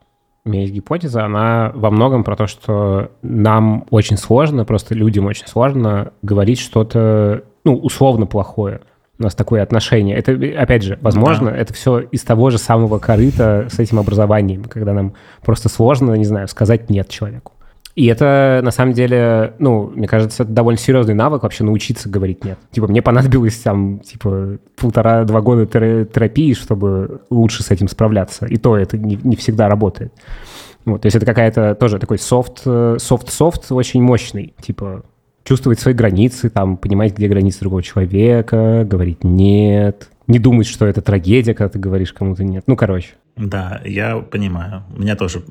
У 0.47 0.51
меня 0.51 0.63
есть 0.63 0.75
гипотеза, 0.75 1.25
она 1.25 1.73
во 1.75 1.91
многом 1.91 2.23
про 2.23 2.37
то, 2.37 2.47
что 2.47 3.11
нам 3.23 3.87
очень 3.91 4.19
сложно, 4.19 4.67
просто 4.67 4.95
людям 4.95 5.25
очень 5.25 5.47
сложно 5.47 6.13
говорить 6.21 6.61
что-то, 6.61 7.45
ну, 7.65 7.75
условно 7.77 8.27
плохое. 8.27 8.83
У 9.19 9.23
нас 9.23 9.35
такое 9.35 9.63
отношение. 9.63 10.17
Это, 10.17 10.33
опять 10.61 10.83
же, 10.83 10.99
возможно, 11.01 11.51
да. 11.51 11.57
это 11.57 11.73
все 11.73 12.01
из 12.01 12.23
того 12.25 12.51
же 12.51 12.59
самого 12.59 12.99
корыта 12.99 13.69
с 13.71 13.79
этим 13.79 13.99
образованием, 13.99 14.65
когда 14.65 14.93
нам 14.93 15.15
просто 15.43 15.71
сложно, 15.71 16.13
не 16.13 16.27
знаю, 16.27 16.47
сказать 16.49 16.91
«нет» 16.91 17.09
человеку. 17.09 17.54
И 17.95 18.07
это, 18.07 18.61
на 18.65 18.73
самом 18.73 18.93
деле, 18.93 19.55
ну, 19.61 19.93
мне 19.95 20.09
кажется, 20.09 20.43
это 20.43 20.53
довольно 20.53 20.79
серьезный 20.79 21.15
навык 21.15 21.45
вообще 21.45 21.63
научиться 21.63 22.09
говорить 22.09 22.45
«нет». 22.45 22.59
Типа, 22.73 22.89
мне 22.89 23.03
понадобилось 23.03 23.57
там, 23.59 24.01
типа, 24.01 24.59
полтора-два 24.77 25.41
года 25.41 25.65
терапии, 25.67 26.55
чтобы 26.55 27.21
лучше 27.31 27.63
с 27.63 27.71
этим 27.71 27.87
справляться. 27.87 28.47
И 28.47 28.57
то 28.57 28.77
это 28.77 28.99
не, 28.99 29.19
не 29.23 29.37
всегда 29.37 29.69
работает. 29.69 30.13
Вот, 30.85 31.03
то 31.03 31.07
есть 31.07 31.17
это 31.17 31.25
какая-то 31.25 31.77
тоже 31.77 31.99
такой 31.99 32.19
софт, 32.19 32.63
софт-софт 32.63 33.71
очень 33.71 34.03
мощный. 34.03 34.55
Типа, 34.61 35.05
чувствовать 35.45 35.79
свои 35.79 35.95
границы, 35.95 36.51
там, 36.51 36.77
понимать, 36.77 37.17
где 37.17 37.29
границы 37.29 37.61
другого 37.61 37.83
человека, 37.83 38.85
говорить 38.85 39.23
«нет», 39.23 40.09
не 40.27 40.39
думать, 40.39 40.67
что 40.67 40.87
это 40.87 41.01
трагедия, 41.01 41.55
когда 41.55 41.69
ты 41.69 41.79
говоришь 41.79 42.13
кому-то 42.13 42.43
«нет». 42.43 42.65
Ну, 42.67 42.77
короче. 42.77 43.11
Да, 43.37 43.81
я 43.85 44.19
понимаю. 44.19 44.85
Мне 44.91 45.17
тоже, 45.17 45.43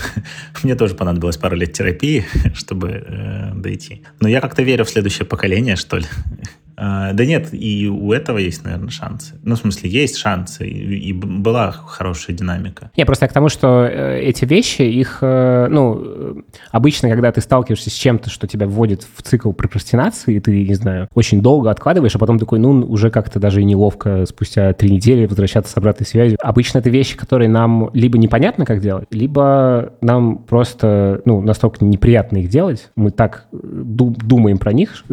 мне 0.62 0.74
тоже 0.76 0.94
понадобилось 0.94 1.36
пару 1.36 1.56
лет 1.56 1.72
терапии, 1.72 2.24
чтобы 2.54 3.04
э, 3.06 3.52
дойти. 3.54 4.04
Но 4.20 4.28
я 4.28 4.40
как-то 4.40 4.62
верю 4.62 4.84
в 4.84 4.90
следующее 4.90 5.26
поколение, 5.26 5.76
что 5.76 5.98
ли. 5.98 6.06
А, 6.76 7.12
да 7.12 7.24
нет, 7.24 7.48
и 7.52 7.88
у 7.88 8.12
этого 8.12 8.38
есть, 8.38 8.64
наверное, 8.64 8.90
шансы. 8.90 9.34
Ну, 9.42 9.54
в 9.54 9.58
смысле, 9.58 9.90
есть 9.90 10.16
шансы, 10.16 10.66
и, 10.66 11.12
была 11.12 11.70
хорошая 11.72 12.36
динамика. 12.36 12.90
Я 12.96 13.06
просто 13.06 13.28
к 13.28 13.32
тому, 13.32 13.48
что 13.48 13.84
э, 13.84 14.20
эти 14.20 14.44
вещи, 14.44 14.82
их, 14.82 15.18
э, 15.20 15.68
ну, 15.70 16.00
э, 16.02 16.34
обычно, 16.70 17.08
когда 17.08 17.30
ты 17.32 17.40
сталкиваешься 17.40 17.90
с 17.90 17.92
чем-то, 17.92 18.30
что 18.30 18.46
тебя 18.46 18.66
вводит 18.66 19.06
в 19.16 19.22
цикл 19.22 19.52
прокрастинации, 19.52 20.36
и 20.36 20.40
ты, 20.40 20.66
не 20.66 20.74
знаю, 20.74 21.08
очень 21.14 21.42
долго 21.42 21.70
откладываешь, 21.70 22.14
а 22.16 22.18
потом 22.18 22.38
такой, 22.38 22.58
ну, 22.58 22.80
уже 22.80 23.10
как-то 23.10 23.38
даже 23.38 23.60
и 23.60 23.64
неловко 23.64 24.26
спустя 24.26 24.72
три 24.72 24.90
недели 24.90 25.26
возвращаться 25.26 25.72
с 25.72 25.76
обратной 25.76 26.06
связью. 26.06 26.38
Обычно 26.42 26.78
это 26.78 26.90
вещи, 26.90 27.16
которые 27.16 27.48
нам 27.48 27.90
либо 27.92 28.18
непонятно, 28.18 28.64
как 28.64 28.80
делать, 28.80 29.06
либо 29.10 29.92
нам 30.00 30.38
просто, 30.38 31.20
ну, 31.24 31.40
настолько 31.40 31.84
неприятно 31.84 32.38
их 32.38 32.48
делать, 32.48 32.90
мы 32.96 33.10
так 33.10 33.46
думаем 33.52 34.58
про 34.58 34.72
них, 34.72 35.04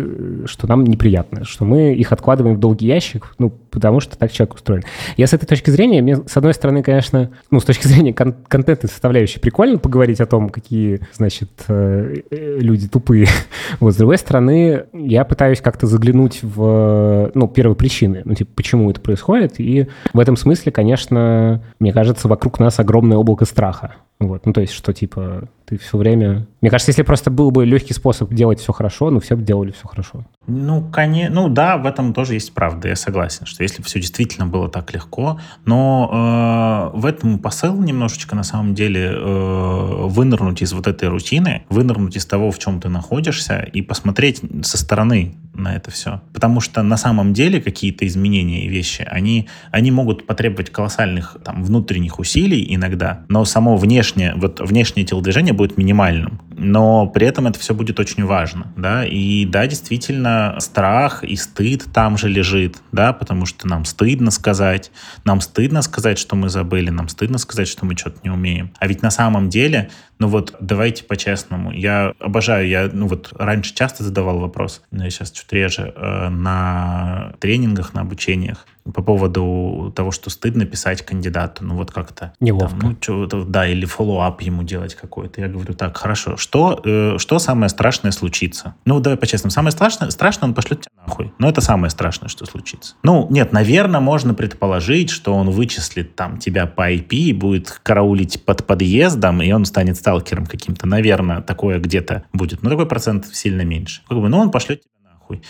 что 0.45 0.67
нам 0.67 0.83
неприятно, 0.83 1.45
что 1.51 1.65
мы 1.65 1.93
их 1.93 2.11
откладываем 2.11 2.55
в 2.55 2.59
долгий 2.59 2.87
ящик, 2.87 3.35
ну, 3.37 3.49
потому 3.49 3.99
что 3.99 4.17
так 4.17 4.31
человек 4.31 4.55
устроен. 4.55 4.83
Я 5.17 5.27
с 5.27 5.33
этой 5.33 5.45
точки 5.45 5.69
зрения, 5.69 6.01
мне, 6.01 6.17
с 6.17 6.35
одной 6.37 6.53
стороны, 6.53 6.81
конечно, 6.81 7.31
ну, 7.51 7.59
с 7.59 7.65
точки 7.65 7.87
зрения 7.87 8.13
кон- 8.13 8.35
контентной 8.47 8.89
составляющей, 8.89 9.39
прикольно 9.39 9.77
поговорить 9.77 10.21
о 10.21 10.25
том, 10.25 10.49
какие, 10.49 11.01
значит, 11.13 11.49
э, 11.67 12.21
э, 12.31 12.57
люди 12.59 12.87
тупые. 12.87 13.27
вот, 13.79 13.93
с 13.93 13.97
другой 13.97 14.17
стороны, 14.17 14.85
я 14.93 15.25
пытаюсь 15.25 15.61
как-то 15.61 15.85
заглянуть 15.85 16.39
в, 16.41 17.31
ну, 17.33 17.47
первые 17.47 17.75
причины, 17.75 18.21
ну, 18.25 18.33
типа, 18.33 18.51
почему 18.55 18.89
это 18.89 19.01
происходит, 19.01 19.59
и 19.59 19.87
в 20.13 20.19
этом 20.19 20.37
смысле, 20.37 20.71
конечно, 20.71 21.61
мне 21.79 21.93
кажется, 21.93 22.27
вокруг 22.27 22.59
нас 22.59 22.79
огромное 22.79 23.17
облако 23.17 23.45
страха. 23.45 23.95
Вот, 24.19 24.45
ну, 24.45 24.53
то 24.53 24.61
есть, 24.61 24.73
что, 24.73 24.93
типа, 24.93 25.49
ты 25.71 25.77
все 25.77 25.97
время... 25.97 26.47
Мне 26.59 26.69
кажется, 26.69 26.89
если 26.89 27.03
просто 27.03 27.31
был 27.31 27.49
бы 27.49 27.65
легкий 27.65 27.93
способ 27.93 28.33
делать 28.33 28.59
все 28.59 28.73
хорошо, 28.73 29.09
ну, 29.09 29.21
все 29.21 29.37
бы 29.37 29.41
делали 29.41 29.71
все 29.71 29.87
хорошо. 29.87 30.25
Ну, 30.47 30.81
конечно, 30.91 31.33
ну 31.33 31.47
да, 31.47 31.77
в 31.77 31.85
этом 31.85 32.13
тоже 32.13 32.33
есть 32.33 32.53
правда, 32.53 32.89
я 32.89 32.97
согласен, 32.97 33.45
что 33.45 33.63
если 33.63 33.81
бы 33.81 33.85
все 33.85 34.01
действительно 34.01 34.47
было 34.47 34.67
так 34.67 34.93
легко, 34.93 35.39
но 35.63 36.91
э, 36.93 36.97
в 36.97 37.05
этом 37.05 37.39
посыл 37.39 37.81
немножечко 37.81 38.35
на 38.35 38.43
самом 38.43 38.75
деле 38.75 39.11
э, 39.13 40.05
вынырнуть 40.07 40.61
из 40.61 40.73
вот 40.73 40.87
этой 40.87 41.07
рутины, 41.07 41.63
вынырнуть 41.69 42.17
из 42.17 42.25
того, 42.25 42.51
в 42.51 42.59
чем 42.59 42.81
ты 42.81 42.89
находишься, 42.89 43.59
и 43.61 43.81
посмотреть 43.81 44.41
со 44.63 44.77
стороны 44.77 45.35
на 45.53 45.75
это 45.75 45.91
все. 45.91 46.21
Потому 46.33 46.59
что 46.61 46.81
на 46.81 46.97
самом 46.97 47.33
деле 47.33 47.61
какие-то 47.61 48.05
изменения 48.07 48.65
и 48.65 48.69
вещи, 48.69 49.05
они, 49.09 49.47
они 49.71 49.91
могут 49.91 50.25
потребовать 50.25 50.69
колоссальных 50.69 51.37
там, 51.43 51.63
внутренних 51.63 52.19
усилий 52.19 52.65
иногда, 52.75 53.25
но 53.27 53.45
само 53.45 53.77
внешнее, 53.77 54.33
вот 54.35 54.59
внешнее 54.59 55.05
телодвижение 55.05 55.53
будет 55.61 55.77
минимальным. 55.77 56.41
Но 56.57 57.05
при 57.07 57.27
этом 57.27 57.45
это 57.47 57.59
все 57.59 57.75
будет 57.75 57.99
очень 57.99 58.25
важно, 58.25 58.73
да, 58.75 59.05
и 59.05 59.45
да, 59.45 59.67
действительно, 59.67 60.55
страх 60.59 61.23
и 61.23 61.35
стыд 61.35 61.85
там 61.93 62.17
же 62.17 62.29
лежит, 62.29 62.77
да, 62.91 63.13
потому 63.13 63.45
что 63.45 63.67
нам 63.67 63.85
стыдно 63.85 64.31
сказать, 64.31 64.91
нам 65.23 65.39
стыдно 65.39 65.81
сказать, 65.83 66.17
что 66.17 66.35
мы 66.35 66.49
забыли, 66.49 66.89
нам 66.89 67.09
стыдно 67.09 67.37
сказать, 67.37 67.67
что 67.67 67.85
мы 67.85 67.95
что-то 67.95 68.19
не 68.23 68.31
умеем. 68.31 68.71
А 68.79 68.87
ведь 68.87 69.03
на 69.03 69.11
самом 69.11 69.49
деле, 69.49 69.89
ну 70.19 70.27
вот, 70.27 70.55
давайте 70.59 71.03
по-честному, 71.03 71.71
я 71.71 72.13
обожаю, 72.19 72.67
я, 72.67 72.89
ну 72.91 73.07
вот, 73.07 73.33
раньше 73.37 73.75
часто 73.75 74.03
задавал 74.03 74.39
вопрос, 74.39 74.81
но 74.91 75.03
я 75.03 75.09
сейчас 75.11 75.31
чуть 75.31 75.51
реже, 75.53 75.93
э, 75.95 76.29
на 76.29 77.33
тренингах, 77.39 77.93
на 77.93 78.01
обучениях, 78.01 78.65
по 78.83 79.01
поводу 79.03 79.93
того, 79.95 80.11
что 80.11 80.29
стыдно 80.29 80.65
писать 80.65 81.03
кандидату, 81.03 81.63
ну 81.63 81.75
вот 81.75 81.91
как-то. 81.91 82.33
Неловко. 82.39 82.79
Там, 82.79 82.89
ну, 82.89 82.97
что, 82.99 83.43
да, 83.45 83.67
или 83.67 83.85
follow-up 83.85 84.41
ему 84.41 84.63
делать 84.63 84.95
какой-то. 84.95 85.41
Я 85.41 85.47
говорю, 85.47 85.73
так, 85.73 85.95
хорошо, 85.97 86.37
что, 86.37 86.81
э, 86.83 87.17
что 87.17 87.39
самое 87.39 87.69
страшное 87.69 88.11
случится? 88.11 88.75
Ну, 88.85 88.99
давай 88.99 89.17
по-честному, 89.17 89.51
самое 89.51 89.71
страшное, 89.71 90.09
страшное 90.09 90.49
он 90.49 90.55
пошлет 90.55 90.81
тебя 90.81 90.91
нахуй. 91.05 91.31
Но 91.37 91.47
это 91.47 91.61
самое 91.61 91.89
страшное, 91.89 92.29
что 92.29 92.45
случится. 92.45 92.95
Ну, 93.03 93.27
нет, 93.29 93.51
наверное, 93.53 93.99
можно 93.99 94.33
предположить, 94.33 95.09
что 95.09 95.33
он 95.33 95.49
вычислит 95.51 96.15
там 96.15 96.37
тебя 96.37 96.65
по 96.65 96.91
IP 96.91 97.09
и 97.09 97.33
будет 97.33 97.79
караулить 97.83 98.43
под 98.45 98.65
подъездом, 98.65 99.41
и 99.41 99.51
он 99.51 99.65
станет 99.65 99.97
сталкером 99.97 100.45
каким-то. 100.45 100.87
Наверное, 100.87 101.41
такое 101.41 101.79
где-то 101.79 102.23
будет. 102.33 102.63
Но 102.63 102.69
такой 102.69 102.87
процент 102.87 103.27
сильно 103.27 103.61
меньше. 103.61 104.01
Как 104.07 104.17
бы, 104.19 104.27
ну, 104.29 104.39
он 104.39 104.51
пошлет 104.51 104.81
тебя 104.81 105.11
нахуй. 105.13 105.41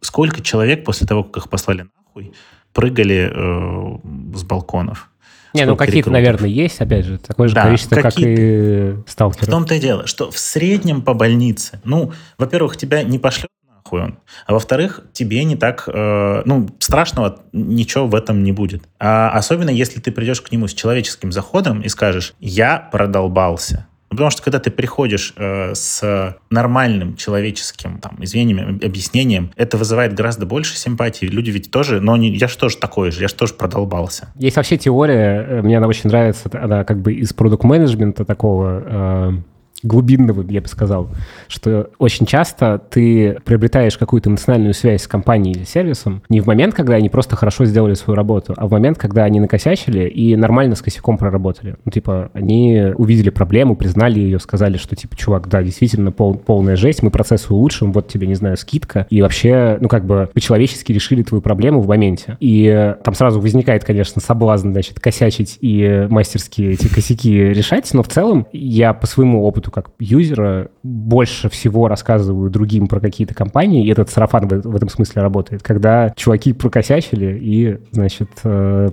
Сколько 0.00 0.42
человек 0.42 0.84
после 0.84 1.06
того, 1.06 1.24
как 1.24 1.44
их 1.44 1.50
послали 1.50 1.86
нахуй, 1.96 2.32
прыгали 2.74 3.32
э, 3.32 4.36
с 4.36 4.42
балконов? 4.44 5.10
Не, 5.54 5.64
ну 5.66 5.76
какие-то, 5.76 6.10
наверное, 6.10 6.48
есть, 6.48 6.80
опять 6.80 7.06
же, 7.06 7.18
такое 7.18 7.48
же 7.48 7.54
да, 7.54 7.62
количество, 7.62 7.94
как 7.96 8.14
и 8.18 8.96
сталкеры. 9.06 9.46
В 9.46 9.50
том-то 9.50 9.74
и 9.76 9.80
дело, 9.80 10.06
что 10.06 10.30
в 10.30 10.38
среднем 10.38 11.00
по 11.00 11.14
больнице, 11.14 11.80
ну, 11.84 12.12
во-первых, 12.38 12.76
тебя 12.76 13.04
не 13.04 13.20
пошлет 13.20 13.48
нахуй 13.84 14.02
он, 14.02 14.18
а 14.46 14.52
во-вторых, 14.52 15.02
тебе 15.12 15.44
не 15.44 15.56
так, 15.56 15.84
э, 15.86 16.42
ну, 16.44 16.68
страшного 16.78 17.42
ничего 17.52 18.06
в 18.06 18.14
этом 18.14 18.42
не 18.42 18.52
будет. 18.52 18.84
А 18.98 19.30
особенно, 19.30 19.70
если 19.70 20.00
ты 20.00 20.10
придешь 20.10 20.40
к 20.40 20.50
нему 20.50 20.68
с 20.68 20.74
человеческим 20.74 21.32
заходом 21.32 21.80
и 21.80 21.88
скажешь, 21.88 22.34
я 22.40 22.78
продолбался, 22.78 23.86
потому 24.14 24.30
что 24.30 24.42
когда 24.42 24.58
ты 24.58 24.70
приходишь 24.70 25.34
э, 25.36 25.74
с 25.74 26.36
нормальным 26.50 27.16
человеческим 27.16 27.98
там, 27.98 28.16
извинением, 28.20 28.80
объяснением, 28.82 29.52
это 29.56 29.76
вызывает 29.76 30.14
гораздо 30.14 30.46
больше 30.46 30.76
симпатии. 30.76 31.26
Люди 31.26 31.50
ведь 31.50 31.70
тоже, 31.70 32.00
но 32.00 32.16
не, 32.16 32.34
я 32.34 32.48
же 32.48 32.56
тоже 32.56 32.76
такой 32.76 33.10
же, 33.10 33.20
я 33.20 33.28
же 33.28 33.34
тоже 33.34 33.54
продолбался. 33.54 34.28
Есть 34.36 34.56
вообще 34.56 34.76
теория, 34.76 35.46
э, 35.48 35.62
мне 35.62 35.78
она 35.78 35.86
очень 35.86 36.08
нравится, 36.08 36.50
она 36.52 36.84
как 36.84 37.00
бы 37.00 37.14
из 37.14 37.32
продукт-менеджмента 37.32 38.24
такого... 38.24 38.82
Э 38.86 39.53
глубинного, 39.84 40.44
я 40.48 40.60
бы 40.60 40.68
сказал, 40.68 41.08
что 41.48 41.90
очень 41.98 42.26
часто 42.26 42.80
ты 42.90 43.38
приобретаешь 43.44 43.96
какую-то 43.96 44.30
эмоциональную 44.30 44.74
связь 44.74 45.02
с 45.02 45.06
компанией 45.06 45.54
или 45.54 45.64
сервисом 45.64 46.22
не 46.28 46.40
в 46.40 46.46
момент, 46.46 46.74
когда 46.74 46.94
они 46.94 47.08
просто 47.08 47.36
хорошо 47.36 47.64
сделали 47.64 47.94
свою 47.94 48.16
работу, 48.16 48.54
а 48.56 48.66
в 48.66 48.70
момент, 48.70 48.98
когда 48.98 49.24
они 49.24 49.40
накосячили 49.40 50.08
и 50.08 50.36
нормально 50.36 50.74
с 50.74 50.82
косяком 50.82 51.18
проработали. 51.18 51.76
Ну, 51.84 51.92
типа, 51.92 52.30
они 52.32 52.92
увидели 52.96 53.30
проблему, 53.30 53.76
признали 53.76 54.18
ее, 54.20 54.38
сказали, 54.38 54.76
что, 54.76 54.96
типа, 54.96 55.16
чувак, 55.16 55.48
да, 55.48 55.62
действительно 55.62 56.12
пол, 56.12 56.34
полная 56.34 56.76
жесть, 56.76 57.02
мы 57.02 57.10
процесс 57.10 57.50
улучшим, 57.50 57.92
вот 57.92 58.08
тебе, 58.08 58.26
не 58.26 58.34
знаю, 58.34 58.56
скидка. 58.56 59.06
И 59.10 59.22
вообще, 59.22 59.78
ну, 59.80 59.88
как 59.88 60.04
бы, 60.04 60.28
по-человечески 60.32 60.92
решили 60.92 61.22
твою 61.22 61.42
проблему 61.42 61.80
в 61.80 61.88
моменте. 61.88 62.36
И 62.40 62.94
там 63.04 63.14
сразу 63.14 63.40
возникает, 63.40 63.84
конечно, 63.84 64.20
соблазн, 64.20 64.72
значит, 64.72 65.00
косячить 65.00 65.58
и 65.60 66.06
мастерски 66.10 66.62
эти 66.62 66.88
косяки 66.88 67.30
решать, 67.30 67.88
но 67.92 68.02
в 68.02 68.08
целом 68.08 68.46
я 68.52 68.94
по 68.94 69.06
своему 69.06 69.44
опыту 69.44 69.70
как 69.74 69.90
юзера 69.98 70.70
больше 70.84 71.48
всего 71.48 71.88
рассказываю 71.88 72.48
другим 72.48 72.86
про 72.86 73.00
какие-то 73.00 73.34
компании, 73.34 73.84
и 73.84 73.90
этот 73.90 74.08
сарафан 74.08 74.46
в, 74.46 74.62
в 74.62 74.76
этом 74.76 74.88
смысле 74.88 75.20
работает, 75.20 75.64
когда 75.64 76.10
чуваки 76.16 76.52
прокосячили 76.52 77.36
и, 77.42 77.80
значит, 77.90 78.30
э, 78.44 78.90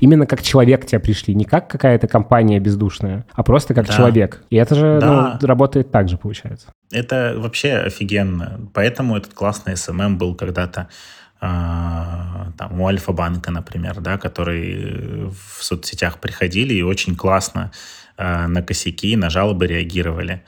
именно 0.00 0.26
как 0.26 0.42
человек 0.42 0.86
тебя 0.86 0.98
пришли, 0.98 1.36
не 1.36 1.44
как 1.44 1.68
какая-то 1.68 2.08
компания 2.08 2.58
бездушная, 2.58 3.26
а 3.32 3.44
просто 3.44 3.74
как 3.74 3.86
да. 3.86 3.92
человек. 3.92 4.42
И 4.50 4.56
это 4.56 4.74
же 4.74 4.98
да. 5.00 5.38
ну, 5.40 5.46
работает 5.46 5.92
так 5.92 6.08
же, 6.08 6.18
получается. 6.18 6.66
Это 6.90 7.34
вообще 7.36 7.74
офигенно. 7.74 8.60
Поэтому 8.74 9.16
этот 9.16 9.34
классный 9.34 9.74
SMM 9.74 10.16
был 10.16 10.34
когда-то 10.34 10.88
а, 11.40 12.52
там, 12.58 12.80
у 12.80 12.86
Альфа-банка, 12.88 13.52
например, 13.52 14.00
да, 14.00 14.18
которые 14.18 15.28
в 15.28 15.62
соцсетях 15.62 16.18
приходили 16.18 16.74
и 16.74 16.82
очень 16.82 17.14
классно 17.14 17.70
на 18.22 18.62
косяки, 18.62 19.16
на 19.16 19.30
жалобы 19.30 19.66
реагировали. 19.66 20.42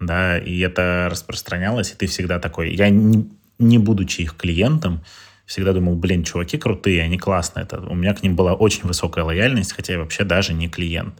Да, 0.00 0.38
и 0.38 0.60
это 0.60 1.08
распространялось, 1.10 1.92
и 1.92 1.96
ты 1.96 2.06
всегда 2.06 2.38
такой... 2.38 2.74
Я, 2.74 2.88
не, 2.88 3.28
не 3.58 3.78
будучи 3.78 4.22
их 4.22 4.36
клиентом, 4.36 5.02
всегда 5.44 5.72
думал, 5.72 5.96
блин, 5.96 6.24
чуваки 6.24 6.58
крутые, 6.58 7.02
они 7.02 7.18
классные. 7.18 7.64
Это, 7.64 7.80
у 7.80 7.94
меня 7.94 8.14
к 8.14 8.22
ним 8.22 8.36
была 8.36 8.54
очень 8.54 8.86
высокая 8.86 9.24
лояльность, 9.24 9.72
хотя 9.72 9.94
я 9.94 9.98
вообще 9.98 10.24
даже 10.24 10.54
не 10.54 10.68
клиент. 10.68 11.14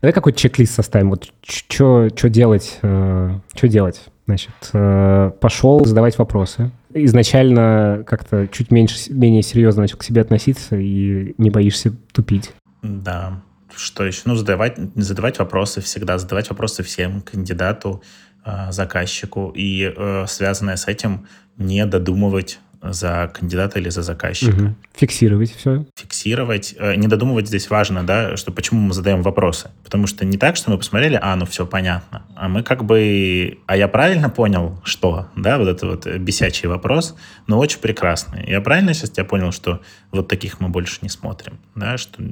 Давай 0.00 0.12
какой 0.12 0.32
чек-лист 0.32 0.74
составим. 0.74 1.10
Вот 1.10 1.32
что 1.42 2.08
делать? 2.28 2.78
Э, 2.82 3.38
что 3.54 3.68
делать? 3.68 4.02
Значит, 4.26 4.52
э, 4.72 5.30
пошел 5.40 5.84
задавать 5.84 6.18
вопросы. 6.18 6.70
Изначально 7.04 8.04
как-то 8.06 8.48
чуть 8.48 8.70
меньше, 8.70 9.12
менее 9.12 9.42
серьезно 9.42 9.82
начал 9.82 9.98
к 9.98 10.04
себе 10.04 10.22
относиться 10.22 10.76
и 10.76 11.34
не 11.36 11.50
боишься 11.50 11.92
тупить. 12.12 12.52
Да. 12.82 13.42
Что 13.74 14.04
еще? 14.04 14.22
Ну, 14.24 14.34
задавать, 14.34 14.78
задавать 14.94 15.38
вопросы 15.38 15.80
всегда, 15.82 16.16
задавать 16.16 16.48
вопросы 16.48 16.82
всем, 16.82 17.20
кандидату, 17.20 18.02
э, 18.44 18.70
заказчику. 18.70 19.52
И 19.54 19.92
э, 19.94 20.24
связанное 20.26 20.76
с 20.76 20.88
этим 20.88 21.26
не 21.58 21.84
додумывать 21.84 22.60
за 22.92 23.30
кандидата 23.32 23.78
или 23.78 23.88
за 23.88 24.02
заказчика. 24.02 24.56
Угу. 24.56 24.74
Фиксировать 24.94 25.54
все. 25.54 25.84
Фиксировать. 25.96 26.74
Э, 26.78 26.94
не 26.96 27.06
додумывать 27.06 27.48
здесь 27.48 27.68
важно, 27.70 28.04
да, 28.04 28.36
что 28.36 28.52
почему 28.52 28.80
мы 28.80 28.94
задаем 28.94 29.22
вопросы. 29.22 29.70
Потому 29.84 30.06
что 30.06 30.24
не 30.24 30.38
так, 30.38 30.56
что 30.56 30.70
мы 30.70 30.78
посмотрели, 30.78 31.18
а, 31.20 31.36
ну 31.36 31.46
все 31.46 31.66
понятно. 31.66 32.22
А 32.34 32.48
мы 32.48 32.62
как 32.62 32.84
бы... 32.84 33.58
А 33.66 33.76
я 33.76 33.88
правильно 33.88 34.30
понял, 34.30 34.80
что? 34.84 35.28
Да, 35.36 35.58
вот 35.58 35.68
это 35.68 35.86
вот 35.86 36.06
бесячий 36.06 36.68
вопрос, 36.68 37.16
но 37.46 37.58
очень 37.58 37.80
прекрасный. 37.80 38.44
Я 38.48 38.60
правильно 38.60 38.94
сейчас 38.94 39.10
тебя 39.10 39.24
понял, 39.24 39.52
что 39.52 39.80
вот 40.12 40.28
таких 40.28 40.60
мы 40.60 40.68
больше 40.68 40.98
не 41.02 41.08
смотрим? 41.08 41.58
Да, 41.74 41.98
что 41.98 42.22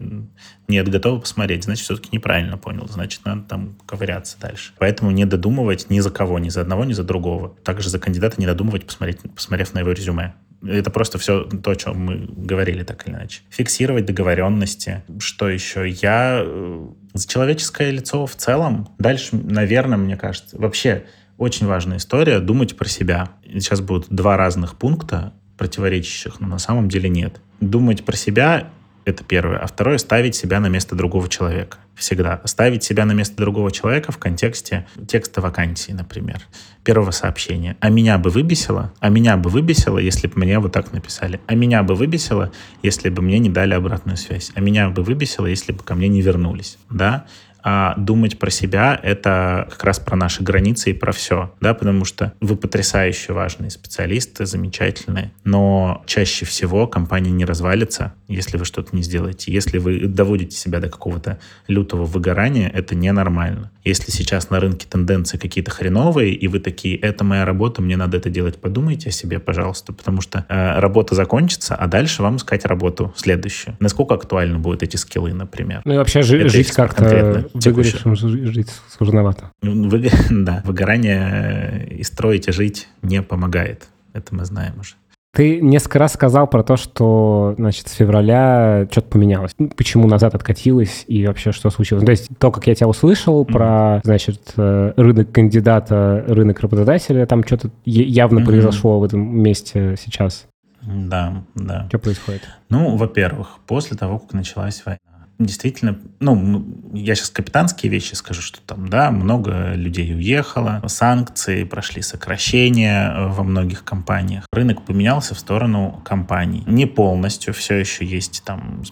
нет, 0.69 0.89
готовы 0.89 1.21
посмотреть, 1.21 1.65
значит, 1.65 1.85
все-таки 1.85 2.09
неправильно 2.13 2.57
понял, 2.57 2.89
значит, 2.89 3.25
надо 3.25 3.43
там 3.43 3.77
ковыряться 3.87 4.39
дальше. 4.41 4.73
Поэтому 4.79 5.11
не 5.11 5.27
додумывать 5.27 5.91
ни 5.91 6.01
за 6.01 6.11
кого, 6.11 6.39
ни 6.39 6.49
за 6.49 6.63
одного, 6.63 6.85
ни 6.85 6.93
за 6.93 7.05
другого. 7.05 7.55
Также 7.63 7.91
за 7.91 7.99
кандидата 7.99 8.41
не 8.41 8.47
додумывать, 8.47 8.87
посмотреть, 8.87 9.21
посмотрев 9.35 9.75
на 9.75 9.81
его 9.81 9.93
резюме. 9.93 10.35
Это 10.67 10.91
просто 10.91 11.19
все 11.19 11.45
то, 11.45 11.71
о 11.71 11.77
чем 11.77 11.99
мы 11.99 12.29
говорили 12.29 12.83
так 12.83 13.07
или 13.07 13.15
иначе. 13.15 13.43
Фиксировать 13.51 14.07
договоренности. 14.07 15.03
Что 15.19 15.49
еще? 15.49 15.89
Я 15.89 16.41
э, 16.43 16.87
за 17.13 17.29
человеческое 17.29 17.91
лицо 17.91 18.27
в 18.27 18.35
целом. 18.35 18.89
Дальше, 18.99 19.37
наверное, 19.37 19.99
мне 19.99 20.17
кажется, 20.17 20.59
вообще 20.59 21.05
очень 21.39 21.67
важная 21.67 21.99
история 21.99 22.41
думать 22.41 22.77
про 22.77 22.89
себя. 22.89 23.31
Сейчас 23.45 23.81
будут 23.81 24.07
два 24.09 24.37
разных 24.37 24.77
пункта 24.77 25.33
противоречащих, 25.57 26.41
но 26.41 26.47
на 26.47 26.59
самом 26.59 26.89
деле 26.89 27.09
нет. 27.09 27.41
Думать 27.61 28.05
про 28.05 28.17
себя 28.17 28.71
это 29.05 29.25
первое. 29.25 29.59
А 29.59 29.67
второе— 29.67 29.99
ставить 29.99 30.35
себя 30.35 30.61
на 30.61 30.69
место 30.69 30.95
другого 30.95 31.29
человека. 31.29 31.79
Всегда. 31.95 32.41
Ставить 32.45 32.83
себя 32.83 33.05
на 33.05 33.13
место 33.13 33.37
другого 33.37 33.71
человека 33.71 34.11
в 34.13 34.19
контексте 34.19 34.87
текста 35.07 35.41
вакансии, 35.41 35.93
например. 35.93 36.41
Первого 36.83 37.13
сообщения. 37.13 37.77
А 37.81 37.89
меня 37.89 38.19
бы 38.19 38.31
выбесило? 38.31 38.93
А 39.01 39.09
меня 39.09 39.37
бы 39.37 39.51
выбесило, 39.51 39.99
если 39.99 40.27
бы 40.27 40.35
мне 40.37 40.59
вот 40.59 40.73
так 40.73 40.93
написали? 40.93 41.41
А 41.47 41.55
меня 41.55 41.83
бы 41.83 41.95
выбесило, 41.95 42.51
если 42.83 43.11
бы 43.11 43.23
мне 43.23 43.39
не 43.39 43.49
дали 43.49 43.75
обратную 43.75 44.17
связь? 44.17 44.51
А 44.55 44.61
меня 44.61 44.89
бы 44.89 45.03
выбесило, 45.03 45.47
если 45.47 45.73
бы 45.73 45.83
ко 45.83 45.95
мне 45.95 46.09
не 46.09 46.21
вернулись? 46.21 46.79
Да? 46.91 47.27
А 47.65 47.95
думать 47.97 48.39
про 48.39 48.51
себя— 48.51 49.01
это 49.03 49.67
как 49.71 49.85
раз 49.85 49.99
про 49.99 50.17
наши 50.17 50.43
границы 50.43 50.91
и 50.91 50.93
про 50.93 51.13
все, 51.13 51.53
да, 51.63 51.73
потому 51.73 52.05
что 52.05 52.35
вы 52.41 52.57
потрясающе 52.57 53.33
важные 53.33 53.71
специалисты, 53.71 54.45
замечательные, 54.45 55.33
но 55.45 56.03
чаще 56.07 56.45
всего 56.45 56.87
компания 56.87 57.31
не 57.31 57.47
развалится, 57.47 58.13
если 58.29 58.59
вы 58.59 58.67
что-то 58.67 58.95
не 58.95 59.03
сделаете. 59.03 59.51
Если 59.51 59.79
вы 59.79 60.01
доводите 60.01 60.57
себя 60.57 60.79
до 60.79 60.91
какого-то 60.91 61.39
лютого 61.67 62.05
выгорания, 62.05 62.69
это 62.69 62.95
ненормально. 62.95 63.71
Если 63.83 64.11
сейчас 64.11 64.51
на 64.51 64.61
рынке 64.61 64.87
тенденции 64.89 65.39
какие-то 65.39 65.71
хреновые, 65.71 66.35
и 66.35 66.49
вы 66.49 66.59
такие, 66.59 66.97
это 66.97 67.25
моя 67.25 67.47
работа, 67.47 67.81
мне 67.81 67.97
надо 67.97 68.19
это 68.19 68.29
делать, 68.29 68.57
подумайте 68.61 69.09
о 69.09 69.13
себе, 69.13 69.39
пожалуйста, 69.39 69.93
потому 69.95 70.21
что 70.21 70.45
э, 70.49 70.79
работа 70.81 71.15
закончится, 71.15 71.75
а 71.75 71.87
дальше 71.87 72.23
вам 72.23 72.37
искать 72.37 72.67
работу 72.67 73.13
следующую. 73.17 73.77
Насколько 73.81 74.15
актуальны 74.15 74.59
будут 74.59 74.83
эти 74.83 74.97
скиллы, 74.97 75.33
например? 75.33 75.81
Ну 75.85 75.95
и 75.95 75.97
вообще 75.97 76.23
жи- 76.23 76.49
жить 76.49 76.71
как-то 76.73 77.49
Выгоревшим 77.55 78.17
жить 78.17 78.69
сложновато. 78.89 79.51
Ну, 79.63 79.89
вы, 79.89 80.11
да, 80.31 80.63
выгорание 80.65 81.87
и 81.89 82.03
строить, 82.03 82.49
и 82.49 82.53
жить 82.53 82.89
не 83.03 83.23
помогает. 83.23 83.89
Это 84.13 84.35
мы 84.35 84.45
знаем 84.45 84.75
уже. 84.81 84.95
Ты 85.35 85.61
несколько 85.61 85.99
раз 85.99 86.13
сказал 86.13 86.47
про 86.47 86.63
то, 86.63 86.77
что, 86.77 87.55
значит, 87.59 87.89
с 87.89 87.93
февраля 87.93 88.87
что-то 88.89 89.09
поменялось. 89.09 89.53
Почему 89.77 90.07
назад 90.07 90.37
откатилось 90.37 91.05
и 91.09 91.27
вообще 91.27 91.51
что 91.51 91.71
случилось? 91.71 92.05
То 92.05 92.11
есть 92.13 92.29
то, 92.39 92.53
как 92.53 92.69
я 92.69 92.75
тебя 92.77 92.87
услышал 92.87 93.43
mm-hmm. 93.43 93.53
про, 93.53 94.01
значит, 94.05 94.53
э, 94.57 94.93
рынок 94.97 95.33
кандидата, 95.33 96.25
рынок 96.29 96.61
работодателя, 96.61 97.27
там 97.27 97.45
что-то 97.45 97.71
явно 97.85 98.39
mm-hmm. 98.39 98.45
произошло 98.45 99.01
в 99.01 99.05
этом 99.05 99.21
месте 99.21 99.97
сейчас. 99.99 100.47
Да, 100.83 101.43
да. 101.57 101.87
Что 101.89 101.99
происходит? 101.99 102.43
Ну, 102.69 102.97
во-первых, 102.97 103.59
после 103.67 103.97
того, 103.97 104.21
как 104.21 104.35
началась 104.35 104.85
война, 104.87 104.99
действительно, 105.39 105.99
ну, 106.21 106.65
я 106.93 107.15
сейчас 107.15 107.31
капитанские 107.31 107.91
вещи 107.91 108.15
скажу, 108.15 108.41
что 108.41 108.61
там, 108.61 108.89
да, 108.89 109.11
много 109.11 109.75
людей 109.75 110.15
уехало, 110.15 110.83
санкции, 110.87 111.65
прошли 111.65 112.03
сокращения 112.03 113.11
э, 113.11 113.29
во 113.29 113.43
многих 113.43 113.85
компаниях. 113.85 114.47
Рынок 114.53 114.85
поменялся 114.85 115.35
в 115.35 115.39
сторону 115.39 116.01
компаний. 116.05 116.63
Не 116.67 116.87
полностью, 116.87 117.53
все 117.55 117.77
еще 117.77 118.05
есть 118.05 118.43
там 118.45 118.83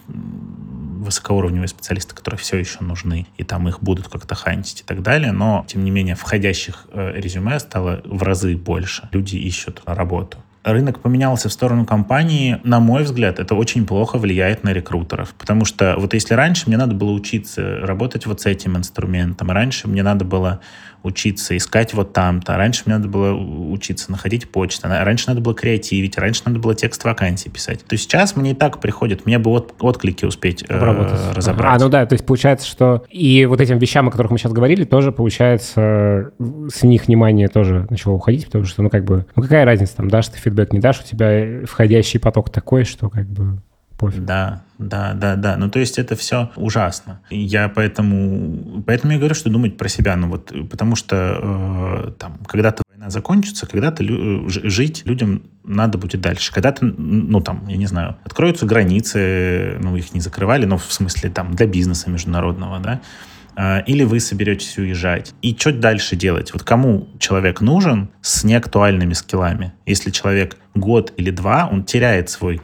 высокоуровневые 1.03 1.68
специалисты, 1.68 2.14
которые 2.14 2.38
все 2.38 2.59
еще 2.59 2.78
нужны, 2.80 3.26
и 3.36 3.45
там 3.45 3.68
их 3.68 3.82
будут 3.82 4.09
как-то 4.09 4.34
хантить 4.34 4.80
и 4.82 4.84
так 4.84 5.03
далее, 5.03 5.32
но, 5.32 5.64
тем 5.66 5.84
не 5.84 5.90
менее, 5.90 6.14
входящих 6.14 6.86
э, 6.93 7.12
резюме 7.16 7.59
стало 7.59 8.03
в 8.05 8.22
разы 8.22 8.57
больше. 8.57 9.09
Люди 9.12 9.36
ищут 9.36 9.82
работу 9.84 10.38
рынок 10.65 11.01
поменялся 11.01 11.49
в 11.49 11.53
сторону 11.53 11.85
компании, 11.85 12.61
на 12.65 12.81
мой 12.81 13.03
взгляд, 13.03 13.39
это 13.39 13.55
очень 13.55 13.87
плохо 13.87 14.19
влияет 14.19 14.65
на 14.65 14.73
рекрутеров. 14.73 15.35
Потому 15.35 15.65
что 15.65 15.97
вот 15.99 16.15
если 16.15 16.35
раньше 16.35 16.65
мне 16.67 16.77
надо 16.77 16.95
было 16.95 17.11
учиться 17.11 17.81
работать 17.81 18.27
вот 18.27 18.41
с 18.41 18.47
этим 18.47 18.77
инструментом, 18.77 19.51
раньше 19.51 19.89
мне 19.89 20.03
надо 20.03 20.25
было 20.25 20.61
учиться 21.03 21.57
искать 21.57 21.95
вот 21.95 22.13
там-то, 22.13 22.57
раньше 22.57 22.83
мне 22.87 22.97
надо 22.97 23.09
было 23.09 23.33
учиться 23.33 24.11
находить 24.11 24.49
почту, 24.49 24.89
раньше 24.89 25.29
надо 25.29 25.41
было 25.41 25.55
креативить, 25.55 26.17
раньше 26.19 26.43
надо 26.47 26.59
было 26.59 26.75
текст 26.75 27.05
вакансий 27.05 27.51
писать. 27.51 27.85
То 27.85 27.97
сейчас 27.97 28.37
мне 28.37 28.53
и 28.53 28.55
так 28.55 28.81
приходит, 28.81 29.27
мне 29.27 29.39
бы 29.39 29.51
от, 29.51 29.75
отклики 29.81 30.25
успеть 30.25 30.65
э, 30.69 31.33
разобрать. 31.35 31.73
А, 31.75 31.79
ну 31.83 31.89
да, 31.89 32.07
то 32.07 32.15
есть 32.15 32.25
получается, 32.25 32.67
что 32.67 33.05
и 33.11 33.47
вот 33.47 33.61
этим 33.61 33.79
вещам, 33.79 34.09
о 34.09 34.11
которых 34.11 34.33
мы 34.33 34.39
сейчас 34.39 34.53
говорили, 34.53 34.85
тоже 34.85 35.13
получается 35.13 36.33
с 36.73 36.83
них 36.83 37.07
внимание 37.07 37.49
тоже 37.49 37.87
начало 37.91 38.15
уходить, 38.15 38.47
потому 38.47 38.65
что, 38.65 38.83
ну 38.83 38.91
как 38.91 39.05
бы, 39.05 39.27
ну 39.35 39.43
какая 39.43 39.65
разница, 39.65 39.97
там, 39.97 40.09
дашь 40.09 40.29
ты 40.29 40.39
фидбэк, 40.39 40.73
не 40.73 40.79
дашь, 40.79 41.01
у 41.01 41.05
тебя 41.05 41.67
входящий 41.67 42.21
поток 42.21 42.51
такой, 42.51 42.85
что 42.85 43.11
как 43.11 43.27
бы 43.27 43.59
пофиг. 44.03 44.25
Да, 44.25 44.63
да, 44.79 45.15
да, 45.15 45.37
да. 45.37 45.57
Ну, 45.57 45.71
то 45.71 45.79
есть 45.79 45.99
это 45.99 46.17
все 46.17 46.51
ужасно. 46.57 47.21
Я 47.31 47.69
поэтому, 47.69 48.83
поэтому 48.85 49.13
я 49.13 49.19
говорю, 49.19 49.35
что 49.35 49.49
думать 49.49 49.77
про 49.77 49.89
себя, 49.89 50.17
ну 50.17 50.29
вот, 50.29 50.53
потому 50.71 50.97
что 50.97 51.17
э, 51.17 52.13
там, 52.19 52.39
когда-то 52.47 52.83
война 52.91 53.11
закончится, 53.11 53.67
когда-то 53.67 54.03
лю- 54.03 54.49
жить 54.49 55.03
людям 55.05 55.43
надо 55.65 55.99
будет 55.99 56.21
дальше. 56.21 56.53
Когда-то, 56.53 56.85
ну, 56.85 57.41
там, 57.41 57.65
я 57.69 57.77
не 57.77 57.87
знаю, 57.87 58.17
откроются 58.25 58.67
границы, 58.67 59.79
ну, 59.81 59.97
их 59.97 60.13
не 60.15 60.21
закрывали, 60.21 60.67
но 60.67 60.79
в 60.79 60.93
смысле, 60.93 61.31
там, 61.31 61.55
для 61.55 61.67
бизнеса 61.67 62.11
международного, 62.11 62.81
да, 62.81 63.01
а, 63.55 63.81
или 63.81 64.03
вы 64.03 64.19
соберетесь 64.19 64.79
уезжать. 64.79 65.35
И 65.43 65.55
что 65.59 65.73
дальше 65.73 66.17
делать? 66.17 66.53
Вот 66.53 66.63
кому 66.63 67.09
человек 67.19 67.61
нужен 67.61 68.09
с 68.21 68.45
неактуальными 68.45 69.13
скиллами? 69.13 69.73
Если 69.87 70.11
человек 70.11 70.57
год 70.75 71.13
или 71.17 71.31
два, 71.31 71.69
он 71.71 71.85
теряет 71.85 72.31
свой 72.31 72.61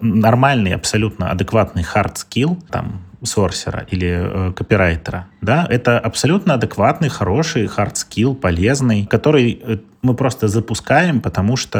нормальный, 0.00 0.74
абсолютно 0.74 1.30
адекватный 1.30 1.82
hard 1.82 2.14
skill, 2.14 2.62
там, 2.70 3.02
сорсера 3.26 3.86
или 3.90 4.08
э, 4.08 4.52
копирайтера, 4.52 5.26
да, 5.40 5.66
это 5.68 5.98
абсолютно 5.98 6.54
адекватный, 6.54 7.08
хороший 7.08 7.64
hard 7.64 7.94
skill, 7.94 8.34
полезный, 8.34 9.06
который 9.06 9.60
э, 9.62 9.78
мы 10.02 10.14
просто 10.14 10.48
запускаем, 10.48 11.20
потому 11.20 11.56
что, 11.56 11.78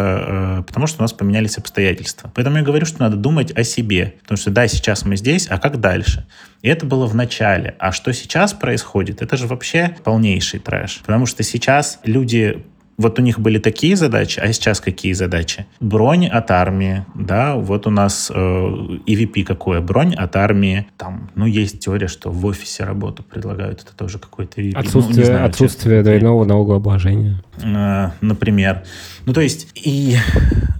э, 0.58 0.62
потому 0.66 0.86
что 0.86 1.00
у 1.00 1.02
нас 1.02 1.12
поменялись 1.12 1.58
обстоятельства. 1.58 2.30
Поэтому 2.34 2.56
я 2.58 2.62
говорю, 2.62 2.86
что 2.86 3.00
надо 3.00 3.16
думать 3.16 3.52
о 3.52 3.64
себе, 3.64 4.14
потому 4.22 4.38
что 4.38 4.50
да, 4.50 4.66
сейчас 4.68 5.04
мы 5.04 5.16
здесь, 5.16 5.46
а 5.50 5.58
как 5.58 5.80
дальше? 5.80 6.26
И 6.62 6.68
это 6.68 6.86
было 6.86 7.06
в 7.06 7.14
начале. 7.14 7.74
А 7.78 7.92
что 7.92 8.12
сейчас 8.12 8.54
происходит, 8.54 9.20
это 9.20 9.36
же 9.36 9.46
вообще 9.46 9.96
полнейший 10.02 10.60
трэш. 10.60 11.02
Потому 11.04 11.26
что 11.26 11.42
сейчас 11.42 12.00
люди 12.04 12.64
вот 12.96 13.18
у 13.18 13.22
них 13.22 13.40
были 13.40 13.58
такие 13.58 13.96
задачи, 13.96 14.40
а 14.40 14.52
сейчас 14.52 14.80
какие 14.80 15.12
задачи? 15.12 15.66
Бронь 15.80 16.26
от 16.26 16.50
армии, 16.50 17.04
да, 17.14 17.56
вот 17.56 17.86
у 17.86 17.90
нас 17.90 18.30
э, 18.34 18.38
EVP 18.38 19.44
какое? 19.44 19.80
Бронь 19.80 20.14
от 20.14 20.36
армии. 20.36 20.86
Там, 20.96 21.30
ну, 21.34 21.46
есть 21.46 21.80
теория, 21.80 22.08
что 22.08 22.30
в 22.30 22.44
офисе 22.46 22.84
работу 22.84 23.22
предлагают, 23.22 23.82
это 23.82 23.96
тоже 23.96 24.18
какой-то 24.18 24.60
EVP. 24.60 24.76
Отсутствие, 24.76 25.18
ну, 25.18 25.24
знаю, 25.24 25.46
отсутствие 25.46 26.02
двойного 26.02 26.44
налогообложения. 26.44 27.42
Э, 27.62 28.10
например. 28.20 28.84
Ну, 29.26 29.32
то 29.32 29.40
есть, 29.40 29.68
и 29.74 30.16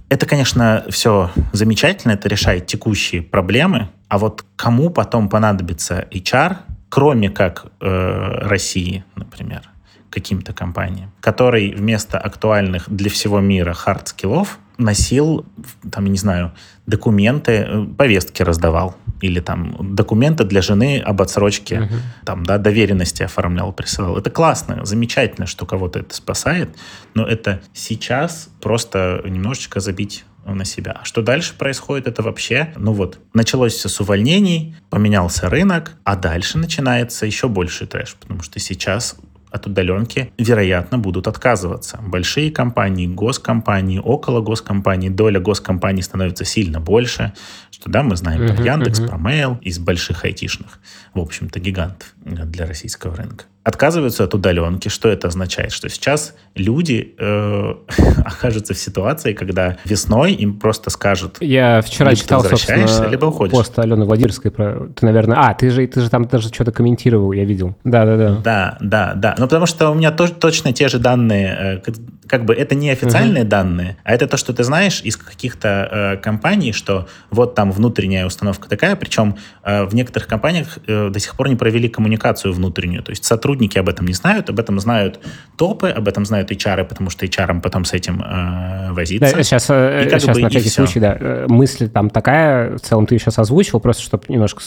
это, 0.09 0.25
конечно, 0.25 0.85
все 0.89 1.31
замечательно, 1.51 2.13
это 2.13 2.29
решает 2.29 2.67
текущие 2.67 3.21
проблемы, 3.21 3.89
а 4.07 4.17
вот 4.17 4.45
кому 4.55 4.89
потом 4.89 5.29
понадобится 5.29 6.05
HR, 6.11 6.57
кроме 6.89 7.29
как 7.29 7.65
э, 7.81 8.47
России, 8.47 9.03
например, 9.15 9.63
каким-то 10.09 10.53
компаниям, 10.53 11.11
который 11.21 11.73
вместо 11.73 12.17
актуальных 12.17 12.89
для 12.89 13.09
всего 13.09 13.39
мира 13.39 13.73
hard 13.73 14.03
skill 14.03 14.42
ов 14.42 14.57
носил, 14.77 15.45
там, 15.91 16.05
я 16.05 16.11
не 16.11 16.17
знаю, 16.17 16.53
документы, 16.85 17.51
э, 17.51 17.85
повестки 17.97 18.41
раздавал. 18.41 18.95
Или 19.21 19.39
там 19.39 19.95
документы 19.95 20.43
для 20.43 20.61
жены 20.61 20.99
об 20.99 21.21
отсрочке, 21.21 21.75
uh-huh. 21.75 22.25
там, 22.25 22.45
да, 22.45 22.57
доверенности 22.57 23.23
оформлял, 23.23 23.71
присылал. 23.71 24.17
Это 24.17 24.29
классно, 24.29 24.85
замечательно, 24.85 25.47
что 25.47 25.65
кого-то 25.65 25.99
это 25.99 26.13
спасает, 26.13 26.75
но 27.13 27.25
это 27.25 27.61
сейчас 27.73 28.49
просто 28.61 29.21
немножечко 29.25 29.79
забить 29.79 30.25
на 30.45 30.65
себя. 30.65 30.99
А 31.01 31.05
что 31.05 31.21
дальше 31.21 31.55
происходит, 31.57 32.07
это 32.07 32.21
вообще, 32.21 32.73
ну 32.75 32.91
вот, 32.91 33.19
началось 33.33 33.73
все 33.73 33.89
с 33.89 33.99
увольнений, 33.99 34.75
поменялся 34.89 35.49
рынок, 35.49 35.93
а 36.03 36.15
дальше 36.15 36.57
начинается 36.57 37.25
еще 37.25 37.47
больше 37.47 37.87
трэш, 37.87 38.15
потому 38.15 38.43
что 38.43 38.59
сейчас 38.59 39.15
от 39.55 39.65
удаленки, 39.67 40.31
вероятно, 40.37 40.97
будут 40.97 41.27
отказываться. 41.27 41.99
Большие 42.01 42.51
компании, 42.51 43.07
госкомпании, 43.07 43.99
около 43.99 44.41
госкомпаний, 44.41 45.09
доля 45.09 45.39
госкомпаний 45.39 46.03
становится 46.03 46.45
сильно 46.45 46.79
больше, 46.79 47.33
что 47.71 47.89
да, 47.89 48.03
мы 48.03 48.15
знаем 48.15 48.41
uh-huh, 48.41 48.55
про 48.55 48.63
Яндекс, 48.63 48.99
uh-huh. 48.99 49.07
про 49.07 49.17
Mail 49.17 49.59
из 49.61 49.79
больших 49.79 50.25
айтишных, 50.25 50.79
в 51.13 51.19
общем-то, 51.19 51.59
гигантов 51.59 52.13
для 52.23 52.65
российского 52.65 53.15
рынка 53.15 53.45
отказываются 53.65 54.23
от 54.23 54.33
удаленки. 54.35 54.89
Что 54.89 55.09
это 55.09 55.27
означает? 55.27 55.71
Что 55.71 55.89
сейчас 55.89 56.35
люди 56.53 57.15
э, 57.17 57.73
окажутся 58.25 58.75
в 58.75 58.77
ситуации, 58.77 59.33
когда 59.33 59.77
весной 59.85 60.33
им 60.33 60.59
просто 60.59 60.91
скажут... 60.91 61.37
Я 61.41 61.81
вчера 61.81 62.11
либо 62.11 62.21
читал, 62.21 62.43
собственно, 62.43 63.07
либо 63.09 63.25
уходишь. 63.25 63.53
пост 63.53 63.77
Алены 63.79 64.05
Владимирской. 64.05 64.51
Про... 64.51 64.87
Ты, 64.95 65.05
наверное... 65.07 65.37
А, 65.39 65.55
ты 65.55 65.71
же, 65.71 65.87
ты 65.87 65.99
же 65.99 66.09
там 66.11 66.25
даже 66.25 66.49
что-то 66.49 66.71
комментировал, 66.71 67.31
я 67.31 67.43
видел. 67.43 67.75
Да-да-да. 67.83 68.35
Да, 68.43 68.77
да, 68.79 69.13
да. 69.15 69.35
Ну, 69.39 69.45
потому 69.45 69.65
что 69.65 69.89
у 69.89 69.95
меня 69.95 70.11
тоже 70.11 70.33
точно 70.33 70.71
те 70.71 70.87
же 70.87 70.99
данные, 70.99 71.81
э, 71.83 71.91
как 72.27 72.45
бы 72.45 72.53
это 72.53 72.75
не 72.75 72.89
официальные 72.89 73.43
uh-huh. 73.43 73.47
данные, 73.47 73.97
а 74.03 74.13
это 74.13 74.27
то, 74.27 74.37
что 74.37 74.53
ты 74.53 74.63
знаешь 74.63 75.01
из 75.01 75.17
каких-то 75.17 75.89
э, 75.91 76.17
компаний, 76.17 76.73
что 76.73 77.07
вот 77.31 77.55
там 77.55 77.71
внутренняя 77.71 78.25
установка 78.25 78.69
такая, 78.69 78.95
причем 78.95 79.35
э, 79.63 79.85
в 79.85 79.93
некоторых 79.93 80.27
компаниях 80.27 80.79
э, 80.87 81.09
до 81.09 81.19
сих 81.19 81.35
пор 81.35 81.49
не 81.49 81.55
провели 81.55 81.89
коммуникацию 81.89 82.53
внутреннюю, 82.53 83.03
то 83.03 83.11
есть 83.11 83.25
сотрудники 83.25 83.77
об 83.77 83.89
этом 83.89 84.07
не 84.07 84.13
знают, 84.13 84.49
об 84.49 84.59
этом 84.59 84.79
знают 84.79 85.19
топы, 85.57 85.89
об 85.89 86.07
этом 86.07 86.25
знают 86.25 86.51
HR, 86.51 86.85
потому 86.85 87.09
что 87.09 87.25
HR 87.25 87.61
потом 87.61 87.85
с 87.85 87.93
этим 87.93 88.21
э, 88.21 88.91
возиться. 88.91 89.35
Да, 89.35 89.43
сейчас, 89.43 89.67
э, 89.69 90.07
сейчас 90.09 90.37
на 90.37 90.49
всякий 90.49 90.69
случай, 90.69 90.99
да, 90.99 91.17
э, 91.19 91.45
мысль 91.47 91.89
там 91.89 92.09
такая, 92.09 92.77
в 92.77 92.81
целом 92.81 93.05
ты 93.05 93.17
сейчас 93.17 93.39
озвучил, 93.39 93.79
просто 93.79 94.03
чтобы 94.03 94.23
немножко 94.29 94.61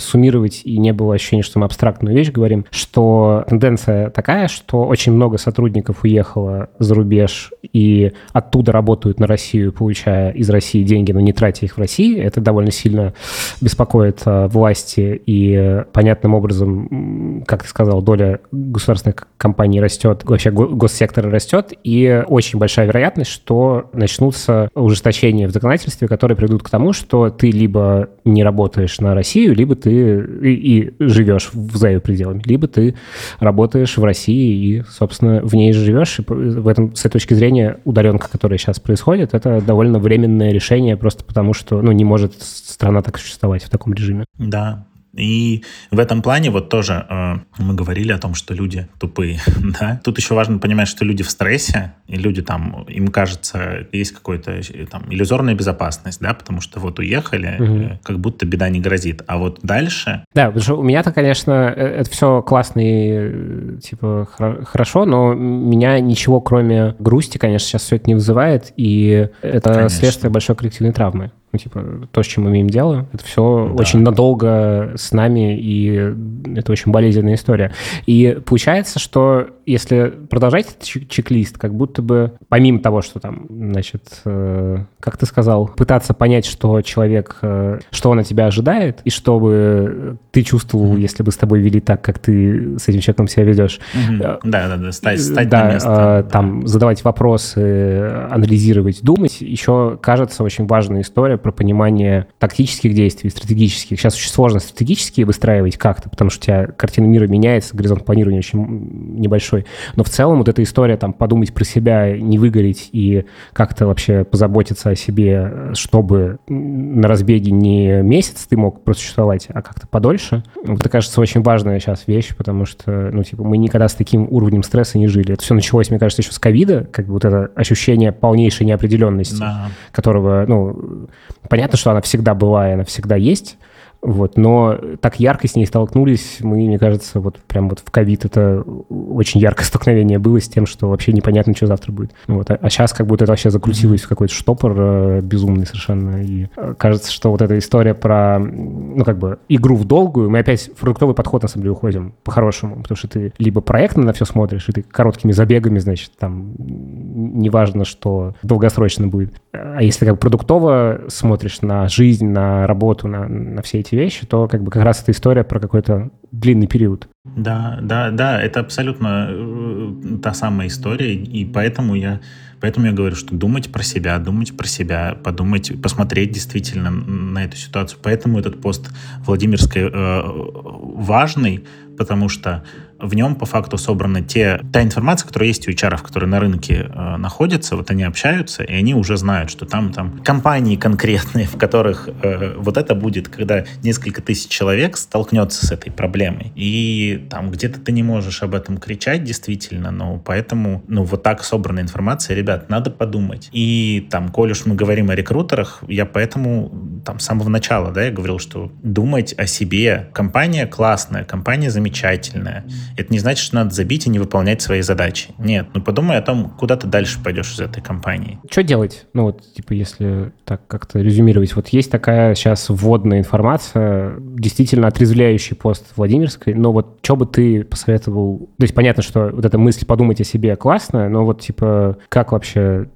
суммировать 0.00 0.62
и 0.64 0.78
не 0.78 0.92
было 0.92 1.14
ощущения, 1.14 1.42
что 1.42 1.58
мы 1.58 1.66
абстрактную 1.66 2.14
вещь 2.14 2.30
говорим, 2.30 2.66
что 2.70 3.44
тенденция 3.48 4.10
такая, 4.10 4.48
что 4.48 4.84
очень 4.84 5.12
много 5.12 5.38
сотрудников 5.38 6.02
уехало 6.02 6.68
за 6.78 6.97
рубеж 6.98 7.52
и 7.72 8.12
оттуда 8.32 8.72
работают 8.72 9.20
на 9.20 9.26
Россию, 9.26 9.72
получая 9.72 10.30
из 10.32 10.48
России 10.50 10.82
деньги, 10.82 11.12
но 11.12 11.20
не 11.20 11.32
тратя 11.32 11.64
их 11.64 11.76
в 11.76 11.78
России, 11.78 12.18
это 12.18 12.40
довольно 12.40 12.70
сильно 12.70 13.14
беспокоит 13.60 14.22
а, 14.24 14.48
власти, 14.48 15.20
и 15.26 15.82
понятным 15.92 16.34
образом, 16.34 17.44
как 17.46 17.62
ты 17.62 17.68
сказал, 17.68 18.02
доля 18.02 18.40
государственных 18.52 19.26
компаний 19.36 19.80
растет, 19.80 20.22
вообще 20.24 20.50
госсектора 20.50 21.30
растет, 21.30 21.72
и 21.84 22.22
очень 22.26 22.58
большая 22.58 22.86
вероятность, 22.86 23.30
что 23.30 23.88
начнутся 23.92 24.68
ужесточения 24.74 25.48
в 25.48 25.52
законодательстве, 25.52 26.08
которые 26.08 26.36
приведут 26.36 26.62
к 26.62 26.70
тому, 26.70 26.92
что 26.92 27.30
ты 27.30 27.50
либо 27.50 28.10
не 28.24 28.42
работаешь 28.42 28.98
на 29.00 29.14
Россию, 29.14 29.54
либо 29.54 29.74
ты 29.74 30.24
и, 30.42 30.52
и 30.52 30.94
живешь 30.98 31.50
за 31.52 32.00
пределами, 32.00 32.42
либо 32.44 32.66
ты 32.68 32.94
работаешь 33.38 33.96
в 33.96 34.04
России 34.04 34.78
и, 34.78 34.82
собственно, 34.88 35.40
в 35.42 35.54
ней 35.54 35.72
живешь, 35.72 36.18
и 36.18 36.22
в 36.22 36.68
этом 36.68 36.87
с 36.94 37.00
этой 37.00 37.12
точки 37.12 37.34
зрения 37.34 37.78
удаленка, 37.84 38.28
которая 38.28 38.58
сейчас 38.58 38.80
происходит, 38.80 39.34
это 39.34 39.60
довольно 39.60 39.98
временное 39.98 40.52
решение, 40.52 40.96
просто 40.96 41.24
потому 41.24 41.54
что 41.54 41.82
ну, 41.82 41.92
не 41.92 42.04
может 42.04 42.40
страна 42.42 43.02
так 43.02 43.18
существовать 43.18 43.64
в 43.64 43.70
таком 43.70 43.94
режиме. 43.94 44.24
Да, 44.38 44.86
и 45.18 45.64
в 45.90 45.98
этом 45.98 46.22
плане 46.22 46.50
вот 46.50 46.68
тоже 46.68 47.06
э, 47.08 47.34
мы 47.58 47.74
говорили 47.74 48.12
о 48.12 48.18
том, 48.18 48.34
что 48.34 48.54
люди 48.54 48.88
тупые, 48.98 49.40
да. 49.80 50.00
Тут 50.04 50.18
еще 50.18 50.34
важно 50.34 50.58
понимать, 50.58 50.88
что 50.88 51.04
люди 51.04 51.22
в 51.22 51.30
стрессе, 51.30 51.92
и 52.06 52.16
люди 52.16 52.42
там, 52.42 52.84
им 52.88 53.08
кажется, 53.08 53.86
есть 53.92 54.12
какой-то 54.12 54.52
э, 54.52 54.86
там 54.86 55.04
иллюзорная 55.10 55.54
безопасность, 55.54 56.20
да, 56.20 56.34
потому 56.34 56.60
что 56.60 56.80
вот 56.80 56.98
уехали, 56.98 57.56
угу. 57.58 57.78
э, 57.80 57.98
как 58.02 58.18
будто 58.18 58.46
беда 58.46 58.68
не 58.68 58.80
грозит. 58.80 59.22
А 59.26 59.38
вот 59.38 59.60
дальше... 59.62 60.24
Да, 60.34 60.46
потому 60.46 60.62
что 60.62 60.74
у 60.76 60.82
меня-то, 60.82 61.12
конечно, 61.12 61.72
э, 61.74 62.00
это 62.00 62.10
все 62.10 62.42
классно 62.42 62.80
и 62.80 63.10
э, 63.12 63.78
типа 63.82 64.28
хорошо, 64.66 65.04
но 65.04 65.34
меня 65.34 65.98
ничего, 66.00 66.40
кроме 66.40 66.94
грусти, 66.98 67.38
конечно, 67.38 67.68
сейчас 67.68 67.82
все 67.82 67.96
это 67.96 68.06
не 68.06 68.14
вызывает, 68.14 68.72
и 68.76 69.28
это 69.42 69.72
конечно. 69.72 69.98
следствие 69.98 70.30
большой 70.30 70.56
коллективной 70.56 70.92
травмы. 70.92 71.32
Ну, 71.52 71.58
типа, 71.58 71.82
то, 72.12 72.22
с 72.22 72.26
чем 72.26 72.44
мы 72.44 72.50
имеем 72.50 72.68
дело, 72.68 73.06
это 73.12 73.24
все 73.24 73.72
Да. 73.74 73.80
очень 73.80 74.00
надолго 74.00 74.92
с 74.96 75.12
нами, 75.12 75.58
и 75.58 76.12
это 76.56 76.72
очень 76.72 76.92
болезненная 76.92 77.34
история. 77.34 77.72
И 78.06 78.38
получается, 78.44 78.98
что 78.98 79.48
если 79.70 80.12
продолжать 80.30 80.66
этот 80.70 80.82
чек- 80.82 81.08
чек-лист, 81.08 81.58
как 81.58 81.74
будто 81.74 82.02
бы, 82.02 82.32
помимо 82.48 82.78
того, 82.80 83.02
что 83.02 83.20
там, 83.20 83.46
значит, 83.48 84.20
э, 84.24 84.84
как 85.00 85.16
ты 85.16 85.26
сказал, 85.26 85.68
пытаться 85.68 86.14
понять, 86.14 86.46
что 86.46 86.80
человек, 86.82 87.36
э, 87.42 87.78
что 87.90 88.10
он 88.10 88.18
от 88.20 88.26
тебя 88.26 88.46
ожидает, 88.46 89.00
и 89.04 89.10
чтобы 89.10 90.18
ты 90.32 90.42
чувствовал, 90.42 90.96
если 90.96 91.22
бы 91.22 91.32
с 91.32 91.36
тобой 91.36 91.60
вели 91.60 91.80
так, 91.80 92.02
как 92.02 92.18
ты 92.18 92.78
с 92.78 92.88
этим 92.88 93.00
человеком 93.00 93.28
себя 93.28 93.44
ведешь, 93.44 93.80
Мгм. 93.94 94.22
Э, 94.22 94.38
Да, 94.44 94.68
да, 94.68 94.76
да, 94.76 94.92
стать, 94.92 95.20
стать 95.20 95.48
да, 95.48 95.64
на 95.64 95.72
место. 95.74 96.24
э, 96.26 96.30
там 96.30 96.66
задавать 96.66 97.04
вопросы, 97.04 98.08
анализировать, 98.30 99.02
думать. 99.02 99.40
Еще 99.40 99.98
кажется 100.00 100.42
очень 100.44 100.66
важная 100.66 101.02
история 101.02 101.36
про 101.36 101.52
понимание 101.52 102.26
тактических 102.38 102.94
действий, 102.94 103.30
стратегических. 103.30 103.98
Сейчас 104.00 104.14
очень 104.14 104.30
сложно 104.30 104.60
стратегические 104.60 105.26
выстраивать 105.26 105.76
как-то, 105.76 106.08
потому 106.10 106.30
что 106.30 106.40
у 106.40 106.44
тебя 106.44 106.66
картина 106.66 107.06
мира 107.06 107.26
меняется, 107.26 107.76
горизонт 107.76 108.04
планирования 108.04 108.38
очень 108.38 109.18
небольшой. 109.18 109.57
Но 109.96 110.04
в 110.04 110.08
целом 110.08 110.38
вот 110.38 110.48
эта 110.48 110.62
история 110.62 110.96
там 110.96 111.12
подумать 111.12 111.52
про 111.52 111.64
себя, 111.64 112.16
не 112.16 112.38
выгореть 112.38 112.90
и 112.92 113.24
как-то 113.52 113.86
вообще 113.86 114.24
позаботиться 114.24 114.90
о 114.90 114.94
себе, 114.96 115.72
чтобы 115.74 116.38
на 116.48 117.08
разбеге 117.08 117.50
не 117.50 118.02
месяц 118.02 118.46
ты 118.46 118.56
мог 118.56 118.82
просуществовать, 118.82 119.48
а 119.48 119.62
как-то 119.62 119.86
подольше. 119.86 120.42
Вот 120.64 120.80
это, 120.80 120.88
кажется, 120.88 121.20
очень 121.20 121.42
важная 121.42 121.80
сейчас 121.80 122.04
вещь, 122.06 122.34
потому 122.36 122.64
что, 122.66 123.10
ну, 123.12 123.22
типа, 123.22 123.44
мы 123.44 123.56
никогда 123.58 123.88
с 123.88 123.94
таким 123.94 124.26
уровнем 124.30 124.62
стресса 124.62 124.98
не 124.98 125.06
жили. 125.08 125.34
Это 125.34 125.42
все 125.42 125.54
началось, 125.54 125.90
мне 125.90 125.98
кажется, 125.98 126.22
еще 126.22 126.32
с 126.32 126.38
ковида, 126.38 126.86
как 126.90 127.06
бы 127.06 127.12
вот 127.12 127.24
это 127.24 127.50
ощущение 127.54 128.12
полнейшей 128.12 128.66
неопределенности, 128.66 129.40
Да. 129.40 129.68
которого, 129.92 130.44
ну, 130.46 131.08
понятно, 131.48 131.78
что 131.78 131.90
она 131.90 132.00
всегда 132.00 132.34
была 132.34 132.70
и 132.70 132.72
она 132.72 132.84
всегда 132.84 133.16
есть, 133.16 133.56
вот, 134.00 134.36
но 134.36 134.78
так 135.00 135.18
ярко 135.18 135.48
с 135.48 135.56
ней 135.56 135.66
столкнулись, 135.66 136.38
мы, 136.40 136.56
мне 136.56 136.78
кажется, 136.78 137.18
вот 137.20 137.38
прям 137.40 137.68
вот 137.68 137.80
в 137.80 137.90
ковид 137.90 138.24
это 138.24 138.62
очень 138.88 139.40
яркое 139.40 139.64
столкновение 139.64 140.18
было 140.18 140.40
с 140.40 140.48
тем, 140.48 140.66
что 140.66 140.88
вообще 140.88 141.12
непонятно, 141.12 141.54
что 141.54 141.66
завтра 141.66 141.90
будет. 141.90 142.12
Вот, 142.28 142.48
а, 142.50 142.70
сейчас 142.70 142.92
как 142.92 143.06
будто 143.06 143.24
это 143.24 143.32
вообще 143.32 143.50
закрутилось 143.50 144.02
в 144.02 144.08
какой-то 144.08 144.32
штопор 144.32 144.74
э, 144.76 145.20
безумный 145.22 145.66
совершенно, 145.66 146.22
и 146.22 146.46
э, 146.56 146.74
кажется, 146.78 147.10
что 147.10 147.30
вот 147.32 147.42
эта 147.42 147.58
история 147.58 147.94
про, 147.94 148.38
ну, 148.38 149.04
как 149.04 149.18
бы, 149.18 149.38
игру 149.48 149.74
в 149.74 149.84
долгую, 149.84 150.30
мы 150.30 150.38
опять 150.38 150.70
в 150.74 150.78
фруктовый 150.78 151.16
подход, 151.16 151.42
на 151.42 151.48
самом 151.48 151.64
деле, 151.64 151.72
уходим 151.72 152.14
по-хорошему, 152.22 152.80
потому 152.82 152.96
что 152.96 153.08
ты 153.08 153.32
либо 153.38 153.60
проектно 153.60 154.04
на 154.04 154.12
все 154.12 154.24
смотришь, 154.24 154.68
и 154.68 154.72
ты 154.72 154.82
короткими 154.82 155.32
забегами, 155.32 155.80
значит, 155.80 156.12
там, 156.18 156.54
неважно, 156.58 157.84
что 157.84 158.34
долгосрочно 158.42 159.08
будет. 159.08 159.34
А 159.58 159.82
если 159.82 160.04
как 160.04 160.20
продуктово 160.20 161.04
смотришь 161.08 161.60
на 161.62 161.88
жизнь, 161.88 162.26
на 162.26 162.66
работу, 162.66 163.08
на, 163.08 163.28
на 163.28 163.62
все 163.62 163.80
эти 163.80 163.94
вещи, 163.94 164.26
то 164.26 164.48
как 164.48 164.62
бы 164.62 164.70
как 164.70 164.82
раз 164.82 165.02
эта 165.02 165.12
история 165.12 165.44
про 165.44 165.60
какой-то 165.60 166.10
длинный 166.32 166.66
период. 166.66 167.08
Да, 167.24 167.78
да, 167.82 168.10
да, 168.10 168.40
это 168.40 168.60
абсолютно 168.60 169.28
э, 169.30 169.92
та 170.22 170.34
самая 170.34 170.68
история, 170.68 171.14
и 171.14 171.44
поэтому 171.44 171.94
я, 171.94 172.20
поэтому 172.60 172.86
я 172.86 172.92
говорю, 172.92 173.16
что 173.16 173.34
думать 173.34 173.70
про 173.72 173.82
себя, 173.82 174.18
думать 174.18 174.56
про 174.56 174.66
себя, 174.66 175.16
подумать, 175.22 175.72
посмотреть 175.82 176.32
действительно 176.32 176.90
на 176.90 177.44
эту 177.44 177.56
ситуацию. 177.56 177.98
Поэтому 178.02 178.38
этот 178.38 178.60
пост 178.60 178.90
Владимирской 179.26 179.90
э, 179.92 180.22
важный, 180.24 181.64
потому 181.96 182.28
что 182.28 182.64
в 183.00 183.14
нем 183.14 183.34
по 183.34 183.46
факту 183.46 183.78
собраны 183.78 184.22
те, 184.22 184.60
та 184.72 184.82
информация, 184.82 185.26
которая 185.26 185.48
есть 185.48 185.68
у 185.68 185.70
HR, 185.70 186.02
которые 186.02 186.28
на 186.28 186.40
рынке 186.40 186.90
э, 186.92 187.16
находятся, 187.16 187.76
вот 187.76 187.90
они 187.90 188.02
общаются, 188.02 188.62
и 188.62 188.74
они 188.74 188.94
уже 188.94 189.16
знают, 189.16 189.50
что 189.50 189.66
там, 189.66 189.92
там 189.92 190.18
компании 190.24 190.76
конкретные, 190.76 191.46
в 191.46 191.56
которых 191.56 192.08
э, 192.22 192.54
вот 192.56 192.76
это 192.76 192.94
будет, 192.94 193.28
когда 193.28 193.64
несколько 193.82 194.20
тысяч 194.22 194.48
человек 194.50 194.96
столкнется 194.96 195.66
с 195.66 195.72
этой 195.72 195.90
проблемой. 195.90 196.52
И 196.56 197.26
там 197.30 197.50
где-то 197.50 197.80
ты 197.80 197.92
не 197.92 198.02
можешь 198.02 198.42
об 198.42 198.54
этом 198.54 198.78
кричать 198.78 199.24
действительно, 199.24 199.90
но 199.90 200.18
поэтому, 200.18 200.82
ну, 200.88 201.04
вот 201.04 201.22
так 201.22 201.44
собрана 201.44 201.80
информация, 201.80 202.36
ребят, 202.36 202.68
надо 202.68 202.90
подумать. 202.90 203.48
И 203.52 204.06
там, 204.10 204.28
коль 204.28 204.52
уж 204.52 204.66
мы 204.66 204.74
говорим 204.74 205.10
о 205.10 205.14
рекрутерах, 205.14 205.82
я 205.88 206.04
поэтому 206.04 207.02
там 207.04 207.18
с 207.20 207.24
самого 207.24 207.48
начала, 207.48 207.92
да, 207.92 208.04
я 208.04 208.10
говорил, 208.10 208.38
что 208.38 208.72
думать 208.82 209.34
о 209.38 209.46
себе. 209.46 210.08
Компания 210.12 210.66
классная, 210.66 211.24
компания 211.24 211.70
замечательная. 211.70 212.64
Это 212.96 213.12
не 213.12 213.18
значит, 213.18 213.44
что 213.44 213.56
надо 213.56 213.74
забить 213.74 214.06
и 214.06 214.10
не 214.10 214.18
выполнять 214.18 214.62
свои 214.62 214.82
задачи. 214.82 215.30
Нет, 215.38 215.68
ну 215.74 215.82
подумай 215.82 216.16
о 216.16 216.22
том, 216.22 216.50
куда 216.50 216.76
ты 216.76 216.86
дальше 216.86 217.18
пойдешь 217.22 217.52
из 217.52 217.60
этой 217.60 217.82
компании. 217.82 218.38
Что 218.50 218.62
делать? 218.62 219.06
Ну 219.14 219.24
вот, 219.24 219.42
типа, 219.54 219.72
если 219.72 220.32
так 220.44 220.66
как-то 220.66 221.00
резюмировать. 221.00 221.54
Вот 221.54 221.68
есть 221.68 221.90
такая 221.90 222.34
сейчас 222.34 222.66
вводная 222.68 223.18
информация, 223.18 224.14
действительно 224.18 224.88
отрезвляющий 224.88 225.56
пост 225.56 225.84
Владимирской, 225.96 226.54
но 226.54 226.72
вот 226.72 226.98
что 227.02 227.16
бы 227.16 227.26
ты 227.26 227.64
посоветовал? 227.64 228.50
То 228.58 228.64
есть 228.64 228.74
понятно, 228.74 229.02
что 229.02 229.30
вот 229.32 229.44
эта 229.44 229.58
мысль 229.58 229.84
подумать 229.86 230.20
о 230.20 230.24
себе 230.24 230.56
классная, 230.56 231.08
но 231.08 231.24
вот, 231.24 231.40
типа, 231.40 231.98
как 232.08 232.32
вообще 232.32 232.88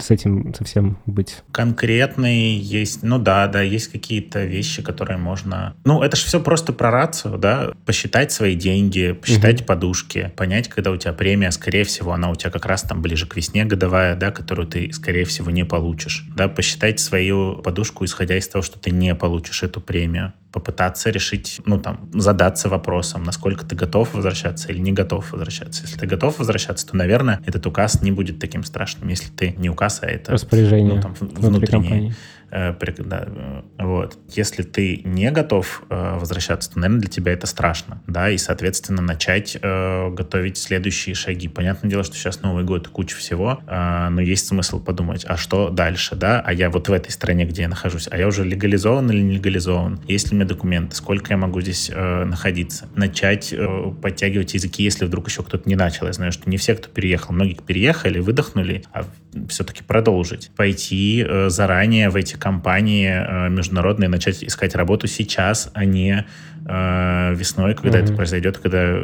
с 0.00 0.10
этим 0.10 0.54
совсем 0.54 0.98
быть? 1.06 1.42
Конкретные 1.52 2.58
есть, 2.58 3.02
ну 3.02 3.18
да, 3.18 3.46
да, 3.46 3.60
есть 3.60 3.88
какие-то 3.88 4.44
вещи, 4.44 4.82
которые 4.82 5.18
можно... 5.18 5.74
Ну, 5.84 6.02
это 6.02 6.16
же 6.16 6.24
все 6.24 6.40
просто 6.40 6.72
про 6.72 6.90
рацию, 6.90 7.38
да, 7.38 7.72
посчитать 7.84 8.32
свои 8.32 8.54
деньги, 8.54 9.12
посчитать 9.12 9.60
Мгм. 9.60 9.66
подушки, 9.66 10.32
понять, 10.36 10.68
когда 10.68 10.90
у 10.90 10.96
тебя 10.96 11.12
премия, 11.12 11.50
скорее 11.50 11.84
всего, 11.84 12.12
она 12.12 12.30
у 12.30 12.34
тебя 12.34 12.50
как 12.50 12.64
раз 12.66 12.82
там 12.82 13.02
ближе 13.02 13.26
к 13.26 13.36
весне 13.36 13.64
годовая, 13.64 14.16
да, 14.16 14.30
которую 14.30 14.66
ты, 14.66 14.92
скорее 14.92 15.24
всего, 15.24 15.50
не 15.50 15.64
получишь, 15.64 16.24
да, 16.34 16.48
посчитать 16.48 16.98
свою 16.98 17.56
подушку, 17.56 18.04
исходя 18.04 18.36
из 18.36 18.48
того, 18.48 18.62
что 18.62 18.78
ты 18.78 18.90
не 18.90 19.14
получишь 19.14 19.62
эту 19.62 19.80
премию, 19.80 20.32
попытаться 20.52 21.08
решить, 21.08 21.62
ну, 21.64 21.80
там, 21.80 22.10
задаться 22.12 22.68
вопросом, 22.68 23.24
насколько 23.24 23.64
ты 23.64 23.74
готов 23.74 24.12
возвращаться 24.12 24.70
или 24.70 24.78
не 24.78 24.92
готов 24.92 25.32
возвращаться. 25.32 25.82
Если 25.84 25.98
ты 25.98 26.06
готов 26.06 26.38
возвращаться, 26.38 26.86
то, 26.86 26.94
наверное, 26.96 27.40
этот 27.46 27.66
указ 27.66 28.02
не 28.02 28.12
будет 28.12 28.38
таким 28.38 28.62
страшным. 28.62 29.08
Если 29.08 29.30
ты 29.30 29.54
не 29.56 29.70
указ, 29.70 29.81
а 30.02 30.06
это 30.06 30.32
Распоряжение 30.32 30.96
ну, 30.96 31.00
там, 31.00 31.14
внутренние 31.14 31.66
компании. 31.66 32.14
Э, 32.52 32.74
э, 32.80 33.62
вот. 33.78 34.18
Если 34.28 34.62
ты 34.62 35.00
не 35.04 35.30
готов 35.30 35.82
э, 35.88 36.18
возвращаться, 36.18 36.70
то, 36.72 36.78
наверное, 36.78 37.00
для 37.00 37.10
тебя 37.10 37.32
это 37.32 37.46
страшно, 37.46 38.02
да, 38.06 38.30
и, 38.30 38.38
соответственно, 38.38 39.02
начать 39.02 39.56
готовить 39.60 40.58
следующие 40.58 41.14
шаги. 41.14 41.48
Понятное 41.48 41.90
дело, 41.90 42.04
что 42.04 42.16
сейчас 42.16 42.42
Новый 42.42 42.64
год, 42.64 42.88
куча 42.88 43.16
всего, 43.16 43.60
но 43.66 44.20
есть 44.20 44.46
смысл 44.46 44.80
подумать, 44.80 45.24
а 45.26 45.36
что 45.36 45.70
дальше, 45.70 46.16
да, 46.16 46.40
а 46.44 46.52
я 46.52 46.70
вот 46.70 46.88
в 46.88 46.92
этой 46.92 47.10
стране, 47.10 47.44
где 47.44 47.62
я 47.62 47.68
нахожусь, 47.68 48.08
а 48.10 48.16
я 48.16 48.26
уже 48.26 48.44
легализован 48.44 49.10
или 49.10 49.20
не 49.20 49.34
легализован, 49.36 50.00
есть 50.06 50.30
ли 50.30 50.36
у 50.36 50.40
меня 50.40 50.48
документы, 50.48 50.96
сколько 50.96 51.32
я 51.32 51.36
могу 51.36 51.60
здесь 51.60 51.90
находиться, 51.90 52.88
начать 52.94 53.54
подтягивать 54.00 54.54
языки, 54.54 54.82
если 54.82 55.04
вдруг 55.04 55.28
еще 55.28 55.42
кто-то 55.42 55.68
не 55.68 55.76
начал. 55.76 56.06
Я 56.06 56.12
знаю, 56.12 56.32
что 56.32 56.48
не 56.48 56.56
все, 56.56 56.74
кто 56.74 56.88
переехал, 56.88 57.34
многие 57.34 57.54
переехали, 57.54 58.18
выдохнули, 58.18 58.84
а 58.92 59.04
все-таки 59.48 59.82
продолжить. 59.82 60.50
Пойти 60.56 61.24
э, 61.26 61.48
заранее 61.48 62.10
в 62.10 62.16
эти 62.16 62.36
компании 62.42 63.08
э, 63.08 63.48
международные, 63.50 64.08
начать 64.08 64.42
искать 64.42 64.74
работу 64.74 65.06
сейчас, 65.06 65.70
а 65.74 65.84
не 65.84 66.24
э, 66.64 67.34
весной, 67.34 67.74
когда 67.74 67.98
Мгм. 67.98 68.04
это 68.06 68.14
произойдет, 68.14 68.58
когда 68.58 68.96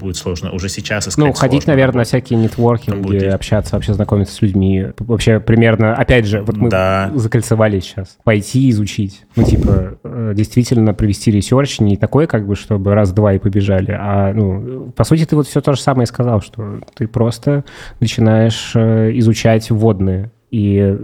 будет 0.00 0.16
сложно. 0.16 0.50
Уже 0.52 0.68
сейчас 0.70 1.08
искать 1.08 1.24
Ну, 1.24 1.32
ходить, 1.32 1.62
сложно 1.64 1.72
наверное, 1.74 1.98
на 1.98 2.04
всякие 2.04 2.38
нетворкинги, 2.38 3.02
будет- 3.02 3.34
общаться, 3.34 3.74
вообще 3.76 3.92
знакомиться 3.92 4.34
с 4.34 4.40
людьми. 4.42 4.86
Вообще 4.98 5.38
примерно, 5.38 5.94
опять 5.94 6.24
же, 6.26 6.40
вот 6.42 6.56
мы 6.56 6.70
Да. 6.70 7.10
закольцевали 7.14 7.80
сейчас. 7.80 8.16
Пойти 8.24 8.70
изучить. 8.70 9.24
Ну, 9.36 9.44
типа, 9.44 9.98
э, 10.04 10.32
действительно 10.34 10.94
провести 10.94 11.30
research, 11.30 11.80
не 11.80 11.96
такой, 11.98 12.26
как 12.26 12.46
бы, 12.46 12.56
чтобы 12.56 12.94
раз-два 12.94 13.34
и 13.34 13.38
побежали, 13.38 13.94
а, 13.98 14.32
ну, 14.32 14.90
по 14.96 15.04
сути, 15.04 15.26
ты 15.26 15.36
вот 15.36 15.46
все 15.46 15.60
то 15.60 15.74
же 15.74 15.80
самое 15.82 16.06
сказал, 16.06 16.40
что 16.40 16.80
ты 16.94 17.06
просто 17.08 17.64
начинаешь 18.00 18.74
изучать 18.74 19.70
вводные 19.70 20.30
и 20.52 20.98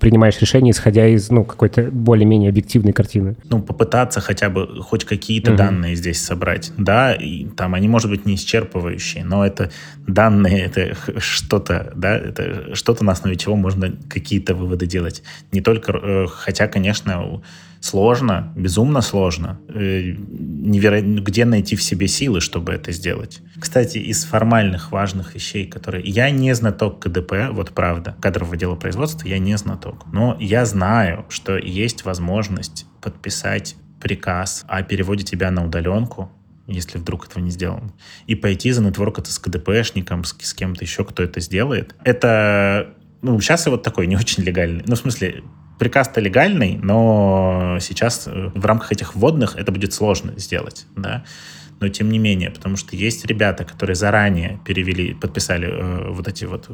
принимаешь 0.00 0.40
решение, 0.40 0.70
исходя 0.72 1.06
из, 1.06 1.30
ну, 1.30 1.44
какой-то 1.44 1.90
более-менее 1.92 2.48
объективной 2.48 2.94
картины. 2.94 3.36
ну, 3.50 3.60
попытаться 3.60 4.20
хотя 4.22 4.48
бы 4.48 4.80
хоть 4.82 5.04
какие-то 5.04 5.50
Мгм. 5.50 5.58
данные 5.58 5.94
здесь 5.94 6.22
собрать. 6.22 6.72
Да, 6.78 7.12
и 7.14 7.44
там 7.44 7.74
они, 7.74 7.86
может 7.86 8.10
быть, 8.10 8.24
не 8.24 8.34
исчерпывающие, 8.34 9.22
но 9.22 9.44
это 9.46 9.70
данные, 10.06 10.64
это 10.64 10.96
что-то, 11.18 11.92
да, 11.94 12.16
это 12.16 12.74
что-то, 12.74 13.04
на 13.04 13.12
основе 13.12 13.36
чего 13.36 13.56
можно 13.56 13.92
какие-то 14.08 14.54
выводы 14.54 14.86
делать. 14.86 15.22
Не 15.52 15.60
только, 15.60 15.92
э, 15.92 16.26
хотя, 16.30 16.66
конечно, 16.66 17.42
сложно, 17.84 18.50
безумно 18.56 19.02
сложно. 19.02 19.60
Э, 19.68 20.00
неверо- 20.00 21.02
Где 21.02 21.44
найти 21.44 21.76
в 21.76 21.82
себе 21.82 22.08
силы, 22.08 22.40
чтобы 22.40 22.72
это 22.72 22.92
сделать? 22.92 23.42
Кстати, 23.60 23.98
из 23.98 24.24
формальных 24.24 24.90
важных 24.90 25.34
вещей, 25.34 25.66
которые... 25.66 26.02
Я 26.02 26.30
не 26.30 26.54
знаток 26.54 27.00
КДП, 27.00 27.50
вот 27.50 27.72
правда, 27.72 28.16
кадрового 28.22 28.56
дела 28.56 28.74
производства, 28.74 29.28
я 29.28 29.38
не 29.38 29.58
знаток. 29.58 30.06
Но 30.12 30.34
я 30.40 30.64
знаю, 30.64 31.26
что 31.28 31.58
есть 31.58 32.06
возможность 32.06 32.86
подписать 33.02 33.76
приказ 34.00 34.64
о 34.66 34.82
переводе 34.82 35.22
тебя 35.22 35.50
на 35.50 35.62
удаленку, 35.62 36.32
если 36.66 36.96
вдруг 36.96 37.26
этого 37.28 37.44
не 37.44 37.50
сделано, 37.50 37.92
и 38.26 38.34
пойти 38.34 38.72
занетворкаться 38.72 39.30
с 39.30 39.38
КДПшником, 39.38 40.24
с, 40.24 40.34
с 40.40 40.54
кем-то 40.54 40.82
еще, 40.84 41.04
кто 41.04 41.22
это 41.22 41.38
сделает. 41.40 41.94
Это, 42.02 42.94
ну, 43.20 43.38
сейчас 43.40 43.66
я 43.66 43.72
вот 43.72 43.82
такой 43.82 44.06
не 44.06 44.16
очень 44.16 44.42
легальный. 44.42 44.84
Ну, 44.86 44.94
в 44.94 44.98
смысле, 44.98 45.42
приказ-то 45.78 46.20
легальный, 46.20 46.78
но 46.82 47.78
сейчас 47.80 48.26
э, 48.26 48.50
в 48.54 48.64
рамках 48.64 48.92
этих 48.92 49.14
вводных 49.14 49.56
это 49.56 49.72
будет 49.72 49.92
сложно 49.92 50.32
сделать, 50.38 50.86
да 50.96 51.24
но 51.80 51.88
тем 51.88 52.08
не 52.10 52.18
менее, 52.18 52.50
потому 52.50 52.76
что 52.76 52.96
есть 52.96 53.26
ребята, 53.26 53.64
которые 53.64 53.94
заранее 53.94 54.60
перевели, 54.64 55.14
подписали 55.14 55.68
э, 55.68 56.10
вот 56.10 56.28
эти 56.28 56.44
вот 56.44 56.70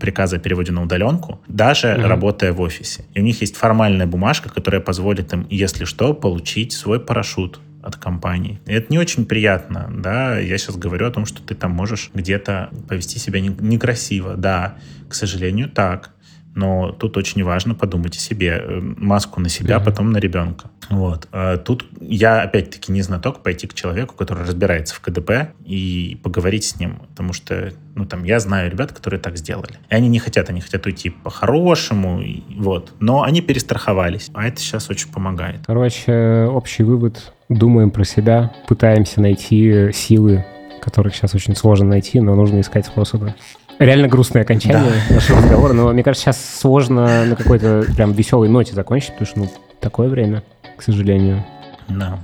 приказы 0.00 0.36
о 0.36 0.38
переводе 0.38 0.72
на 0.72 0.82
удаленку, 0.82 1.40
даже 1.48 1.88
mm-hmm. 1.88 2.06
работая 2.06 2.52
в 2.52 2.60
офисе. 2.60 3.04
И 3.14 3.20
у 3.20 3.24
них 3.24 3.40
есть 3.40 3.56
формальная 3.56 4.06
бумажка, 4.06 4.48
которая 4.48 4.80
позволит 4.80 5.32
им, 5.32 5.46
если 5.50 5.84
что, 5.84 6.14
получить 6.14 6.72
свой 6.72 7.00
парашют 7.00 7.60
от 7.82 7.96
компании. 7.96 8.60
И 8.66 8.72
это 8.72 8.86
не 8.90 8.98
очень 8.98 9.24
приятно, 9.24 9.90
да, 9.92 10.38
я 10.38 10.58
сейчас 10.58 10.76
говорю 10.76 11.06
о 11.06 11.10
том, 11.10 11.26
что 11.26 11.42
ты 11.42 11.54
там 11.54 11.70
можешь 11.72 12.10
где-то 12.12 12.70
повести 12.88 13.18
себя 13.18 13.40
некрасиво, 13.40 14.36
да, 14.36 14.76
к 15.08 15.14
сожалению, 15.14 15.68
так, 15.68 16.12
но 16.58 16.90
тут 16.90 17.16
очень 17.16 17.44
важно 17.44 17.76
подумать 17.76 18.16
о 18.16 18.18
себе, 18.18 18.60
э, 18.60 18.80
маску 18.80 19.40
на 19.40 19.48
себя, 19.48 19.76
mm-hmm. 19.76 19.84
потом 19.84 20.10
на 20.10 20.18
ребенка. 20.18 20.70
Вот. 20.90 21.28
А 21.30 21.56
тут 21.56 21.86
я, 22.00 22.42
опять-таки, 22.42 22.90
не 22.90 23.00
знаток 23.02 23.44
пойти 23.44 23.68
к 23.68 23.74
человеку, 23.74 24.16
который 24.16 24.44
разбирается 24.44 24.96
в 24.96 25.00
КДП 25.00 25.52
и 25.64 26.18
поговорить 26.24 26.64
с 26.64 26.80
ним, 26.80 27.02
потому 27.10 27.32
что, 27.32 27.72
ну, 27.94 28.06
там, 28.06 28.24
я 28.24 28.40
знаю 28.40 28.72
ребят, 28.72 28.92
которые 28.92 29.20
так 29.20 29.36
сделали. 29.36 29.74
И 29.88 29.94
они 29.94 30.08
не 30.08 30.18
хотят, 30.18 30.50
они 30.50 30.60
хотят 30.60 30.84
уйти 30.84 31.10
по-хорошему, 31.10 32.20
вот. 32.56 32.92
Но 32.98 33.22
они 33.22 33.40
перестраховались, 33.40 34.28
а 34.34 34.48
это 34.48 34.58
сейчас 34.58 34.90
очень 34.90 35.12
помогает. 35.12 35.60
Короче, 35.64 36.48
общий 36.50 36.82
вывод. 36.82 37.32
Думаем 37.48 37.92
про 37.92 38.02
себя, 38.02 38.52
пытаемся 38.66 39.20
найти 39.20 39.92
силы, 39.92 40.44
которых 40.82 41.14
сейчас 41.14 41.36
очень 41.36 41.54
сложно 41.54 41.86
найти, 41.86 42.20
но 42.20 42.34
нужно 42.34 42.60
искать 42.60 42.86
способы. 42.86 43.34
Реально 43.78 44.08
грустное 44.08 44.42
окончание 44.42 44.92
да. 45.08 45.14
нашего 45.14 45.38
разговора, 45.38 45.72
но 45.72 45.92
мне 45.92 46.02
кажется, 46.02 46.26
сейчас 46.26 46.58
сложно 46.60 47.24
на 47.26 47.36
какой-то 47.36 47.84
прям 47.94 48.12
веселой 48.12 48.48
ноте 48.48 48.74
закончить, 48.74 49.12
потому 49.12 49.26
что, 49.26 49.38
ну, 49.38 49.50
такое 49.80 50.08
время, 50.08 50.42
к 50.76 50.82
сожалению. 50.82 51.44
Да. 51.88 52.18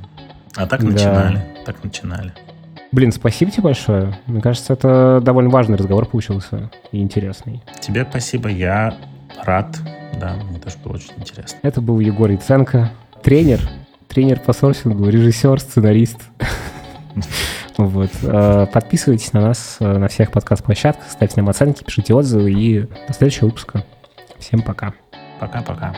А 0.57 0.67
так 0.67 0.83
да. 0.83 0.91
начинали, 0.91 1.45
так 1.65 1.83
начинали. 1.85 2.33
Блин, 2.91 3.13
спасибо 3.13 3.51
тебе 3.51 3.65
большое. 3.65 4.19
Мне 4.27 4.41
кажется, 4.41 4.73
это 4.73 5.21
довольно 5.23 5.51
важный 5.51 5.77
разговор 5.77 6.07
получился 6.07 6.71
и 6.93 7.01
интересный. 7.01 7.63
Тебе 7.81 8.07
спасибо, 8.09 8.49
я 8.49 8.97
рад. 9.43 9.77
Да, 10.21 10.35
мне 10.49 10.59
тоже 10.59 10.77
было 10.83 10.95
очень 10.95 11.13
интересно. 11.17 11.59
Это 11.63 11.81
был 11.81 11.99
Егор 12.01 12.31
Яценко, 12.31 12.91
тренер, 13.23 13.61
тренер 14.09 14.41
по 14.41 14.53
сорсингу, 14.53 15.09
режиссер, 15.09 15.61
сценарист. 15.61 16.19
Вот. 17.77 18.11
Э, 18.23 18.67
подписывайтесь 18.73 19.33
на 19.33 19.41
нас 19.41 19.77
э, 19.81 19.99
на 19.99 20.09
всех 20.09 20.31
подкаст-площадках, 20.31 21.11
ставьте 21.11 21.35
нам 21.37 21.49
оценки, 21.49 21.83
пишите 21.83 22.15
отзывы 22.15 22.53
и 22.53 22.81
до 22.81 23.13
следующего 23.13 23.47
выпуска. 23.47 23.85
Всем 24.39 24.63
пока. 24.63 24.95
Пока-пока. 25.41 25.95